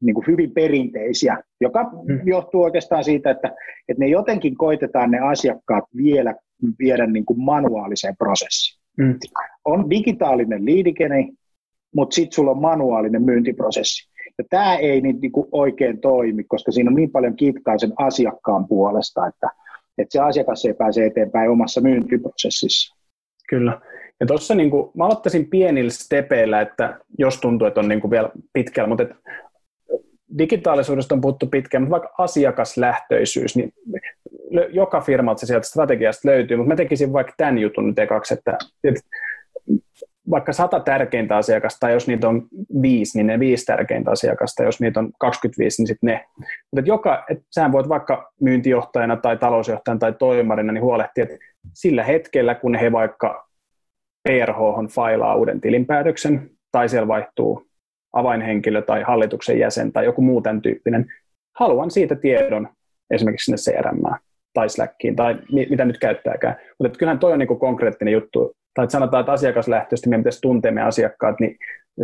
niin 0.00 0.14
kuin 0.14 0.26
hyvin 0.26 0.50
perinteisiä, 0.50 1.38
joka 1.60 1.84
hmm. 1.84 2.20
johtuu 2.24 2.62
oikeastaan 2.62 3.04
siitä, 3.04 3.30
että, 3.30 3.48
että 3.88 4.00
ne 4.04 4.08
jotenkin 4.08 4.56
koitetaan 4.56 5.10
ne 5.10 5.18
asiakkaat 5.18 5.84
vielä 5.96 6.34
viedä 6.78 7.06
niin 7.06 7.24
kuin 7.24 7.40
manuaaliseen 7.40 8.16
prosessiin. 8.16 8.80
Hmm. 9.02 9.18
On 9.64 9.90
digitaalinen 9.90 10.64
liidikeni, 10.64 11.32
mutta 11.94 12.14
sitten 12.14 12.32
sulla 12.32 12.50
on 12.50 12.60
manuaalinen 12.60 13.22
myyntiprosessi. 13.22 14.10
Ja 14.38 14.44
tämä 14.50 14.76
ei 14.76 15.00
niin, 15.00 15.20
niin 15.20 15.32
kuin 15.32 15.48
oikein 15.52 16.00
toimi, 16.00 16.44
koska 16.44 16.72
siinä 16.72 16.90
on 16.90 16.94
niin 16.94 17.10
paljon 17.10 17.36
kitkaa 17.36 17.78
sen 17.78 17.92
asiakkaan 17.96 18.68
puolesta, 18.68 19.26
että, 19.26 19.48
että 19.98 20.12
se 20.12 20.20
asiakas 20.20 20.64
ei 20.64 20.74
pääse 20.74 21.06
eteenpäin 21.06 21.50
omassa 21.50 21.80
myyntiprosessissa. 21.80 22.96
Kyllä. 23.48 23.80
Ja 24.20 24.26
tuossa 24.26 24.54
niin 24.54 24.70
kuin, 24.70 24.90
mä 24.94 25.04
aloittaisin 25.04 25.50
pienillä 25.50 25.90
stepeillä, 25.90 26.60
että 26.60 26.98
jos 27.18 27.40
tuntuu, 27.40 27.66
että 27.66 27.80
on 27.80 27.88
niin 27.88 28.00
kuin 28.00 28.10
vielä 28.10 28.30
pitkällä, 28.52 28.88
mutta 28.88 29.06
digitaalisuudesta 30.38 31.14
on 31.14 31.20
puhuttu 31.20 31.46
pitkään, 31.46 31.82
mutta 31.82 31.90
vaikka 31.90 32.14
asiakaslähtöisyys, 32.18 33.56
niin 33.56 33.72
joka 34.70 35.00
firmalta 35.00 35.40
se 35.40 35.46
sieltä 35.46 35.66
strategiasta 35.66 36.28
löytyy, 36.28 36.56
mutta 36.56 36.68
mä 36.68 36.76
tekisin 36.76 37.12
vaikka 37.12 37.32
tämän 37.36 37.58
jutun 37.58 37.88
nyt 37.88 37.98
ekaksi, 37.98 38.34
että, 38.34 38.58
että 38.84 39.00
vaikka 40.30 40.52
sata 40.52 40.80
tärkeintä 40.80 41.36
asiakasta, 41.36 41.90
jos 41.90 42.06
niitä 42.06 42.28
on 42.28 42.48
viisi, 42.82 43.18
niin 43.18 43.26
ne 43.26 43.38
viisi 43.38 43.64
tärkeintä 43.64 44.10
asiakasta, 44.10 44.62
jos 44.62 44.80
niitä 44.80 45.00
on 45.00 45.10
25, 45.18 45.82
niin 45.82 45.86
sitten 45.86 46.06
ne. 46.06 46.24
Mutta 46.72 46.88
joka, 46.88 47.24
et 47.30 47.38
sähän 47.54 47.72
voit 47.72 47.88
vaikka 47.88 48.32
myyntijohtajana 48.40 49.16
tai 49.16 49.36
talousjohtajana 49.36 49.98
tai 49.98 50.12
toimarina 50.12 50.72
niin 50.72 50.84
huolehtia, 50.84 51.24
että 51.24 51.36
sillä 51.72 52.04
hetkellä, 52.04 52.54
kun 52.54 52.74
he 52.74 52.92
vaikka 52.92 53.48
PRH 54.28 54.56
failaa 54.90 55.34
uuden 55.34 55.60
tilinpäätöksen, 55.60 56.50
tai 56.72 56.88
siellä 56.88 57.08
vaihtuu 57.08 57.69
avainhenkilö 58.12 58.82
tai 58.82 59.02
hallituksen 59.02 59.58
jäsen 59.58 59.92
tai 59.92 60.04
joku 60.04 60.22
muu 60.22 60.40
tämän 60.42 60.62
tyyppinen, 60.62 61.06
haluan 61.58 61.90
siitä 61.90 62.14
tiedon 62.14 62.68
esimerkiksi 63.10 63.44
sinne 63.44 63.80
CRM 63.80 64.02
tai 64.54 64.68
Slackiin 64.68 65.16
tai 65.16 65.36
mi- 65.52 65.66
mitä 65.70 65.84
nyt 65.84 65.98
käyttääkään. 65.98 66.56
Mutta 66.78 66.98
kyllähän 66.98 67.18
toi 67.18 67.32
on 67.32 67.38
niin 67.38 67.58
konkreettinen 67.58 68.12
juttu. 68.12 68.52
Tai 68.74 68.84
että 68.84 68.92
sanotaan, 68.92 69.20
että 69.20 69.32
asiakaslähtöisesti 69.32 70.08
meidän 70.08 70.22
pitäisi 70.22 70.40
tuntea 70.40 70.72
meidän 70.72 70.88
asiakkaat, 70.88 71.40
niin 71.40 71.56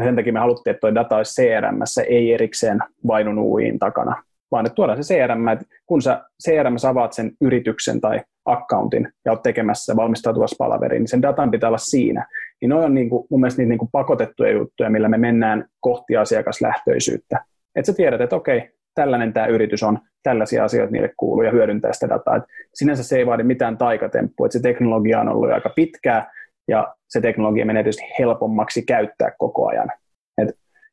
sen 0.05 0.17
takia 0.17 0.33
me 0.33 0.39
haluttiin, 0.39 0.71
että 0.71 0.81
tuo 0.81 0.95
data 0.95 1.17
olisi 1.17 1.43
CRM, 1.43 1.79
ei 2.09 2.33
erikseen 2.33 2.79
vainun 3.07 3.39
UIin 3.39 3.79
takana, 3.79 4.23
vaan 4.51 4.67
että 4.67 4.75
tuodaan 4.75 5.05
se 5.05 5.15
CRM, 5.15 5.49
että 5.49 5.65
kun 5.87 6.03
sä 6.03 6.25
CRM 6.45 6.77
avaat 6.89 7.13
sen 7.13 7.33
yrityksen 7.41 8.01
tai 8.01 8.21
accountin 8.47 9.09
ja 9.25 9.33
olet 9.33 9.43
tekemässä 9.43 9.97
valmistautuvassa 9.97 10.57
palaveriin, 10.59 11.01
niin 11.01 11.09
sen 11.09 11.23
datan 11.23 11.51
pitää 11.51 11.69
olla 11.71 11.79
siinä. 11.79 12.27
Niin 12.61 12.69
ne 12.69 12.75
on 12.75 12.95
niin 12.95 13.11
kuin, 13.11 13.27
mun 13.31 13.41
mielestä 13.41 13.63
niitä 13.63 13.69
niin 13.69 13.79
kuin 13.79 13.91
pakotettuja 13.93 14.53
juttuja, 14.53 14.91
millä 14.91 15.09
me 15.09 15.19
mennään 15.19 15.65
kohti 15.81 16.17
asiakaslähtöisyyttä. 16.17 17.45
Että 17.75 17.93
sä 17.93 17.97
tiedät, 17.97 18.21
että 18.21 18.37
okei, 18.37 18.71
tällainen 18.95 19.33
tämä 19.33 19.47
yritys 19.47 19.83
on, 19.83 19.99
tällaisia 20.23 20.65
asioita 20.65 20.93
niille 20.93 21.11
kuuluu 21.17 21.43
ja 21.43 21.51
hyödyntää 21.51 21.93
sitä 21.93 22.09
dataa. 22.09 22.37
Et 22.37 22.43
sinänsä 22.75 23.03
se 23.03 23.17
ei 23.17 23.27
vaadi 23.27 23.43
mitään 23.43 23.79
taikatemppua, 23.79 24.47
että 24.47 24.59
se 24.59 24.63
teknologia 24.63 25.21
on 25.21 25.29
ollut 25.29 25.51
aika 25.51 25.69
pitkää 25.77 26.31
ja 26.69 26.95
se 27.09 27.21
teknologia 27.21 27.67
menee 27.67 27.83
tietysti 27.83 28.03
helpommaksi 28.19 28.83
käyttää 28.83 29.33
koko 29.39 29.69
ajan. 29.69 29.93
Et 30.39 30.49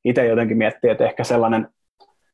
itse 0.06 0.26
jotenkin 0.26 0.58
miettii, 0.58 0.89
että 0.89 1.06
ehkä 1.06 1.23
sellainen 1.23 1.67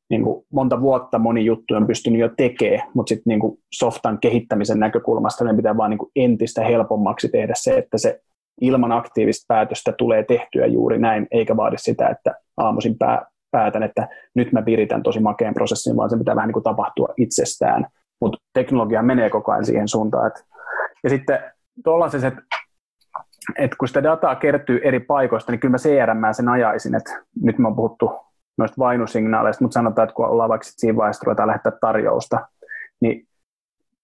niin 0.09 0.23
kuin 0.23 0.45
monta 0.53 0.81
vuotta 0.81 1.19
moni 1.19 1.45
juttu 1.45 1.73
on 1.73 1.87
pystynyt 1.87 2.19
jo 2.19 2.29
tekemään, 2.37 2.87
mutta 2.93 3.09
sitten 3.09 3.31
niin 3.31 3.57
softan 3.73 4.19
kehittämisen 4.19 4.79
näkökulmasta 4.79 5.43
meidän 5.43 5.57
pitää 5.57 5.77
vaan 5.77 5.89
niin 5.89 5.97
kuin 5.97 6.11
entistä 6.15 6.63
helpommaksi 6.63 7.29
tehdä 7.29 7.53
se, 7.55 7.77
että 7.77 7.97
se 7.97 8.21
ilman 8.61 8.91
aktiivista 8.91 9.45
päätöstä 9.47 9.91
tulee 9.91 10.23
tehtyä 10.23 10.65
juuri 10.65 10.99
näin, 10.99 11.27
eikä 11.31 11.57
vaadi 11.57 11.77
sitä, 11.77 12.07
että 12.07 12.35
aamuisin 12.57 12.97
pää, 12.97 13.25
päätän, 13.51 13.83
että 13.83 14.07
nyt 14.35 14.51
mä 14.51 14.65
viritän 14.65 15.03
tosi 15.03 15.19
makeen 15.19 15.53
prosessin, 15.53 15.97
vaan 15.97 16.09
se 16.09 16.17
pitää 16.17 16.35
vähän 16.35 16.47
niin 16.47 16.53
kuin 16.53 16.63
tapahtua 16.63 17.07
itsestään. 17.17 17.87
Mutta 18.21 18.37
teknologia 18.53 19.01
menee 19.01 19.29
koko 19.29 19.51
ajan 19.51 19.65
siihen 19.65 19.87
suuntaan. 19.87 20.27
Et, 20.27 20.45
ja 21.03 21.09
sitten 21.09 21.39
tuollaiset, 21.83 22.23
että 22.23 22.41
et 23.57 23.75
kun 23.75 23.87
sitä 23.87 24.03
dataa 24.03 24.35
kertyy 24.35 24.79
eri 24.83 24.99
paikoista, 24.99 25.51
niin 25.51 25.59
kyllä 25.59 25.71
mä 25.71 25.77
CRM 25.77 26.33
sen 26.33 26.49
ajaisin, 26.49 26.95
että 26.95 27.11
nyt 27.41 27.57
me 27.57 27.67
on 27.67 27.75
puhuttu 27.75 28.11
noista 28.57 28.79
vainusignaaleista, 28.79 29.63
mutta 29.63 29.73
sanotaan, 29.73 30.03
että 30.03 30.15
kun 30.15 30.25
ollaan 30.25 30.49
vaikka 30.49 30.67
siinä 30.69 30.97
vaiheessa 30.97 31.23
ruvetaan 31.25 31.47
lähettää 31.47 31.71
tarjousta, 31.81 32.47
niin 33.01 33.27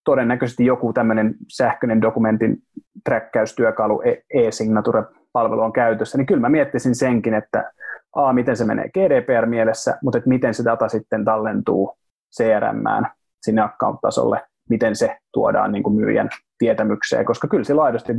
todennäköisesti 0.05 0.65
joku 0.65 0.93
tämmöinen 0.93 1.35
sähköinen 1.47 2.01
dokumentin 2.01 2.57
träkkäystyökalu, 3.03 4.01
e- 4.01 4.21
e-signature-palvelu 4.33 5.61
on 5.61 5.73
käytössä, 5.73 6.17
niin 6.17 6.25
kyllä 6.25 6.41
mä 6.41 6.49
miettisin 6.49 6.95
senkin, 6.95 7.33
että 7.33 7.71
A, 8.15 8.33
miten 8.33 8.57
se 8.57 8.65
menee 8.65 8.89
GDPR-mielessä, 8.89 9.97
mutta 10.03 10.17
että 10.17 10.29
miten 10.29 10.53
se 10.53 10.63
data 10.63 10.89
sitten 10.89 11.25
tallentuu 11.25 11.97
CRM 12.37 13.05
sinne 13.41 13.61
account-tasolle, 13.61 14.41
miten 14.69 14.95
se 14.95 15.17
tuodaan 15.33 15.71
niin 15.71 15.83
kuin 15.83 15.95
myyjän 15.95 16.29
tietämykseen, 16.57 17.25
koska 17.25 17.47
kyllä 17.47 17.63
sillä 17.63 17.83
aidosti 17.83 18.13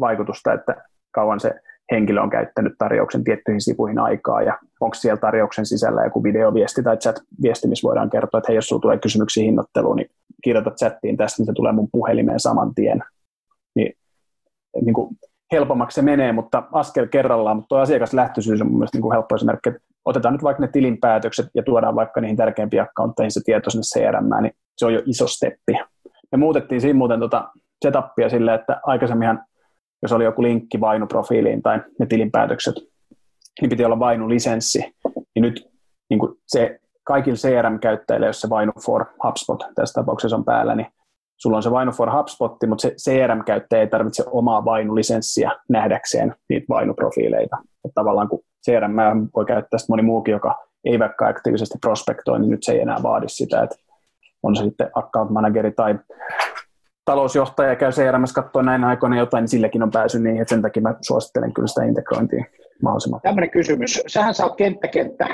vaikutusta, 0.00 0.52
että 0.52 0.84
kauan 1.10 1.40
se 1.40 1.60
henkilö 1.90 2.20
on 2.20 2.30
käyttänyt 2.30 2.72
tarjouksen 2.78 3.24
tiettyihin 3.24 3.60
sivuihin 3.60 3.98
aikaa 3.98 4.42
ja 4.42 4.58
onko 4.80 4.94
siellä 4.94 5.20
tarjouksen 5.20 5.66
sisällä 5.66 6.04
joku 6.04 6.22
videoviesti 6.22 6.82
tai 6.82 6.96
chat-viesti, 6.96 7.68
missä 7.68 7.88
voidaan 7.88 8.10
kertoa, 8.10 8.38
että 8.38 8.48
hei, 8.48 8.56
jos 8.56 8.68
sulla 8.68 8.82
tulee 8.82 8.98
kysymyksiä 8.98 9.44
hinnoitteluun, 9.44 9.96
niin 9.96 10.10
kirjoita 10.44 10.70
chattiin 10.70 11.16
tästä, 11.16 11.40
niin 11.40 11.46
se 11.46 11.52
tulee 11.52 11.72
mun 11.72 11.88
puhelimeen 11.92 12.40
saman 12.40 12.74
tien. 12.74 13.04
Niin, 13.74 13.92
niin 14.84 14.94
kuin 14.94 15.16
helpommaksi 15.52 15.94
se 15.94 16.02
menee, 16.02 16.32
mutta 16.32 16.62
askel 16.72 17.06
kerrallaan, 17.06 17.56
mutta 17.56 17.68
tuo 17.68 17.78
asiakaslähtöisyys 17.78 18.60
on 18.60 18.66
mun 18.66 18.78
mielestä 18.78 18.96
niin 18.96 19.02
kuin 19.02 19.12
helppo 19.12 19.34
esimerkki, 19.34 19.68
että 19.68 19.80
otetaan 20.04 20.34
nyt 20.34 20.42
vaikka 20.42 20.60
ne 20.60 20.68
tilinpäätökset 20.68 21.46
ja 21.54 21.62
tuodaan 21.62 21.94
vaikka 21.94 22.20
niihin 22.20 22.36
tärkeimpiin 22.36 22.82
akkontteihin 22.82 23.30
se 23.30 23.40
tieto 23.44 23.70
sinne 23.70 23.82
CRM, 23.82 24.42
niin 24.42 24.52
se 24.76 24.86
on 24.86 24.94
jo 24.94 25.02
iso 25.06 25.26
steppi. 25.26 25.72
Me 26.32 26.38
muutettiin 26.38 26.80
siinä 26.80 26.98
muuten 26.98 27.20
tota 27.20 27.50
setupia 27.84 28.28
silleen, 28.28 28.60
että 28.60 28.80
aikaisemminhan 28.82 29.44
jos 30.02 30.12
oli 30.12 30.24
joku 30.24 30.42
linkki 30.42 30.80
Vainu-profiiliin 30.80 31.62
tai 31.62 31.80
ne 31.98 32.06
tilinpäätökset, 32.06 32.74
niin 33.60 33.70
piti 33.70 33.84
olla 33.84 33.98
Vainu-lisenssi. 33.98 34.94
Niin 35.34 35.42
nyt 35.42 35.70
niin 36.10 36.20
kuin 36.20 36.32
se 36.46 36.80
kaikille 37.04 37.36
CRM-käyttäjille, 37.36 38.26
jos 38.26 38.40
se 38.40 38.50
Vainu 38.50 38.72
for 38.84 39.04
HubSpot 39.24 39.64
tässä 39.74 40.00
tapauksessa 40.00 40.36
on 40.36 40.44
päällä, 40.44 40.74
niin 40.74 40.86
sulla 41.36 41.56
on 41.56 41.62
se 41.62 41.70
Vainu 41.70 41.92
for 41.92 42.12
HubSpot, 42.12 42.56
mutta 42.66 42.82
se 42.82 42.94
CRM-käyttäjä 43.04 43.80
ei 43.80 43.88
tarvitse 43.88 44.24
omaa 44.26 44.64
Vainu-lisenssiä 44.64 45.50
nähdäkseen 45.68 46.34
niitä 46.48 46.66
Vainu-profiileita. 46.68 47.56
Että 47.84 47.94
tavallaan 47.94 48.28
kun 48.28 48.40
CRM 48.66 49.28
voi 49.36 49.44
käyttää 49.44 49.78
moni 49.88 50.02
muukin, 50.02 50.32
joka 50.32 50.66
ei 50.84 50.98
vaikka 50.98 51.28
aktiivisesti 51.28 51.78
prospektoi, 51.80 52.40
niin 52.40 52.50
nyt 52.50 52.62
se 52.62 52.72
ei 52.72 52.80
enää 52.80 52.96
vaadi 53.02 53.28
sitä, 53.28 53.62
että 53.62 53.76
on 54.42 54.56
se 54.56 54.62
sitten 54.62 54.90
account 54.94 55.30
manageri 55.30 55.72
tai 55.72 55.98
talousjohtaja 57.10 57.76
käy 57.76 57.90
CRMS 57.90 58.32
katsoa 58.32 58.62
näin 58.62 58.84
aikoina 58.84 59.18
jotain, 59.18 59.42
niin 59.42 59.48
silläkin 59.48 59.82
on 59.82 59.90
pääsy 59.90 60.18
niin, 60.20 60.40
että 60.40 60.54
sen 60.54 60.62
takia 60.62 60.82
mä 60.82 60.94
suosittelen 61.00 61.52
kyllä 61.52 61.68
sitä 61.68 61.84
integrointia 61.84 62.44
mahdollisimman. 62.82 63.20
Tämmöinen 63.20 63.50
kysymys. 63.50 64.02
Sähän 64.06 64.34
saat 64.34 64.56
kenttä-kenttä 64.56 65.26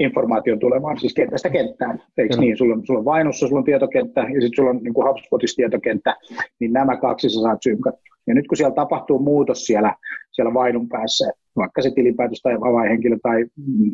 informaation 0.00 0.58
tulemaan, 0.58 1.00
siis 1.00 1.14
kentästä 1.14 1.50
kenttään, 1.50 2.02
eikö 2.18 2.34
mm. 2.34 2.40
niin? 2.40 2.56
Sulla 2.56 2.74
on, 2.74 2.86
sulla 2.86 2.98
on 2.98 3.04
Vainussa, 3.04 3.48
sulla 3.48 3.58
on 3.58 3.64
tietokenttä 3.64 4.20
ja 4.20 4.40
sitten 4.40 4.56
sulla 4.56 4.70
on 4.70 4.76
niin 4.82 4.94
kuin 4.94 5.08
HubSpotissa 5.08 5.56
tietokenttä, 5.56 6.16
niin 6.60 6.72
nämä 6.72 6.96
kaksi 6.96 7.28
sä 7.28 7.40
saat 7.40 7.62
synkattua. 7.62 8.16
Ja 8.26 8.34
nyt 8.34 8.46
kun 8.46 8.56
siellä 8.56 8.74
tapahtuu 8.74 9.18
muutos 9.18 9.64
siellä, 9.64 9.94
siellä 10.32 10.54
Vainun 10.54 10.88
päässä, 10.88 11.30
vaikka 11.56 11.82
se 11.82 11.90
tilipäätös 11.90 12.40
tai 12.42 12.54
avainhenkilö 12.54 13.16
tai 13.22 13.44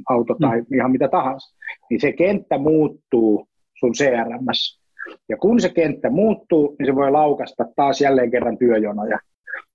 auto 0.09 0.35
tai 0.41 0.61
mm. 0.61 0.77
ihan 0.77 0.91
mitä 0.91 1.09
tahansa, 1.09 1.57
niin 1.91 2.01
se 2.01 2.13
kenttä 2.13 2.59
muuttuu 2.59 3.49
sun 3.79 3.93
CRMssä 3.93 4.82
ja 5.29 5.37
kun 5.37 5.61
se 5.61 5.69
kenttä 5.69 6.11
muuttuu, 6.11 6.77
niin 6.79 6.87
se 6.87 6.95
voi 6.95 7.11
laukasta 7.11 7.65
taas 7.77 8.01
jälleen 8.01 8.31
kerran 8.31 8.59
työjonoja. 8.59 9.19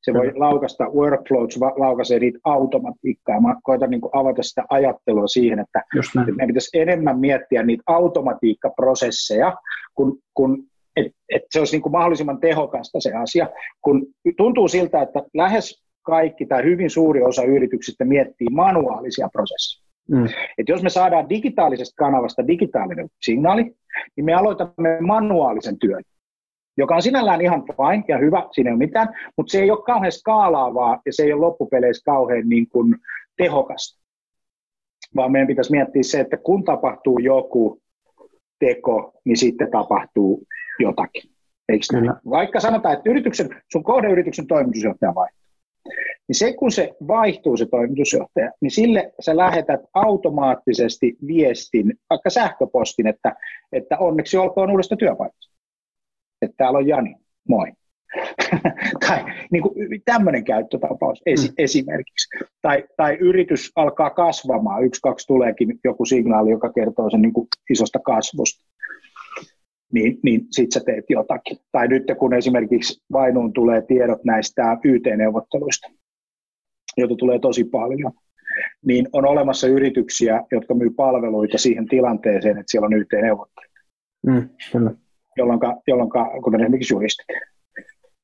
Se 0.02 0.14
voi 0.14 0.32
laukasta 0.36 0.90
workflows, 0.90 1.58
laukaisee 1.58 2.20
niitä 2.20 2.40
automatiikkaa. 2.44 3.42
Mä 3.42 3.56
koitan 3.64 3.90
niin 3.90 4.02
avata 4.14 4.44
sitä 4.44 4.64
ajattelua 4.70 5.28
siihen, 5.28 5.60
että, 5.60 5.84
meidän 6.16 6.48
pitäisi 6.48 6.80
enemmän 6.80 7.20
miettiä 7.20 7.64
niitä 7.64 7.84
automatiikkaprosesseja, 7.88 9.58
kun, 9.96 10.20
kun 10.34 10.64
et, 10.96 11.12
et 11.30 11.42
se 11.52 11.60
olisi 11.60 11.76
niin 11.76 11.82
kuin 11.82 11.92
mahdollisimman 11.92 12.40
tehokasta 12.40 13.00
se 13.00 13.14
asia, 13.14 13.50
kun 13.82 14.08
tuntuu 14.38 14.68
siltä, 14.68 15.02
että 15.02 15.24
lähes 15.34 15.84
kaikki 16.02 16.46
tai 16.46 16.64
hyvin 16.64 16.90
suuri 16.90 17.24
osa 17.24 17.44
yrityksistä 17.44 18.06
miettii 18.06 18.48
manuaalisia 18.52 19.30
prosesseja. 19.32 19.87
Mm. 20.12 20.26
Et 20.58 20.70
jos 20.70 20.84
me 20.84 20.90
saadaan 20.90 21.30
digitaalisesta 21.30 21.96
kanavasta 21.98 22.48
digitaalinen 22.48 23.10
signaali, 23.22 23.64
niin 24.16 24.26
me 24.26 24.34
aloitamme 24.34 24.98
manuaalisen 25.02 25.80
työn, 25.80 26.04
joka 26.78 26.96
on 26.96 27.02
sinällään 27.02 27.42
ihan 27.42 27.64
fine 27.66 28.04
ja 28.08 28.18
hyvä, 28.18 28.44
siinä 28.52 28.70
ei 28.70 28.74
ole 28.74 28.86
mitään, 28.86 29.08
mutta 29.38 29.52
se 29.52 29.62
ei 29.62 29.72
ole 29.72 29.84
kauhean 29.84 30.12
skaalaavaa 30.12 31.02
ja 31.06 31.14
se 31.14 31.24
ei 31.24 31.34
ole 31.34 31.42
loppupeleissä 31.42 32.04
kauhean 32.06 32.50
niin 32.50 32.68
kuin 32.68 32.96
tehokasta. 33.38 34.04
Vaan 35.16 35.32
meidän 35.32 35.48
pitäisi 35.48 35.72
miettiä 35.72 36.04
se, 36.04 36.20
että 36.20 36.38
kun 36.38 36.64
tapahtuu 36.64 37.20
joku 37.20 37.82
teko, 38.60 39.12
niin 39.26 39.38
sitten 39.38 39.72
tapahtuu 39.72 40.44
jotakin. 40.80 41.32
Eikö 41.70 41.86
Vaikka 42.30 42.60
sanotaan, 42.60 42.98
että 42.98 43.10
yrityksen, 43.10 43.50
sun 43.72 43.84
kohdeyrityksen 43.84 44.48
toimitusjohtaja 44.48 45.16
vaihtuu 45.16 45.47
niin 46.28 46.36
se 46.36 46.54
kun 46.54 46.72
se 46.72 46.96
vaihtuu 47.08 47.58
se 47.58 47.66
toimitusjohtaja, 47.66 48.52
niin 48.62 48.72
sille 48.72 49.14
sä 49.20 49.38
lähetät 49.38 49.82
automaattisesti 49.94 51.18
viestin, 51.28 51.94
vaikka 52.10 52.30
sähköpostin, 52.30 53.08
että, 53.08 53.36
että 53.72 53.98
onneksi 53.98 54.38
olkoon 54.38 54.72
uudesta 54.72 54.96
työpaikasta. 54.96 55.56
Että 56.42 56.56
täällä 56.58 56.78
on 56.80 56.88
Jani, 56.88 57.16
moi. 57.48 57.72
tai 59.08 59.26
niin 59.52 59.64
kuin 59.64 60.02
tämmöinen 60.06 60.44
käyttötapaus 60.44 61.22
esi- 61.26 61.48
mm. 61.48 61.54
esimerkiksi. 61.58 62.28
Tai, 62.62 62.84
tai 62.98 63.18
yritys 63.20 63.72
alkaa 63.76 64.10
kasvamaan, 64.10 64.84
yksi, 64.86 65.02
kaksi 65.02 65.28
tuleekin 65.28 65.80
joku 65.84 66.06
signaali, 66.06 66.52
joka 66.52 66.74
kertoo 66.74 67.10
sen 67.10 67.22
niin 67.22 67.34
kuin 67.34 67.48
isosta 67.70 68.00
kasvusta. 68.00 68.66
Niin, 69.94 70.20
niin 70.24 70.42
sit 70.52 70.72
sä 70.72 70.80
teet 70.86 71.06
jotakin. 71.10 71.58
Tai 71.72 71.88
nyt 71.88 72.04
kun 72.20 72.34
esimerkiksi 72.34 73.04
Vainuun 73.14 73.54
tulee 73.54 73.82
tiedot 73.82 74.24
näistä 74.24 74.78
YT-neuvotteluista, 74.84 75.92
joita 76.98 77.16
tulee 77.16 77.40
tosi 77.40 77.64
paljon, 77.64 78.12
niin 78.86 79.08
on 79.14 79.26
olemassa 79.26 79.68
yrityksiä, 79.68 80.44
jotka 80.52 80.74
myy 80.74 80.90
palveluita 80.90 81.58
siihen 81.58 81.88
tilanteeseen, 81.88 82.58
että 82.58 82.72
siellä 82.72 82.86
on 82.86 82.94
yhteen-neuvottelut. 82.94 83.72
Mm, 84.28 84.50
jolloin, 85.38 85.60
jolloin, 85.88 86.10
kuten 86.44 86.62
esimerkiksi 86.62 86.94
juristit, 86.94 87.26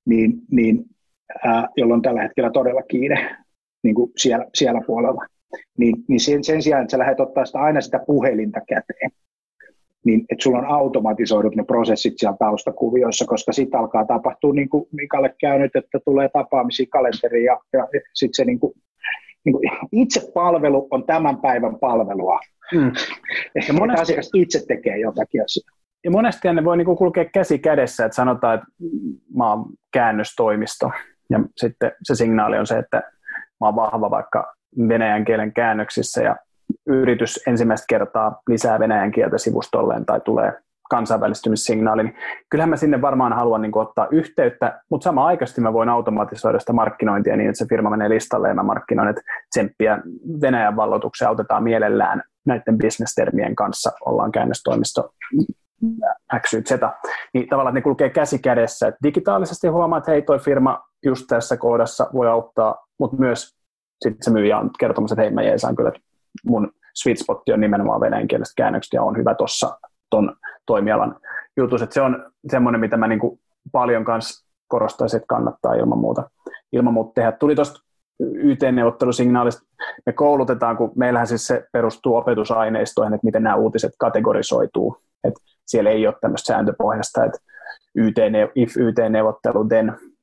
niin, 0.05 0.33
niin 0.51 0.85
ää, 1.45 1.67
jolloin 1.77 2.01
tällä 2.01 2.21
hetkellä 2.21 2.51
todella 2.51 2.81
kiire 2.81 3.35
niin 3.83 3.95
kuin 3.95 4.11
siellä, 4.17 4.45
siellä 4.53 4.81
puolella. 4.87 5.25
Niin, 5.77 5.95
niin 6.07 6.19
sen, 6.19 6.43
sen 6.43 6.61
sijaan, 6.61 6.81
että 6.81 6.91
sä 6.91 6.99
lähdet 6.99 7.19
ottaa 7.19 7.45
sitä 7.45 7.59
aina 7.59 7.81
sitä 7.81 7.99
puhelinta 8.07 8.59
käteen, 8.67 9.11
niin 10.05 10.25
että 10.29 10.43
sulla 10.43 10.57
on 10.57 10.65
automatisoidut 10.65 11.55
ne 11.55 11.63
prosessit 11.63 12.13
siellä 12.17 12.37
taustakuvioissa, 12.39 13.25
koska 13.25 13.51
sitten 13.51 13.79
alkaa 13.79 14.05
tapahtua, 14.05 14.53
niin 14.53 14.69
kuin 14.69 14.85
Mikalle 14.91 15.35
käynyt, 15.39 15.75
että 15.75 15.99
tulee 16.05 16.29
tapaamisia 16.29 16.85
kalenteriin 16.89 17.45
ja, 17.45 17.59
ja 17.73 17.87
sitten 18.13 18.33
se 18.33 18.45
niin 18.45 18.59
kuin, 18.59 18.73
niin 19.45 19.53
kuin 19.53 19.69
itse 19.91 20.31
palvelu 20.33 20.87
on 20.91 21.05
tämän 21.05 21.37
päivän 21.37 21.79
palvelua. 21.79 22.39
Mm. 22.73 22.91
Ehkä 23.55 23.73
monesti 23.73 24.01
asiakas 24.01 24.29
itse 24.33 24.65
tekee 24.67 24.97
jotakin 24.97 25.43
asiaa. 25.43 25.77
Ja 26.03 26.11
monesti 26.11 26.53
ne 26.53 26.63
voi 26.63 26.77
niin 26.77 26.85
kuin 26.85 26.97
kulkea 26.97 27.25
käsi 27.25 27.59
kädessä, 27.59 28.05
että 28.05 28.15
sanotaan, 28.15 28.55
että 28.55 28.67
mä 29.37 29.49
oon 29.49 29.65
käännöstoimisto 29.91 30.91
ja 31.29 31.39
sitten 31.57 31.91
se 32.03 32.15
signaali 32.15 32.57
on 32.57 32.67
se, 32.67 32.77
että 32.77 32.97
mä 33.59 33.67
oon 33.67 33.75
vahva 33.75 34.09
vaikka 34.09 34.55
venäjän 34.87 35.25
kielen 35.25 35.53
käännöksissä 35.53 36.23
ja 36.23 36.35
yritys 36.87 37.39
ensimmäistä 37.47 37.85
kertaa 37.89 38.41
lisää 38.47 38.79
venäjän 38.79 39.11
kieltä 39.11 39.37
sivustolleen 39.37 40.05
tai 40.05 40.21
tulee 40.21 40.53
kansainvälistymissignaali, 40.89 42.03
niin 42.03 42.15
kyllähän 42.49 42.69
mä 42.69 42.77
sinne 42.77 43.01
varmaan 43.01 43.33
haluan 43.33 43.61
niin 43.61 43.77
ottaa 43.77 44.07
yhteyttä, 44.11 44.81
mutta 44.89 45.03
sama 45.03 45.25
aikaisesti 45.25 45.61
mä 45.61 45.73
voin 45.73 45.89
automatisoida 45.89 46.59
sitä 46.59 46.73
markkinointia 46.73 47.37
niin, 47.37 47.49
että 47.49 47.57
se 47.57 47.65
firma 47.69 47.89
menee 47.89 48.09
listalle 48.09 48.47
ja 48.47 48.53
mä 48.53 48.63
markkinoin, 48.63 49.09
että 49.09 49.21
tsemppiä 49.49 49.99
Venäjän 50.41 50.75
vallotuksia 50.75 51.27
autetaan 51.27 51.63
mielellään 51.63 52.23
näiden 52.45 52.77
bisnestermien 52.77 53.55
kanssa, 53.55 53.91
ollaan 54.05 54.31
käännöstoimisto 54.31 55.09
X, 56.39 56.53
Y, 56.53 56.61
Z, 56.61 56.71
niin 57.33 57.49
tavallaan 57.49 57.75
ne 57.75 57.81
kulkee 57.81 58.09
käsi 58.09 58.39
kädessä, 58.39 58.87
että 58.87 58.99
digitaalisesti 59.03 59.67
huomaa, 59.67 59.97
että 59.97 60.11
hei 60.11 60.21
toi 60.21 60.39
firma 60.39 60.81
just 61.05 61.25
tässä 61.27 61.57
kohdassa 61.57 62.09
voi 62.13 62.27
auttaa, 62.27 62.75
mutta 62.99 63.17
myös 63.17 63.55
sitten 64.03 64.23
se 64.23 64.31
myyjä 64.31 64.57
on 64.57 64.69
kertomassa, 64.79 65.13
että 65.13 65.21
hei 65.21 65.31
mä 65.31 65.43
jeesaan 65.43 65.75
kyllä, 65.75 65.87
että 65.87 66.01
mun 66.45 66.71
sweet 66.93 67.17
spot 67.17 67.49
on 67.49 67.61
nimenomaan 67.61 68.01
venäjänkieliset 68.01 68.53
käännökset 68.57 68.93
ja 68.93 69.03
on 69.03 69.17
hyvä 69.17 69.35
tuossa 69.35 69.79
ton 70.09 70.35
toimialan 70.65 71.15
jutus. 71.57 71.81
Että 71.81 71.93
se 71.93 72.01
on 72.01 72.31
semmoinen, 72.51 72.81
mitä 72.81 72.97
mä 72.97 73.07
niinku 73.07 73.39
paljon 73.71 74.05
kanssa 74.05 74.45
korostaisin, 74.67 75.17
että 75.17 75.27
kannattaa 75.27 75.73
ilman 75.73 75.97
muuta, 75.97 76.29
ilman 76.71 76.93
muuta 76.93 77.11
tehdä. 77.13 77.31
Tuli 77.31 77.55
tuosta 77.55 77.83
YT-neuvottelusignaalista, 78.19 79.63
me 80.05 80.13
koulutetaan, 80.13 80.77
kun 80.77 80.91
meillähän 80.95 81.27
siis 81.27 81.47
se 81.47 81.67
perustuu 81.71 82.15
opetusaineistoihin, 82.15 83.13
että 83.13 83.25
miten 83.25 83.43
nämä 83.43 83.55
uutiset 83.55 83.91
kategorisoituu. 83.97 84.97
että 85.23 85.39
siellä 85.65 85.89
ei 85.89 86.07
ole 86.07 86.15
tämmöistä 86.21 86.47
sääntöpohjasta, 86.47 87.25
että 87.25 87.39
YT, 87.95 88.17
if 88.55 88.77
YT-neuvottelu, 88.77 89.65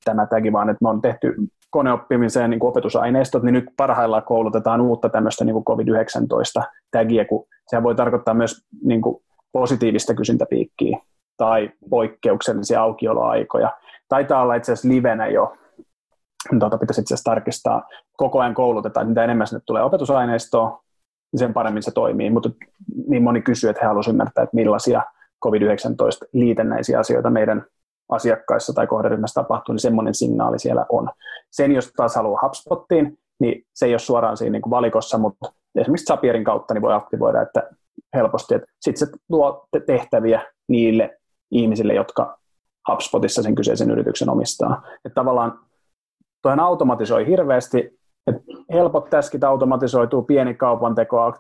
tämä 0.05 0.27
tagi, 0.27 0.53
vaan 0.53 0.71
että 0.71 0.85
me 0.85 0.89
on 0.89 1.01
tehty 1.01 1.35
koneoppimiseen 1.71 2.51
niin 2.51 2.65
opetusaineistot, 2.65 3.43
niin 3.43 3.53
nyt 3.53 3.71
parhaillaan 3.77 4.23
koulutetaan 4.23 4.81
uutta 4.81 5.09
tämmöistä 5.09 5.45
niin 5.45 5.55
kuin 5.55 5.65
COVID-19-tägiä, 5.65 7.25
kun 7.25 7.47
sehän 7.67 7.83
voi 7.83 7.95
tarkoittaa 7.95 8.35
myös 8.35 8.65
niin 8.85 9.03
kuin 9.03 9.23
positiivista 9.53 10.15
kysyntäpiikkiä 10.15 10.99
tai 11.37 11.71
poikkeuksellisia 11.91 12.83
aukioloaikoja. 12.83 13.71
Taitaa 14.09 14.43
olla 14.43 14.55
itse 14.55 14.73
asiassa 14.73 14.89
livenä 14.89 15.27
jo, 15.27 15.57
tuota, 16.59 16.79
pitäisi 16.79 17.01
itse 17.01 17.15
asiassa 17.15 17.31
tarkistaa, 17.31 17.83
koko 18.17 18.41
ajan 18.41 18.55
koulutetaan, 18.55 19.09
mitä 19.09 19.25
enemmän 19.25 19.47
sinne 19.47 19.63
tulee 19.67 19.83
opetusaineistoa, 19.83 20.83
niin 21.33 21.39
sen 21.39 21.53
paremmin 21.53 21.83
se 21.83 21.91
toimii, 21.91 22.31
mutta 22.31 22.51
niin 23.09 23.23
moni 23.23 23.43
kysyy, 23.43 23.71
että 23.71 23.83
he 23.83 23.87
haluaisivat 23.87 24.15
ymmärtää, 24.15 24.45
että 24.45 24.57
millaisia 24.57 25.03
COVID-19 25.45 26.29
liitännäisiä 26.33 26.99
asioita 26.99 27.31
meidän 27.31 27.65
asiakkaissa 28.11 28.73
tai 28.73 28.87
kohderyhmässä 28.87 29.41
tapahtuu, 29.41 29.73
niin 29.73 29.81
semmoinen 29.81 30.15
signaali 30.15 30.59
siellä 30.59 30.87
on. 30.89 31.11
Sen, 31.51 31.73
jos 31.73 31.93
taas 31.97 32.15
haluaa 32.15 32.41
HubSpottiin, 32.43 33.19
niin 33.41 33.67
se 33.75 33.87
ei 33.87 33.93
ole 33.93 33.99
suoraan 33.99 34.37
siinä 34.37 34.53
niin 34.53 34.63
kuin 34.63 34.71
valikossa, 34.71 35.19
mutta 35.19 35.53
esimerkiksi 35.75 36.07
Zapierin 36.07 36.45
kautta 36.45 36.75
niin 36.75 36.83
voi 36.83 36.95
aktivoida, 36.95 37.43
että 37.43 37.71
helposti, 38.15 38.55
että 38.55 38.69
sitten 38.81 39.09
se 39.09 39.13
tuo 39.31 39.67
tehtäviä 39.87 40.41
niille 40.69 41.19
ihmisille, 41.51 41.95
jotka 41.95 42.39
HubSpotissa 42.91 43.43
sen 43.43 43.55
kyseisen 43.55 43.91
yrityksen 43.91 44.31
omistaa. 44.31 44.83
Että 45.05 45.15
tavallaan 45.15 45.59
tuohon 46.43 46.61
automatisoi 46.61 47.27
hirveästi, 47.27 48.01
että 48.27 48.43
helpot 48.73 49.11
täskit 49.11 49.45
automatisoituu, 49.45 50.23
pieni 50.23 50.55
kaupan 50.55 50.95
teko 50.95 51.33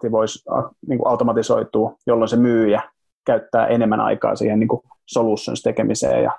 niin 0.87 1.01
automatisoituu, 1.05 1.99
jolloin 2.07 2.29
se 2.29 2.37
myyjä 2.37 2.83
käyttää 3.27 3.67
enemmän 3.67 4.01
aikaa 4.01 4.37
siihen 4.37 4.61
niin 4.61 4.69
solutions 5.07 5.63
tekemiseen 5.63 6.25
ja 6.25 6.33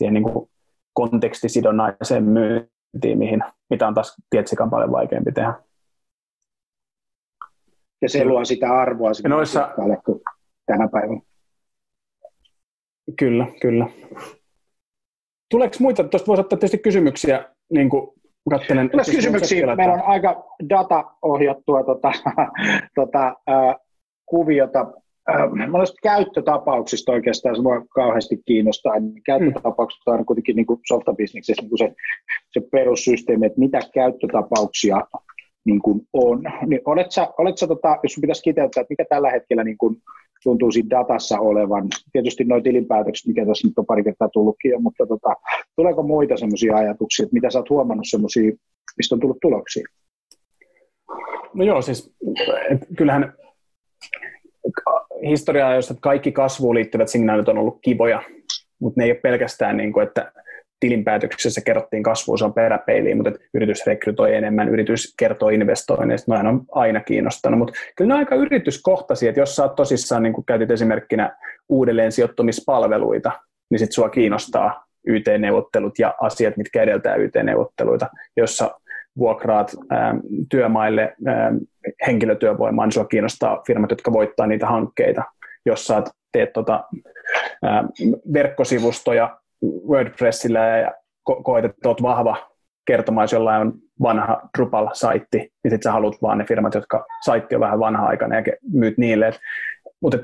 siihen 0.00 0.14
niin 0.14 0.24
kuin 0.24 0.50
kontekstisidonnaiseen 0.92 2.24
myyntiin, 2.24 3.18
mihin, 3.18 3.40
mitä 3.70 3.88
on 3.88 3.94
taas 3.94 4.16
Tietsikan 4.30 4.70
paljon 4.70 4.92
vaikeampi 4.92 5.32
tehdä. 5.32 5.54
Ja 8.02 8.08
se 8.08 8.24
luo 8.24 8.44
sitä 8.44 8.72
arvoa 8.72 9.14
sinne 9.14 9.28
noissa... 9.28 9.74
tänä 10.66 10.88
päivänä. 10.88 11.20
Kyllä, 13.18 13.46
kyllä. 13.60 13.86
Tuleeko 15.50 15.76
muita? 15.80 16.04
Tuosta 16.04 16.26
voisi 16.26 16.40
ottaa 16.40 16.58
tietysti 16.58 16.78
kysymyksiä, 16.78 17.44
niin 17.72 17.90
kuin 17.90 18.10
katselen. 18.50 18.90
kysymyksiä. 19.10 19.76
Meillä 19.76 19.94
on 19.94 20.02
aika 20.02 20.44
data-ohjattua 20.68 21.84
tota, 21.84 22.12
tota, 22.98 23.26
äh, 23.26 23.76
kuviota. 24.26 24.92
Monesta 25.70 25.96
käyttötapauksista 26.02 27.12
oikeastaan 27.12 27.56
se 27.56 27.62
mua 27.62 27.84
kauheasti 27.94 28.42
kiinnostaa. 28.46 28.94
Käyttötapaukset 29.26 30.00
on 30.06 30.26
kuitenkin 30.26 30.56
niin 30.56 30.66
kuin 30.66 30.80
softabisneksessä 30.86 31.62
niin 31.62 31.78
se, 31.78 31.94
se 32.50 32.60
perussysteemi, 32.70 33.46
että 33.46 33.58
mitä 33.58 33.80
käyttötapauksia 33.94 35.06
niin 35.64 35.82
kuin 35.82 36.00
on. 36.12 36.42
Niin 36.66 36.80
olet 36.84 37.10
sä, 37.10 37.28
olet 37.38 37.58
sä 37.58 37.66
tota, 37.66 37.98
jos 38.02 38.18
pitäisi 38.20 38.42
kiteyttää, 38.42 38.80
että 38.80 38.92
mikä 38.92 39.04
tällä 39.08 39.30
hetkellä 39.30 39.64
niin 39.64 39.78
kuin 39.78 39.96
tuntuu 40.42 40.72
siinä 40.72 40.90
datassa 40.90 41.38
olevan, 41.38 41.88
tietysti 42.12 42.44
nuo 42.44 42.60
tilinpäätökset, 42.60 43.26
mikä 43.26 43.46
tässä 43.46 43.68
nyt 43.68 43.78
on 43.78 43.86
pari 43.86 44.04
kertaa 44.04 44.28
tullutkin 44.28 44.82
mutta 44.82 45.06
tota, 45.06 45.34
tuleeko 45.76 46.02
muita 46.02 46.36
semmoisia 46.36 46.76
ajatuksia, 46.76 47.22
että 47.22 47.34
mitä 47.34 47.50
sä 47.50 47.58
oot 47.58 47.70
huomannut 47.70 48.06
semmoisia, 48.08 48.52
mistä 48.96 49.14
on 49.14 49.20
tullut 49.20 49.40
tuloksia? 49.42 49.84
No 51.54 51.64
joo, 51.64 51.82
siis 51.82 52.14
kyllähän 52.96 53.32
historiaa, 55.28 55.74
jossa 55.74 55.94
kaikki 56.00 56.32
kasvuun 56.32 56.74
liittyvät 56.74 57.08
signaalit 57.08 57.48
on 57.48 57.58
ollut 57.58 57.78
kivoja, 57.82 58.22
mutta 58.80 59.00
ne 59.00 59.04
ei 59.04 59.10
ole 59.10 59.20
pelkästään 59.22 59.76
niin 59.76 59.92
kuin, 59.92 60.06
että 60.06 60.32
tilinpäätöksessä 60.80 61.60
kerrottiin 61.60 62.02
kasvua, 62.02 62.36
se 62.36 62.44
on 62.44 62.54
peräpeiliin, 62.54 63.16
mutta 63.16 63.32
yritys 63.54 63.86
rekrytoi 63.86 64.34
enemmän, 64.34 64.68
yritys 64.68 65.14
kertoo 65.18 65.48
investoinneista, 65.48 66.34
noin 66.34 66.46
on 66.46 66.62
aina 66.72 67.00
kiinnostanut, 67.00 67.58
mutta 67.58 67.72
kyllä 67.96 68.08
ne 68.08 68.14
on 68.14 68.18
aika 68.18 68.34
yrityskohtaisia, 68.34 69.28
että 69.28 69.40
jos 69.40 69.56
sä 69.56 69.62
oot 69.62 69.74
tosissaan, 69.74 70.22
niin 70.22 70.32
kuin 70.32 70.44
käytit 70.44 70.70
esimerkkinä 70.70 71.36
uudelleen 71.68 72.12
sijoittumispalveluita, 72.12 73.32
niin 73.70 73.78
sitten 73.78 73.94
sua 73.94 74.08
kiinnostaa 74.08 74.84
YT-neuvottelut 75.06 75.98
ja 75.98 76.14
asiat, 76.20 76.56
mitkä 76.56 76.82
edeltää 76.82 77.16
YT-neuvotteluita, 77.16 78.06
jossa 78.36 78.79
vuokraat 79.18 79.76
ää, 79.90 80.14
työmaille 80.50 81.14
ää, 81.26 81.52
henkilötyövoimaa, 82.06 82.86
niin 82.86 82.92
sua 82.92 83.04
kiinnostaa 83.04 83.62
firmat, 83.66 83.90
jotka 83.90 84.12
voittaa 84.12 84.46
niitä 84.46 84.66
hankkeita. 84.66 85.22
Jos 85.66 85.86
sä 85.86 86.02
teet 86.32 86.52
tota, 86.52 86.84
ää, 87.62 87.84
verkkosivustoja 88.32 89.38
WordPressillä 89.88 90.78
ja 90.78 90.92
ko- 91.30 91.42
koet, 91.42 91.64
että 91.64 91.88
olet 91.88 92.02
vahva 92.02 92.36
kertomaan, 92.86 93.24
jos 93.24 93.32
jollain 93.32 93.60
on 93.60 93.72
vanha 94.02 94.40
Drupal-saitti, 94.58 95.38
niin 95.38 95.50
sitten 95.70 95.82
sä 95.82 95.92
haluat 95.92 96.22
vaan 96.22 96.38
ne 96.38 96.44
firmat, 96.44 96.74
jotka 96.74 97.06
saitti 97.24 97.54
on 97.54 97.60
vähän 97.60 97.78
vanha-aikainen 97.78 98.44
ja 98.46 98.52
myyt 98.72 98.98
niille. 98.98 99.30
mutta 100.00 100.18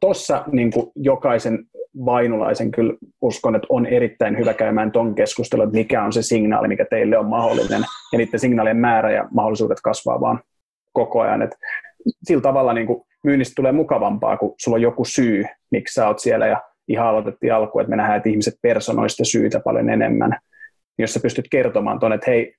tuossa 0.00 0.38
to, 0.38 0.50
niin 0.52 0.72
jokaisen 0.96 1.58
vainulaisen 2.04 2.70
kyllä 2.70 2.94
uskon, 3.20 3.54
että 3.54 3.66
on 3.70 3.86
erittäin 3.86 4.38
hyvä 4.38 4.54
käymään 4.54 4.92
tuon 4.92 5.14
keskustelun, 5.14 5.64
että 5.64 5.78
mikä 5.78 6.04
on 6.04 6.12
se 6.12 6.22
signaali, 6.22 6.68
mikä 6.68 6.86
teille 6.90 7.18
on 7.18 7.26
mahdollinen. 7.26 7.82
Ja 8.12 8.18
niiden 8.18 8.40
signaalien 8.40 8.76
määrä 8.76 9.10
ja 9.10 9.28
mahdollisuudet 9.30 9.78
kasvaa 9.84 10.20
vaan 10.20 10.40
koko 10.92 11.20
ajan. 11.20 11.42
Et 11.42 11.50
sillä 12.22 12.42
tavalla 12.42 12.72
niin 12.72 12.86
kuin 12.86 13.02
myynnistä 13.24 13.52
tulee 13.56 13.72
mukavampaa, 13.72 14.36
kun 14.36 14.54
sulla 14.58 14.74
on 14.76 14.82
joku 14.82 15.04
syy, 15.04 15.44
miksi 15.70 15.94
sä 15.94 16.06
oot 16.06 16.18
siellä. 16.18 16.46
Ja 16.46 16.62
ihan 16.88 17.06
aloitettiin 17.06 17.54
alkuun, 17.54 17.82
että 17.82 17.90
me 17.90 17.96
nähdään, 17.96 18.16
että 18.16 18.28
ihmiset 18.28 18.54
personoista 18.62 19.24
syitä 19.24 19.60
paljon 19.60 19.90
enemmän. 19.90 20.38
Jos 20.98 21.14
sä 21.14 21.20
pystyt 21.20 21.44
kertomaan 21.50 22.00
tuonne, 22.00 22.14
että 22.14 22.30
hei, 22.30 22.54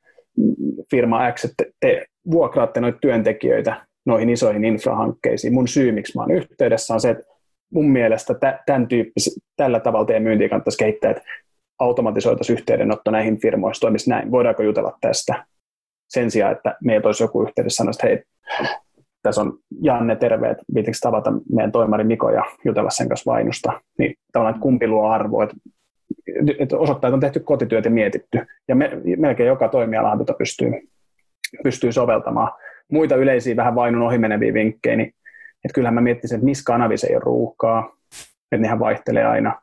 firma 0.92 1.32
X, 1.32 1.46
että 1.46 1.64
te 1.80 2.06
vuokraatte 2.32 2.82
noita 2.82 2.98
työntekijöitä 3.02 3.86
noihin 4.06 4.30
isoihin 4.30 4.66
infrahankkeisiin. 4.66 5.54
Mun 5.54 5.68
syy, 5.68 5.92
miksi 5.92 6.18
mä 6.18 6.22
oon 6.22 6.32
yhteydessä, 6.32 6.94
on 6.94 7.02
se, 7.02 7.10
että 7.10 7.24
mun 7.74 7.90
mielestä 7.92 8.36
tämän 8.66 8.88
tyyppis, 8.88 9.40
tällä 9.58 9.80
tavalla 9.80 10.06
teidän 10.06 10.24
myyntiä 10.24 10.50
kannattaisi 10.50 10.78
kehittää, 10.78 11.12
että 11.12 11.24
automatisoitaisiin 11.80 12.58
yhteydenotto 12.58 13.12
näihin 13.12 13.42
firmoihin, 13.42 13.80
toimisi 13.82 14.10
näin. 14.10 14.32
Voidaanko 14.32 14.64
jutella 14.64 14.98
tästä? 15.02 15.46
Sen 16.10 16.32
sijaan, 16.32 16.52
että 16.52 16.78
meitä 16.84 17.08
olisi 17.08 17.24
joku 17.24 17.44
yhteydessä 17.44 17.78
sanoa, 17.78 17.92
että 17.92 18.08
hei, 18.08 18.24
tässä 19.22 19.42
on 19.42 19.58
Janne, 19.82 20.16
terve, 20.16 20.50
että 20.50 20.64
viitikö 20.74 20.98
tavata 21.02 21.34
meidän 21.54 21.72
toimari 21.72 22.04
Miko 22.04 22.30
ja 22.30 22.44
jutella 22.66 22.90
sen 22.90 23.10
kanssa 23.10 23.32
vainusta. 23.32 23.82
Niin 23.98 24.16
tavallaan, 24.32 24.56
että 24.56 24.64
kumpi 24.64 24.88
luo 24.88 25.08
arvoa, 25.08 25.44
että, 25.44 25.58
osoittaa, 26.78 27.08
että 27.08 27.16
on 27.16 27.20
tehty 27.20 27.40
kotityöt 27.40 27.86
ja 27.86 27.92
mietitty. 27.92 28.46
Ja 28.68 28.76
me, 28.76 28.92
melkein 29.18 29.48
joka 29.48 29.68
toimiala 29.68 30.16
tuota 30.16 30.34
pystyy, 30.34 30.72
pystyy 31.64 31.92
soveltamaan. 31.92 32.52
Muita 32.92 33.16
yleisiä 33.16 33.56
vähän 33.56 33.76
vainun 33.76 34.02
ohi 34.02 34.18
meneviä 34.18 34.54
vinkkejä, 34.54 34.96
niin 34.96 35.14
että 35.66 35.74
kyllähän 35.74 35.94
mä 35.94 36.02
miettisin, 36.02 36.36
että 36.36 36.46
missä 36.46 36.64
kanavissa 36.66 37.08
ei 37.08 37.16
ole 37.16 37.24
ruuhkaa, 37.24 37.98
että 38.52 38.62
nehän 38.62 38.80
vaihtelee 38.80 39.26
aina. 39.26 39.62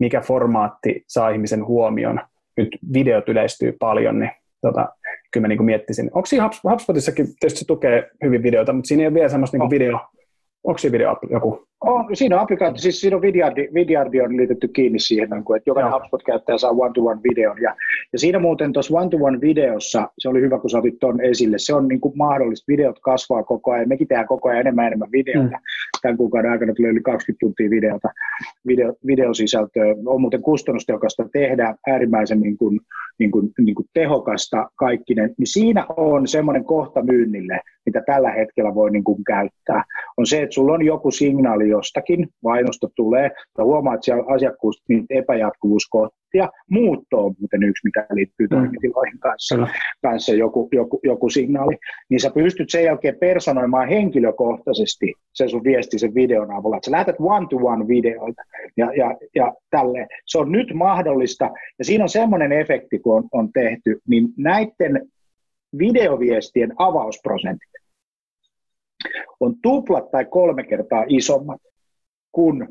Mikä 0.00 0.20
formaatti 0.20 1.04
saa 1.08 1.30
ihmisen 1.30 1.66
huomion. 1.66 2.20
Nyt 2.56 2.68
videot 2.94 3.28
yleistyy 3.28 3.72
paljon, 3.72 4.18
niin 4.18 4.30
tota, 4.60 4.88
kyllä 5.32 5.44
mä 5.44 5.48
niin 5.48 5.64
miettisin. 5.64 6.10
Onko 6.14 6.26
siinä 6.26 6.50
HubSpotissakin, 6.70 7.26
tietysti 7.26 7.58
se 7.58 7.66
tukee 7.66 8.10
hyvin 8.24 8.42
videoita, 8.42 8.72
mutta 8.72 8.88
siinä 8.88 9.02
ei 9.02 9.06
ole 9.06 9.14
vielä 9.14 9.28
semmoista 9.28 9.58
niin 9.58 9.70
video, 9.70 9.98
onko 10.64 10.78
siinä 10.78 10.92
video 10.92 11.16
joku 11.30 11.66
on, 11.80 12.16
siinä 12.16 12.36
on 12.36 12.42
applikaatio, 12.42 12.78
siis 12.78 13.00
siinä 13.00 13.16
on 13.16 13.22
Vidyardi, 13.22 13.68
Vidyardi 13.74 14.20
on 14.20 14.36
liitetty 14.36 14.68
kiinni 14.68 14.98
siihen, 14.98 15.30
niin 15.30 15.56
että 15.56 15.70
jokainen 15.70 15.90
Joo. 15.90 15.98
HubSpot-käyttäjä 15.98 16.58
saa 16.58 16.70
one-to-one 16.70 17.20
videon. 17.22 17.62
Ja, 17.62 17.76
ja 18.12 18.18
siinä 18.18 18.38
muuten 18.38 18.72
tuossa 18.72 18.98
one-to-one 18.98 19.40
videossa, 19.40 20.10
se 20.18 20.28
oli 20.28 20.40
hyvä, 20.40 20.58
kun 20.58 20.70
sä 20.70 20.78
otit 20.78 20.98
tuon 21.00 21.20
esille, 21.20 21.58
se 21.58 21.74
on 21.74 21.88
niin 21.88 22.00
kuin 22.00 22.18
mahdollista, 22.18 22.64
videot 22.68 22.98
kasvaa 23.00 23.42
koko 23.42 23.72
ajan, 23.72 23.88
mekin 23.88 24.08
tehdään 24.08 24.28
koko 24.28 24.48
ajan 24.48 24.60
enemmän 24.60 24.86
enemmän 24.86 25.12
videoita. 25.12 25.56
Mm. 25.56 25.62
Tämän 26.02 26.16
kuukauden 26.16 26.50
aikana 26.50 26.74
tulee 26.74 26.90
yli 26.90 27.00
20 27.00 27.40
tuntia 27.40 27.70
videota, 27.70 28.08
video, 28.66 28.94
videosisältöä. 29.06 29.84
On 30.06 30.20
muuten 30.20 30.42
kustannustehokasta 30.42 31.28
tehdä, 31.32 31.74
äärimmäisen 31.86 32.40
niin 32.40 32.58
kuin, 32.58 32.80
niin 33.18 33.30
kuin, 33.30 33.50
niin 33.58 33.74
kuin 33.74 33.88
tehokasta 33.94 34.70
kaikkinen. 34.76 35.34
Niin 35.38 35.46
siinä 35.46 35.86
on 35.96 36.28
semmoinen 36.28 36.64
kohta 36.64 37.02
myynnille, 37.02 37.60
mitä 37.86 38.02
tällä 38.06 38.30
hetkellä 38.30 38.74
voi 38.74 38.90
niin 38.90 39.04
kuin 39.04 39.24
käyttää. 39.24 39.84
On 40.16 40.26
se, 40.26 40.42
että 40.42 40.54
sulla 40.54 40.72
on 40.72 40.84
joku 40.84 41.10
signaali, 41.10 41.68
jostakin, 41.76 42.28
vainosta 42.44 42.88
tulee, 42.96 43.30
ja 43.58 43.64
huomaat 43.64 44.02
siellä 44.02 44.24
asiakkuus 44.34 44.82
niin 44.88 45.06
epäjatkuvuuskohtia. 45.10 46.48
Muutto 46.70 47.24
on 47.24 47.34
muuten 47.40 47.62
yksi, 47.62 47.84
mikä 47.84 48.06
liittyy 48.10 48.46
mm. 48.46 48.56
toimitiloihin 48.56 49.18
kanssa, 49.18 49.56
mm. 49.56 49.66
kanssa 50.02 50.34
joku, 50.34 50.68
joku, 50.72 51.00
joku 51.02 51.28
signaali. 51.28 51.76
Niin 52.10 52.20
sä 52.20 52.30
pystyt 52.34 52.70
sen 52.70 52.84
jälkeen 52.84 53.16
personoimaan 53.20 53.88
henkilökohtaisesti 53.88 55.12
sen 55.32 55.48
sun 55.48 55.64
viesti 55.64 55.98
sen 55.98 56.14
videon 56.14 56.50
avulla. 56.50 56.76
Että 56.76 56.86
sä 56.86 56.92
lähetät 56.92 57.16
one-to-one 57.18 57.88
videoita 57.88 58.42
ja, 58.76 58.92
ja, 58.96 59.16
ja 59.34 59.54
tälleen. 59.70 60.06
Se 60.26 60.38
on 60.38 60.52
nyt 60.52 60.74
mahdollista, 60.74 61.50
ja 61.78 61.84
siinä 61.84 62.04
on 62.04 62.08
semmoinen 62.08 62.52
efekti, 62.52 62.98
kun 62.98 63.16
on, 63.16 63.24
on 63.32 63.52
tehty, 63.52 64.00
niin 64.08 64.28
näiden 64.36 65.08
videoviestien 65.78 66.72
avausprosentit 66.76 67.73
on 69.40 69.54
tuplat 69.62 70.10
tai 70.10 70.24
kolme 70.24 70.64
kertaa 70.64 71.04
isommat 71.08 71.60
kuin 72.32 72.68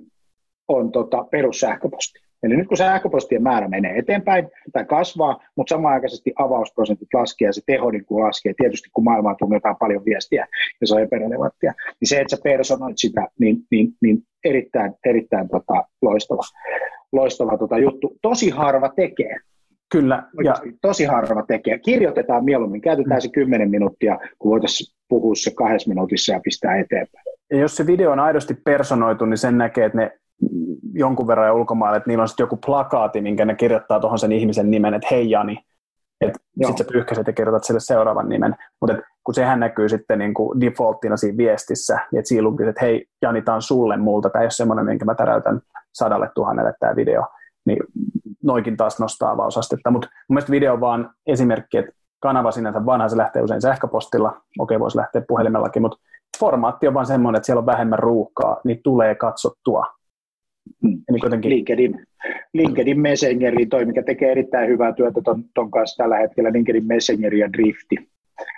on 0.68 0.92
tota 0.92 1.26
perussähköposti. 1.32 2.20
Eli 2.44 2.58
nyt 2.58 2.68
kun 2.68 2.78
sähköpostien 2.78 3.44
määrä 3.44 3.68
menee 3.68 3.98
eteenpäin 3.98 4.50
tai 4.74 4.86
kasvaa, 4.86 5.40
mutta 5.56 5.76
samanaikaisesti 5.76 6.34
avausprosentit 6.36 7.08
laskee 7.14 7.46
ja 7.46 7.54
se 7.54 7.62
teho 7.66 7.92
kuin 8.06 8.24
laskee, 8.24 8.54
tietysti 8.58 8.90
kun 8.94 9.04
maailmaan 9.04 9.36
tunnetaan 9.40 9.76
paljon 9.80 10.06
viestiä 10.06 10.48
ja 10.82 10.88
se 10.88 10.96
on 10.96 11.02
epärelevanttia, 11.02 11.74
niin 12.02 12.10
se, 12.10 12.20
että 12.20 12.36
sä 12.36 12.42
personoit 12.44 12.98
sitä, 12.98 13.28
niin, 13.40 13.58
niin, 13.72 13.88
niin 14.02 14.18
erittäin, 14.44 14.94
erittäin 15.06 15.50
tota, 15.50 15.84
loistava, 16.02 16.42
loistava 17.12 17.58
tota 17.58 17.78
juttu. 17.78 18.18
Tosi 18.22 18.50
harva 18.50 18.90
tekee. 18.90 19.36
Kyllä. 19.94 20.24
Ja... 20.44 20.54
Tosi 20.82 21.06
harva 21.06 21.44
tekee. 21.48 21.80
Kirjoitetaan 21.80 22.46
mieluummin, 22.46 22.82
käytetään 22.82 23.18
mm. 23.18 23.22
se 23.22 23.30
kymmenen 23.30 23.70
minuuttia, 23.70 24.20
kun 24.40 24.52
voitaisiin 24.52 24.96
puhua 25.10 25.36
se 25.36 25.52
kahdessa 25.56 25.90
minuutissa 25.90 26.34
ja 26.34 26.40
pistää 26.44 26.76
eteenpäin. 26.76 27.26
Ja 27.52 27.58
jos 27.58 27.76
se 27.76 27.88
video 27.88 28.12
on 28.12 28.20
aidosti 28.20 28.54
personoitu, 28.54 29.26
niin 29.26 29.38
sen 29.38 29.58
näkee, 29.58 29.86
että 29.86 29.98
ne 29.98 30.12
jonkun 30.94 31.28
verran 31.28 31.48
ja 31.48 31.54
ulkomaille, 31.54 31.98
että 31.98 32.10
niillä 32.10 32.22
on 32.22 32.28
sitten 32.28 32.44
joku 32.44 32.58
plakaati, 32.66 33.22
minkä 33.22 33.46
ne 33.46 33.56
kirjoittaa 33.56 34.00
tuohon 34.00 34.20
sen 34.20 34.32
ihmisen 34.32 34.72
nimen, 34.72 34.94
että 34.94 35.08
hei 35.12 35.30
Jani, 35.30 35.58
sitten 36.24 36.78
sä 36.78 36.92
pyyhkäset 36.92 37.28
ja 37.28 37.34
kirjoitat 37.34 37.64
sille 37.64 37.80
seuraavan 37.80 38.30
nimen. 38.30 38.56
Mutta 38.82 38.98
kun 39.24 39.34
sehän 39.34 39.60
näkyy 39.60 39.90
sitten 39.90 40.20
niin 40.20 40.34
kuin 40.34 40.62
defaulttina 40.62 41.18
siinä 41.18 41.38
viestissä, 41.38 42.00
niin 42.12 42.20
että 42.20 42.28
siinä 42.28 42.44
lukee, 42.44 42.70
että 42.70 42.86
hei 42.86 43.06
Jani, 43.22 43.42
tämä 43.42 43.56
on 43.56 43.62
sulle 43.62 43.98
multa, 43.98 44.30
tämä 44.30 44.42
ei 44.42 44.46
ole 44.46 44.52
semmoinen, 44.52 44.86
minkä 44.86 45.06
mä 45.06 45.16
täräytän 45.16 45.62
sadalle 45.94 46.30
tuhannelle 46.36 46.74
tämä 46.80 46.96
video, 46.96 47.24
niin 47.66 47.80
noikin 48.44 48.78
taas 48.78 49.00
nostaa 49.00 49.32
avausastetta. 49.32 49.92
Mutta 49.92 50.08
mun 50.08 50.36
mielestä 50.36 50.52
video 50.52 50.74
on 50.74 50.82
vaan 50.82 51.10
esimerkki, 51.28 51.78
että 51.78 51.92
kanava 52.20 52.52
sinänsä 52.52 52.86
vanha, 52.86 53.10
se 53.10 53.18
lähtee 53.18 53.42
usein 53.42 53.62
sähköpostilla, 53.62 54.42
okei 54.60 54.80
voisi 54.80 54.98
lähteä 54.98 55.22
puhelimellakin, 55.28 55.82
mutta 55.82 55.98
formaatti 56.40 56.88
on 56.88 56.94
vaan 56.94 57.06
semmoinen, 57.06 57.38
että 57.38 57.46
siellä 57.46 57.60
on 57.60 57.66
vähemmän 57.66 58.00
ruuhkaa, 58.00 58.62
niin 58.64 58.80
tulee 58.84 59.16
katsottua. 59.16 59.86
Mm. 60.82 60.90
Niin 60.90 61.20
jotenkin... 61.24 61.50
LinkedIn, 61.50 62.06
LinkedIn 62.54 63.00
Messengeri 63.00 63.66
toi, 63.66 63.86
mikä 63.86 64.04
tekee 64.04 64.32
erittäin 64.32 64.70
hyvää 64.70 64.94
työtä 64.94 65.22
ton, 65.22 65.44
ton 65.54 65.72
kanssa 65.72 66.04
tällä 66.04 66.18
hetkellä, 66.18 66.52
LinkedIn 66.54 66.88
Messengeri 66.88 67.40
ja 67.40 67.54
Drifti. 67.54 68.13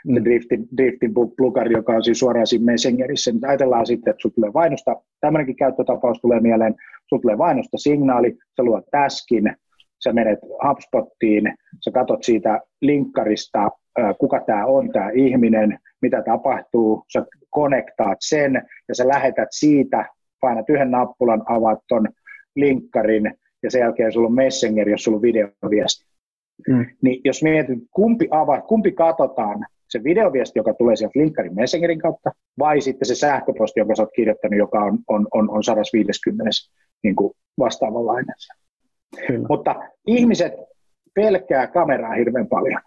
Mm. 0.05 0.23
Driftin, 0.23 0.67
Driftin 0.77 1.13
plugari, 1.37 1.73
joka 1.73 1.93
on 1.93 2.03
siis 2.03 2.19
suoraan 2.19 2.47
siinä 2.47 2.65
Messengerissä. 2.65 3.31
Nyt 3.31 3.43
ajatellaan 3.43 3.85
sitten, 3.85 4.11
että 4.11 4.21
sinulla 4.21 4.35
tulee 4.35 4.53
vainosta, 4.53 5.01
tämmöinenkin 5.21 5.55
käyttötapaus 5.55 6.21
tulee 6.21 6.39
mieleen, 6.39 6.75
sinulla 7.07 7.21
tulee 7.21 7.37
vainosta 7.37 7.77
signaali, 7.77 8.37
sä 8.57 8.63
luot 8.63 8.85
täskin, 8.91 9.55
sä 10.03 10.13
menet 10.13 10.39
HubSpottiin, 10.41 11.53
sä 11.85 11.91
katot 11.91 12.23
siitä 12.23 12.61
linkkarista, 12.81 13.69
kuka 14.19 14.43
tämä 14.45 14.65
on 14.65 14.91
tämä 14.91 15.09
ihminen, 15.09 15.79
mitä 16.01 16.21
tapahtuu, 16.21 17.03
sä 17.13 17.25
konektaat 17.49 18.17
sen 18.21 18.61
ja 18.87 18.95
sä 18.95 19.07
lähetät 19.07 19.49
siitä, 19.51 20.05
painat 20.41 20.69
yhden 20.69 20.91
nappulan, 20.91 21.43
avaat 21.45 21.79
ton 21.87 22.07
linkkarin 22.55 23.33
ja 23.63 23.71
sen 23.71 23.79
jälkeen 23.79 24.11
sulla 24.11 24.27
on 24.27 24.35
Messenger, 24.35 24.89
jos 24.89 25.03
sulla 25.03 25.15
on 25.15 25.21
videoviesti. 25.21 26.14
Mm. 26.67 26.85
Niin 27.01 27.21
jos 27.25 27.43
mietit, 27.43 27.79
kumpi, 27.91 28.27
ava, 28.31 28.61
kumpi 28.61 28.91
katsotaan, 28.91 29.65
se 29.89 30.03
videoviesti, 30.03 30.59
joka 30.59 30.73
tulee 30.73 30.95
sieltä 30.95 31.19
linkkarin 31.19 31.55
Messengerin 31.55 31.99
kautta, 31.99 32.31
vai 32.59 32.81
sitten 32.81 33.07
se 33.07 33.15
sähköposti, 33.15 33.79
jonka 33.79 33.95
sä 33.95 34.03
oot 34.03 34.11
kirjoittanut, 34.15 34.57
joka 34.57 34.79
on, 34.79 34.99
on, 35.07 35.27
on, 35.33 35.49
on 35.49 35.63
150 35.63 36.43
niin 37.03 37.15
kuin 37.15 37.33
vastaavanlainen. 37.59 38.35
Kyllä. 39.27 39.47
Mutta 39.49 39.75
ihmiset 40.07 40.53
pelkää 41.15 41.67
kameraa 41.67 42.13
hirveän 42.13 42.47
paljon. 42.47 42.81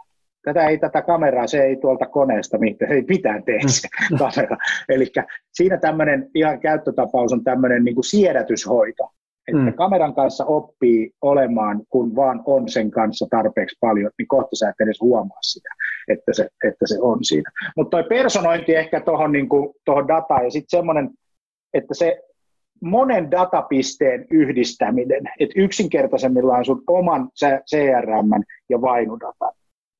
Tätä 0.44 0.68
ei 0.68 0.78
tätä 0.78 1.02
kameraa, 1.02 1.46
se 1.46 1.62
ei 1.62 1.76
tuolta 1.76 2.06
koneesta 2.06 2.58
mitään, 2.58 2.90
se 2.90 2.94
ei 2.94 3.04
mitään 3.08 3.44
tee 3.44 3.60
se 3.66 3.88
mm. 4.10 4.18
kamera. 4.18 4.56
Eli 4.88 5.06
siinä 5.52 5.76
tämmöinen 5.76 6.30
ihan 6.34 6.60
käyttötapaus 6.60 7.32
on 7.32 7.44
tämmöinen 7.44 7.84
niin 7.84 7.94
kuin 7.94 8.04
siedätyshoito. 8.04 9.10
Että 9.48 9.70
mm. 9.70 9.74
kameran 9.74 10.14
kanssa 10.14 10.44
oppii 10.44 11.10
olemaan, 11.22 11.82
kun 11.88 12.16
vaan 12.16 12.42
on 12.46 12.68
sen 12.68 12.90
kanssa 12.90 13.26
tarpeeksi 13.30 13.76
paljon, 13.80 14.10
niin 14.18 14.28
kohta 14.28 14.56
sä 14.56 14.68
et 14.68 14.80
edes 14.80 15.00
huomaa 15.00 15.42
sitä, 15.42 15.68
että 16.08 16.32
se, 16.32 16.48
että 16.64 16.86
se 16.86 16.98
on 17.00 17.18
siinä. 17.24 17.50
Mutta 17.76 17.90
toi 17.90 18.08
personointi 18.08 18.74
ehkä 18.74 19.00
tuohon 19.00 19.32
niin 19.32 19.48
dataan 20.08 20.44
ja 20.44 20.50
sitten 20.50 20.78
semmoinen, 20.78 21.10
että 21.74 21.94
se 21.94 22.22
monen 22.82 23.30
datapisteen 23.30 24.26
yhdistäminen, 24.30 25.22
että 25.40 25.60
yksinkertaisemmillaan 25.60 26.64
sun 26.64 26.82
oman 26.86 27.30
CRM 27.70 28.42
ja 28.68 28.80
vainudatan. 28.80 29.52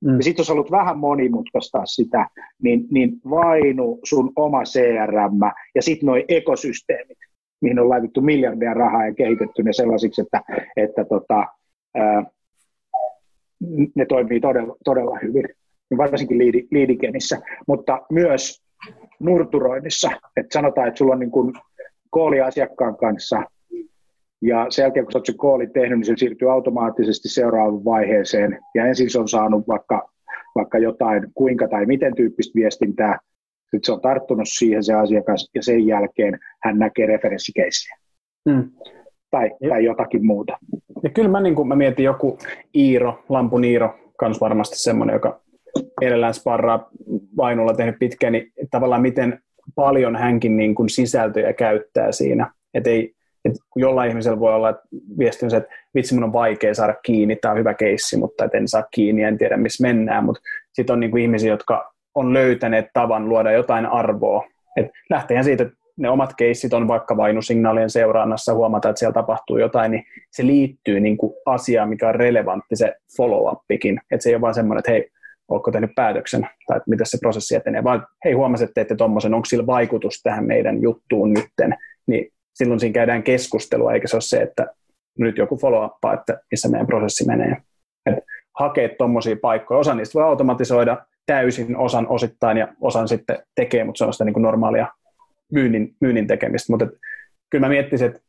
Mm. 0.04 0.16
Ja 0.16 0.22
sitten 0.22 0.40
jos 0.40 0.50
ollut 0.50 0.70
vähän 0.70 0.98
monimutkaista 0.98 1.82
sitä, 1.84 2.28
niin, 2.62 2.86
niin 2.90 3.12
vainu, 3.30 3.98
sun 4.04 4.32
oma 4.36 4.62
CRM 4.62 5.40
ja 5.74 5.82
sitten 5.82 6.06
nuo 6.06 6.16
ekosysteemit, 6.28 7.18
mihin 7.60 7.78
on 7.78 7.88
laitettu 7.88 8.20
miljardia 8.20 8.74
rahaa 8.74 9.06
ja 9.06 9.14
kehitetty 9.14 9.62
ne 9.62 9.72
sellaisiksi, 9.72 10.20
että, 10.20 10.42
että 10.76 11.04
tota, 11.04 11.46
ää, 11.94 12.24
ne 13.94 14.06
toimii 14.06 14.40
todella, 14.40 14.76
todella 14.84 15.18
hyvin, 15.22 15.48
varsinkin 15.96 16.38
liidi, 16.38 16.66
liidikenissä, 16.70 17.40
mutta 17.68 18.02
myös 18.12 18.62
nurturoinnissa. 19.20 20.10
Että 20.36 20.52
sanotaan, 20.52 20.88
että 20.88 20.98
sulla 20.98 21.12
on 21.12 21.20
niin 21.20 21.30
kuin 21.30 21.52
kooli 22.10 22.40
asiakkaan 22.40 22.96
kanssa, 22.96 23.42
ja 24.42 24.66
sen 24.68 24.82
jälkeen, 24.82 25.06
kun 25.06 25.12
sä 25.12 25.18
oot 25.18 25.26
se 25.26 25.32
kooli 25.36 25.66
tehnyt, 25.66 25.98
niin 25.98 26.06
se 26.06 26.12
siirtyy 26.16 26.52
automaattisesti 26.52 27.28
seuraavaan 27.28 27.84
vaiheeseen. 27.84 28.58
Ja 28.74 28.86
ensin 28.86 29.10
se 29.10 29.18
on 29.18 29.28
saanut 29.28 29.68
vaikka, 29.68 30.10
vaikka 30.54 30.78
jotain 30.78 31.26
kuinka 31.34 31.68
tai 31.68 31.86
miten 31.86 32.14
tyyppistä 32.16 32.54
viestintää, 32.54 33.18
sitten 33.70 33.84
se 33.84 33.92
on 33.92 34.00
tarttunut 34.00 34.48
siihen 34.48 34.84
se 34.84 34.94
asiakas, 34.94 35.50
ja 35.54 35.62
sen 35.62 35.86
jälkeen 35.86 36.38
hän 36.62 36.78
näkee 36.78 37.06
referenssikeissiä. 37.06 37.96
Hmm. 38.50 38.70
Tai, 39.30 39.50
tai 39.68 39.84
jotakin 39.84 40.26
muuta. 40.26 40.58
Ja 41.02 41.10
kyllä 41.10 41.28
mä, 41.28 41.40
niin 41.40 41.54
kun 41.54 41.68
mä 41.68 41.76
mietin 41.76 42.04
joku 42.04 42.38
Iiro, 42.74 43.24
Lampun 43.28 43.64
Iiro, 43.64 43.98
kans 44.18 44.40
varmasti 44.40 44.78
semmoinen, 44.78 45.14
joka 45.14 45.40
edellään 46.02 46.34
sparraa 46.34 46.90
Vainulla 47.36 47.74
tehnyt 47.74 47.98
pitkään, 47.98 48.32
niin 48.32 48.52
tavallaan 48.70 49.02
miten 49.02 49.38
paljon 49.74 50.16
hänkin 50.16 50.56
niin 50.56 50.74
kuin 50.74 50.88
sisältöjä 50.88 51.52
käyttää 51.52 52.12
siinä. 52.12 52.52
Et 52.74 52.86
ei, 52.86 53.14
et 53.44 53.52
jollain 53.76 54.10
ihmisellä 54.10 54.40
voi 54.40 54.54
olla 54.54 54.74
viesti, 55.18 55.46
että 55.46 55.74
vitsi, 55.94 56.14
mun 56.14 56.24
on 56.24 56.32
vaikea 56.32 56.74
saada 56.74 56.94
kiinni, 56.94 57.36
tämä 57.36 57.52
on 57.52 57.58
hyvä 57.58 57.74
keissi, 57.74 58.16
mutta 58.16 58.44
et 58.44 58.54
en 58.54 58.68
saa 58.68 58.82
kiinni, 58.94 59.22
en 59.22 59.38
tiedä 59.38 59.56
missä 59.56 59.86
mennään, 59.86 60.24
mutta 60.24 60.40
sitten 60.72 60.94
on 60.94 61.00
niin 61.00 61.10
kuin 61.10 61.22
ihmisiä, 61.22 61.52
jotka 61.52 61.94
on 62.18 62.34
löytäneet 62.34 62.86
tavan 62.92 63.28
luoda 63.28 63.52
jotain 63.52 63.86
arvoa. 63.86 64.44
Et 64.76 64.86
lähtee 65.10 65.42
siitä, 65.42 65.62
että 65.62 65.76
ne 65.96 66.10
omat 66.10 66.34
keissit 66.36 66.72
on 66.72 66.88
vaikka 66.88 67.16
vainusignaalien 67.16 67.90
seurannassa, 67.90 68.54
huomata, 68.54 68.88
että 68.88 68.98
siellä 68.98 69.12
tapahtuu 69.12 69.58
jotain, 69.58 69.90
niin 69.90 70.04
se 70.30 70.46
liittyy 70.46 71.00
niin 71.00 71.16
kuin 71.16 71.32
asiaan, 71.46 71.88
mikä 71.88 72.08
on 72.08 72.14
relevantti, 72.14 72.76
se 72.76 72.94
follow-upikin. 73.16 73.98
Että 74.10 74.22
se 74.22 74.28
ei 74.28 74.34
ole 74.34 74.40
vaan 74.40 74.54
semmoinen, 74.54 74.78
että 74.78 74.90
hei, 74.90 75.10
oletko 75.48 75.70
tehnyt 75.70 75.94
päätöksen, 75.94 76.48
tai 76.66 76.76
että 76.76 76.90
miten 76.90 77.06
se 77.06 77.18
prosessi 77.20 77.54
etenee, 77.54 77.84
vaan 77.84 78.06
hei, 78.24 78.32
huomasit, 78.32 78.78
että 78.78 78.96
tuommoisen, 78.96 79.34
onko 79.34 79.44
sillä 79.44 79.66
vaikutus 79.66 80.22
tähän 80.22 80.46
meidän 80.46 80.82
juttuun 80.82 81.32
nytten, 81.32 81.74
niin 82.06 82.32
silloin 82.54 82.80
siinä 82.80 82.94
käydään 82.94 83.22
keskustelua, 83.22 83.92
eikä 83.92 84.08
se 84.08 84.16
ole 84.16 84.22
se, 84.22 84.36
että 84.36 84.66
nyt 85.18 85.38
joku 85.38 85.56
follow 85.56 85.90
että 86.14 86.40
missä 86.50 86.68
meidän 86.68 86.86
prosessi 86.86 87.26
menee. 87.26 87.56
Et 88.06 88.14
hakee 88.58 88.88
tuommoisia 88.88 89.36
paikkoja, 89.42 89.78
osa 89.78 89.94
niistä 89.94 90.14
voi 90.14 90.22
automatisoida 90.22 90.96
täysin, 91.28 91.76
osan 91.76 92.08
osittain 92.08 92.58
ja 92.58 92.68
osan 92.80 93.08
sitten 93.08 93.38
tekee, 93.54 93.84
mutta 93.84 93.98
se 93.98 94.04
on 94.04 94.12
sitä 94.12 94.24
niin 94.24 94.32
kuin 94.32 94.42
normaalia 94.42 94.86
myynnin, 95.52 95.94
myynnin 96.00 96.26
tekemistä, 96.26 96.72
mutta 96.72 96.86
kyllä 97.50 97.66
mä 97.66 97.68
miettisin, 97.68 98.06
että 98.06 98.20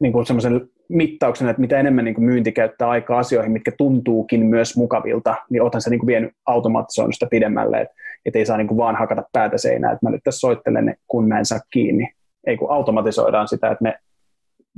niin 0.00 0.12
kuin 0.12 0.26
semmoisen 0.26 0.68
mittauksen, 0.88 1.48
että 1.48 1.60
mitä 1.60 1.80
enemmän 1.80 2.04
niin 2.04 2.14
kuin 2.14 2.24
myynti 2.24 2.52
käyttää 2.52 2.88
aikaa 2.88 3.18
asioihin, 3.18 3.52
mitkä 3.52 3.72
tuntuukin 3.78 4.46
myös 4.46 4.76
mukavilta, 4.76 5.34
niin 5.50 5.62
otan 5.62 5.80
se 5.80 5.90
niin 5.90 5.98
kuin 5.98 6.06
vienyt 6.06 6.32
automatisoinut 6.46 7.14
sitä 7.14 7.26
pidemmälle, 7.30 7.80
että, 7.80 7.94
että 8.26 8.38
ei 8.38 8.46
saa 8.46 8.56
niin 8.56 8.68
kuin 8.68 8.78
vaan 8.78 8.96
hakata 8.96 9.22
päätä 9.32 9.58
seinään, 9.58 9.92
että 9.92 10.06
mä 10.06 10.10
nyt 10.10 10.20
tässä 10.24 10.40
soittelen, 10.40 10.96
kun 11.08 11.28
mä 11.28 11.38
en 11.38 11.46
saa 11.46 11.60
kiinni. 11.70 12.08
Ei 12.46 12.56
kun 12.56 12.70
automatisoidaan 12.70 13.48
sitä, 13.48 13.70
että 13.70 13.82
me 13.82 13.98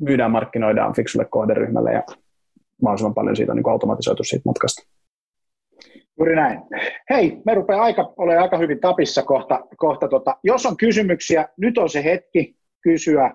myydään, 0.00 0.30
markkinoidaan 0.30 0.94
fiksulle 0.94 1.26
kohderyhmälle 1.30 1.92
ja 1.92 2.02
mahdollisimman 2.82 3.14
paljon 3.14 3.36
siitä 3.36 3.52
on 3.52 3.56
niin 3.56 3.64
kuin 3.64 3.72
automatisoitu 3.72 4.24
siitä 4.24 4.42
matkasta. 4.44 4.88
Juuri 6.18 6.36
näin. 6.36 6.60
Hei, 7.10 7.42
me 7.46 7.54
rupeaa 7.54 7.82
aika, 7.82 8.14
ole 8.16 8.38
aika 8.38 8.58
hyvin 8.58 8.80
tapissa 8.80 9.22
kohta. 9.22 9.60
kohta 9.76 10.08
tota. 10.08 10.36
Jos 10.44 10.66
on 10.66 10.76
kysymyksiä, 10.76 11.48
nyt 11.56 11.78
on 11.78 11.88
se 11.88 12.04
hetki 12.04 12.56
kysyä 12.82 13.34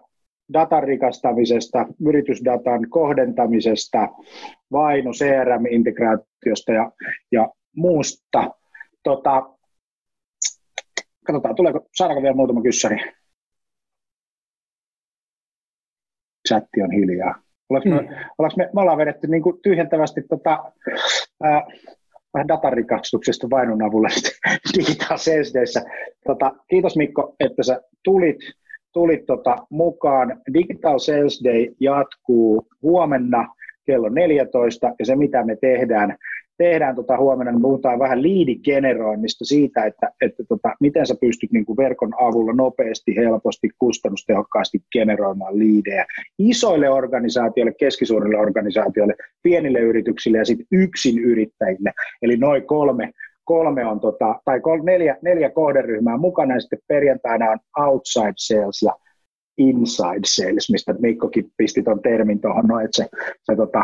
datan 0.54 0.84
rikastamisesta, 0.84 1.86
yritysdatan 2.08 2.90
kohdentamisesta, 2.90 4.08
vaino 4.72 5.12
CRM-integraatiosta 5.12 6.74
ja, 6.74 6.92
ja 7.32 7.50
muusta. 7.76 8.52
Tota, 9.04 9.50
katsotaan, 11.26 11.56
tuleeko, 11.56 11.88
saadaanko 11.96 12.22
vielä 12.22 12.36
muutama 12.36 12.62
kyssäri? 12.62 12.98
Chatti 16.48 16.82
on 16.82 16.92
hiljaa. 16.92 17.36
Ollaanko 17.70 17.90
me, 17.90 18.02
mm. 18.02 18.58
me, 18.58 18.70
me 18.76 18.82
ollaan 18.82 18.98
vedetty 18.98 19.28
niin 19.28 19.44
kuin 19.44 19.62
tyhjentävästi 19.62 20.22
tota, 20.22 20.72
ää, 21.44 21.68
vähän 22.34 22.48
datarikastuksesta 22.48 23.50
vainon 23.50 23.82
avulla 23.82 24.08
Digital 24.78 25.18
Sales 25.18 25.54
Tota, 26.28 26.52
kiitos 26.70 26.98
Mikko, 26.98 27.36
että 27.40 27.64
sä 27.64 27.82
tulit 28.04 28.38
tulit 28.94 29.26
tota 29.26 29.58
mukaan. 29.70 30.42
Digital 30.54 31.00
Sales 31.00 31.42
Day 31.44 31.68
jatkuu 31.80 32.68
huomenna 32.82 33.54
kello 33.86 34.10
14, 34.10 34.96
ja 35.00 35.06
se 35.06 35.16
mitä 35.16 35.46
me 35.46 35.56
tehdään, 35.62 36.18
tehdään 36.58 36.96
tota 36.96 37.18
huomenna, 37.18 37.52
niin 37.52 37.62
puhutaan 37.62 38.00
vähän 38.00 38.22
liidigeneroinnista 38.22 39.46
siitä, 39.46 39.86
että, 39.86 40.12
että 40.22 40.44
tota, 40.44 40.76
miten 40.80 41.06
sä 41.06 41.16
pystyt 41.22 41.52
niin 41.52 41.66
kuin 41.66 41.78
verkon 41.78 42.14
avulla 42.20 42.54
nopeasti, 42.54 43.16
helposti, 43.16 43.70
kustannustehokkaasti 43.80 44.80
generoimaan 44.92 45.60
liidejä 45.60 46.06
isoille 46.40 46.90
organisaatioille, 46.90 47.74
keskisuurille 47.74 48.38
organisaatioille, 48.38 49.16
pienille 49.44 49.80
yrityksille 49.80 50.38
ja 50.38 50.46
sitten 50.46 50.68
yksin 50.72 51.20
yrittäjille. 51.20 51.94
Eli 52.22 52.38
noin 52.38 52.68
kolme 52.68 53.12
kolme 53.48 53.86
on, 53.86 54.00
tota, 54.00 54.42
tai 54.46 54.60
kol, 54.60 54.80
neljä, 54.84 55.18
neljä 55.22 55.50
kohderyhmää 55.50 56.18
mukana, 56.18 56.54
ja 56.54 56.60
sitten 56.60 56.80
perjantaina 56.88 57.52
on 57.52 57.60
outside 57.88 58.34
sales 58.38 58.82
ja 58.82 58.94
inside 59.58 60.20
sales, 60.26 60.72
mistä 60.72 60.96
Mikkokin 61.00 61.52
pisti 61.58 61.84
tuon 61.84 62.02
termin 62.02 62.42
tuohon, 62.42 62.66
no, 62.66 62.80
että 62.80 63.04
se, 63.04 63.10
se 63.44 63.56
tota, 63.56 63.84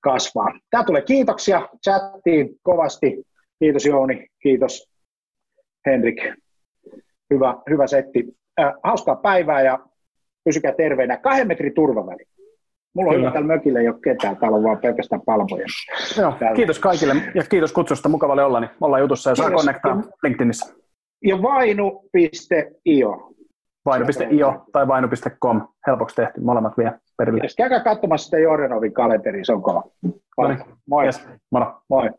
kasvaa. 0.00 0.52
Tämä 0.70 0.84
tulee 0.84 1.02
kiitoksia 1.02 1.68
chattiin 1.84 2.48
kovasti. 2.62 3.22
Kiitos 3.58 3.86
Jouni, 3.86 4.26
kiitos 4.42 4.90
Henrik. 5.86 6.16
Hyvä, 7.34 7.54
hyvä 7.70 7.86
setti. 7.86 8.24
Äh, 8.60 8.72
hauskaa 8.84 9.16
päivää 9.16 9.62
ja 9.62 9.78
pysykää 10.44 10.72
terveinä. 10.72 11.16
Kahden 11.16 11.48
metrin 11.48 11.74
turvaväli. 11.74 12.24
Mulla 12.94 13.10
on 13.12 13.18
hyvä 13.18 13.30
täällä 13.30 13.46
mökillä, 13.46 13.80
ei 13.80 13.88
ole 13.88 13.96
ketään, 14.04 14.36
täällä 14.36 14.56
on 14.56 14.64
vaan 14.64 14.78
pelkästään 14.78 15.22
palmoja. 15.26 15.66
Joo, 16.18 16.34
kiitos 16.56 16.78
kaikille 16.78 17.14
ja 17.34 17.42
kiitos 17.42 17.72
kutsusta, 17.72 18.08
mukava 18.08 18.32
oli 18.32 18.42
olla, 18.42 18.60
niin 18.60 18.70
ollaan 18.80 19.02
jutussa 19.02 19.30
ja 19.30 19.36
saa 19.36 19.50
konnektaa 19.50 20.02
LinkedInissä. 20.22 20.74
Ja 21.24 21.42
vainu.io. 21.42 23.32
Vainu.io 23.86 24.64
tai 24.72 24.88
vainu.com, 24.88 25.68
helpoksi 25.86 26.16
tehty, 26.16 26.40
molemmat 26.40 26.78
vie 26.78 26.92
perille. 27.18 27.42
Käykää 27.56 27.80
katsomassa 27.80 28.24
sitä 28.24 28.38
Jordanovin 28.38 28.92
kalenteri, 28.92 29.44
se 29.44 29.52
on 29.52 29.62
kova. 29.62 29.82
Moi. 30.86 31.04
Yes. 31.04 31.28
Moro. 31.50 31.82
Moi. 31.88 32.10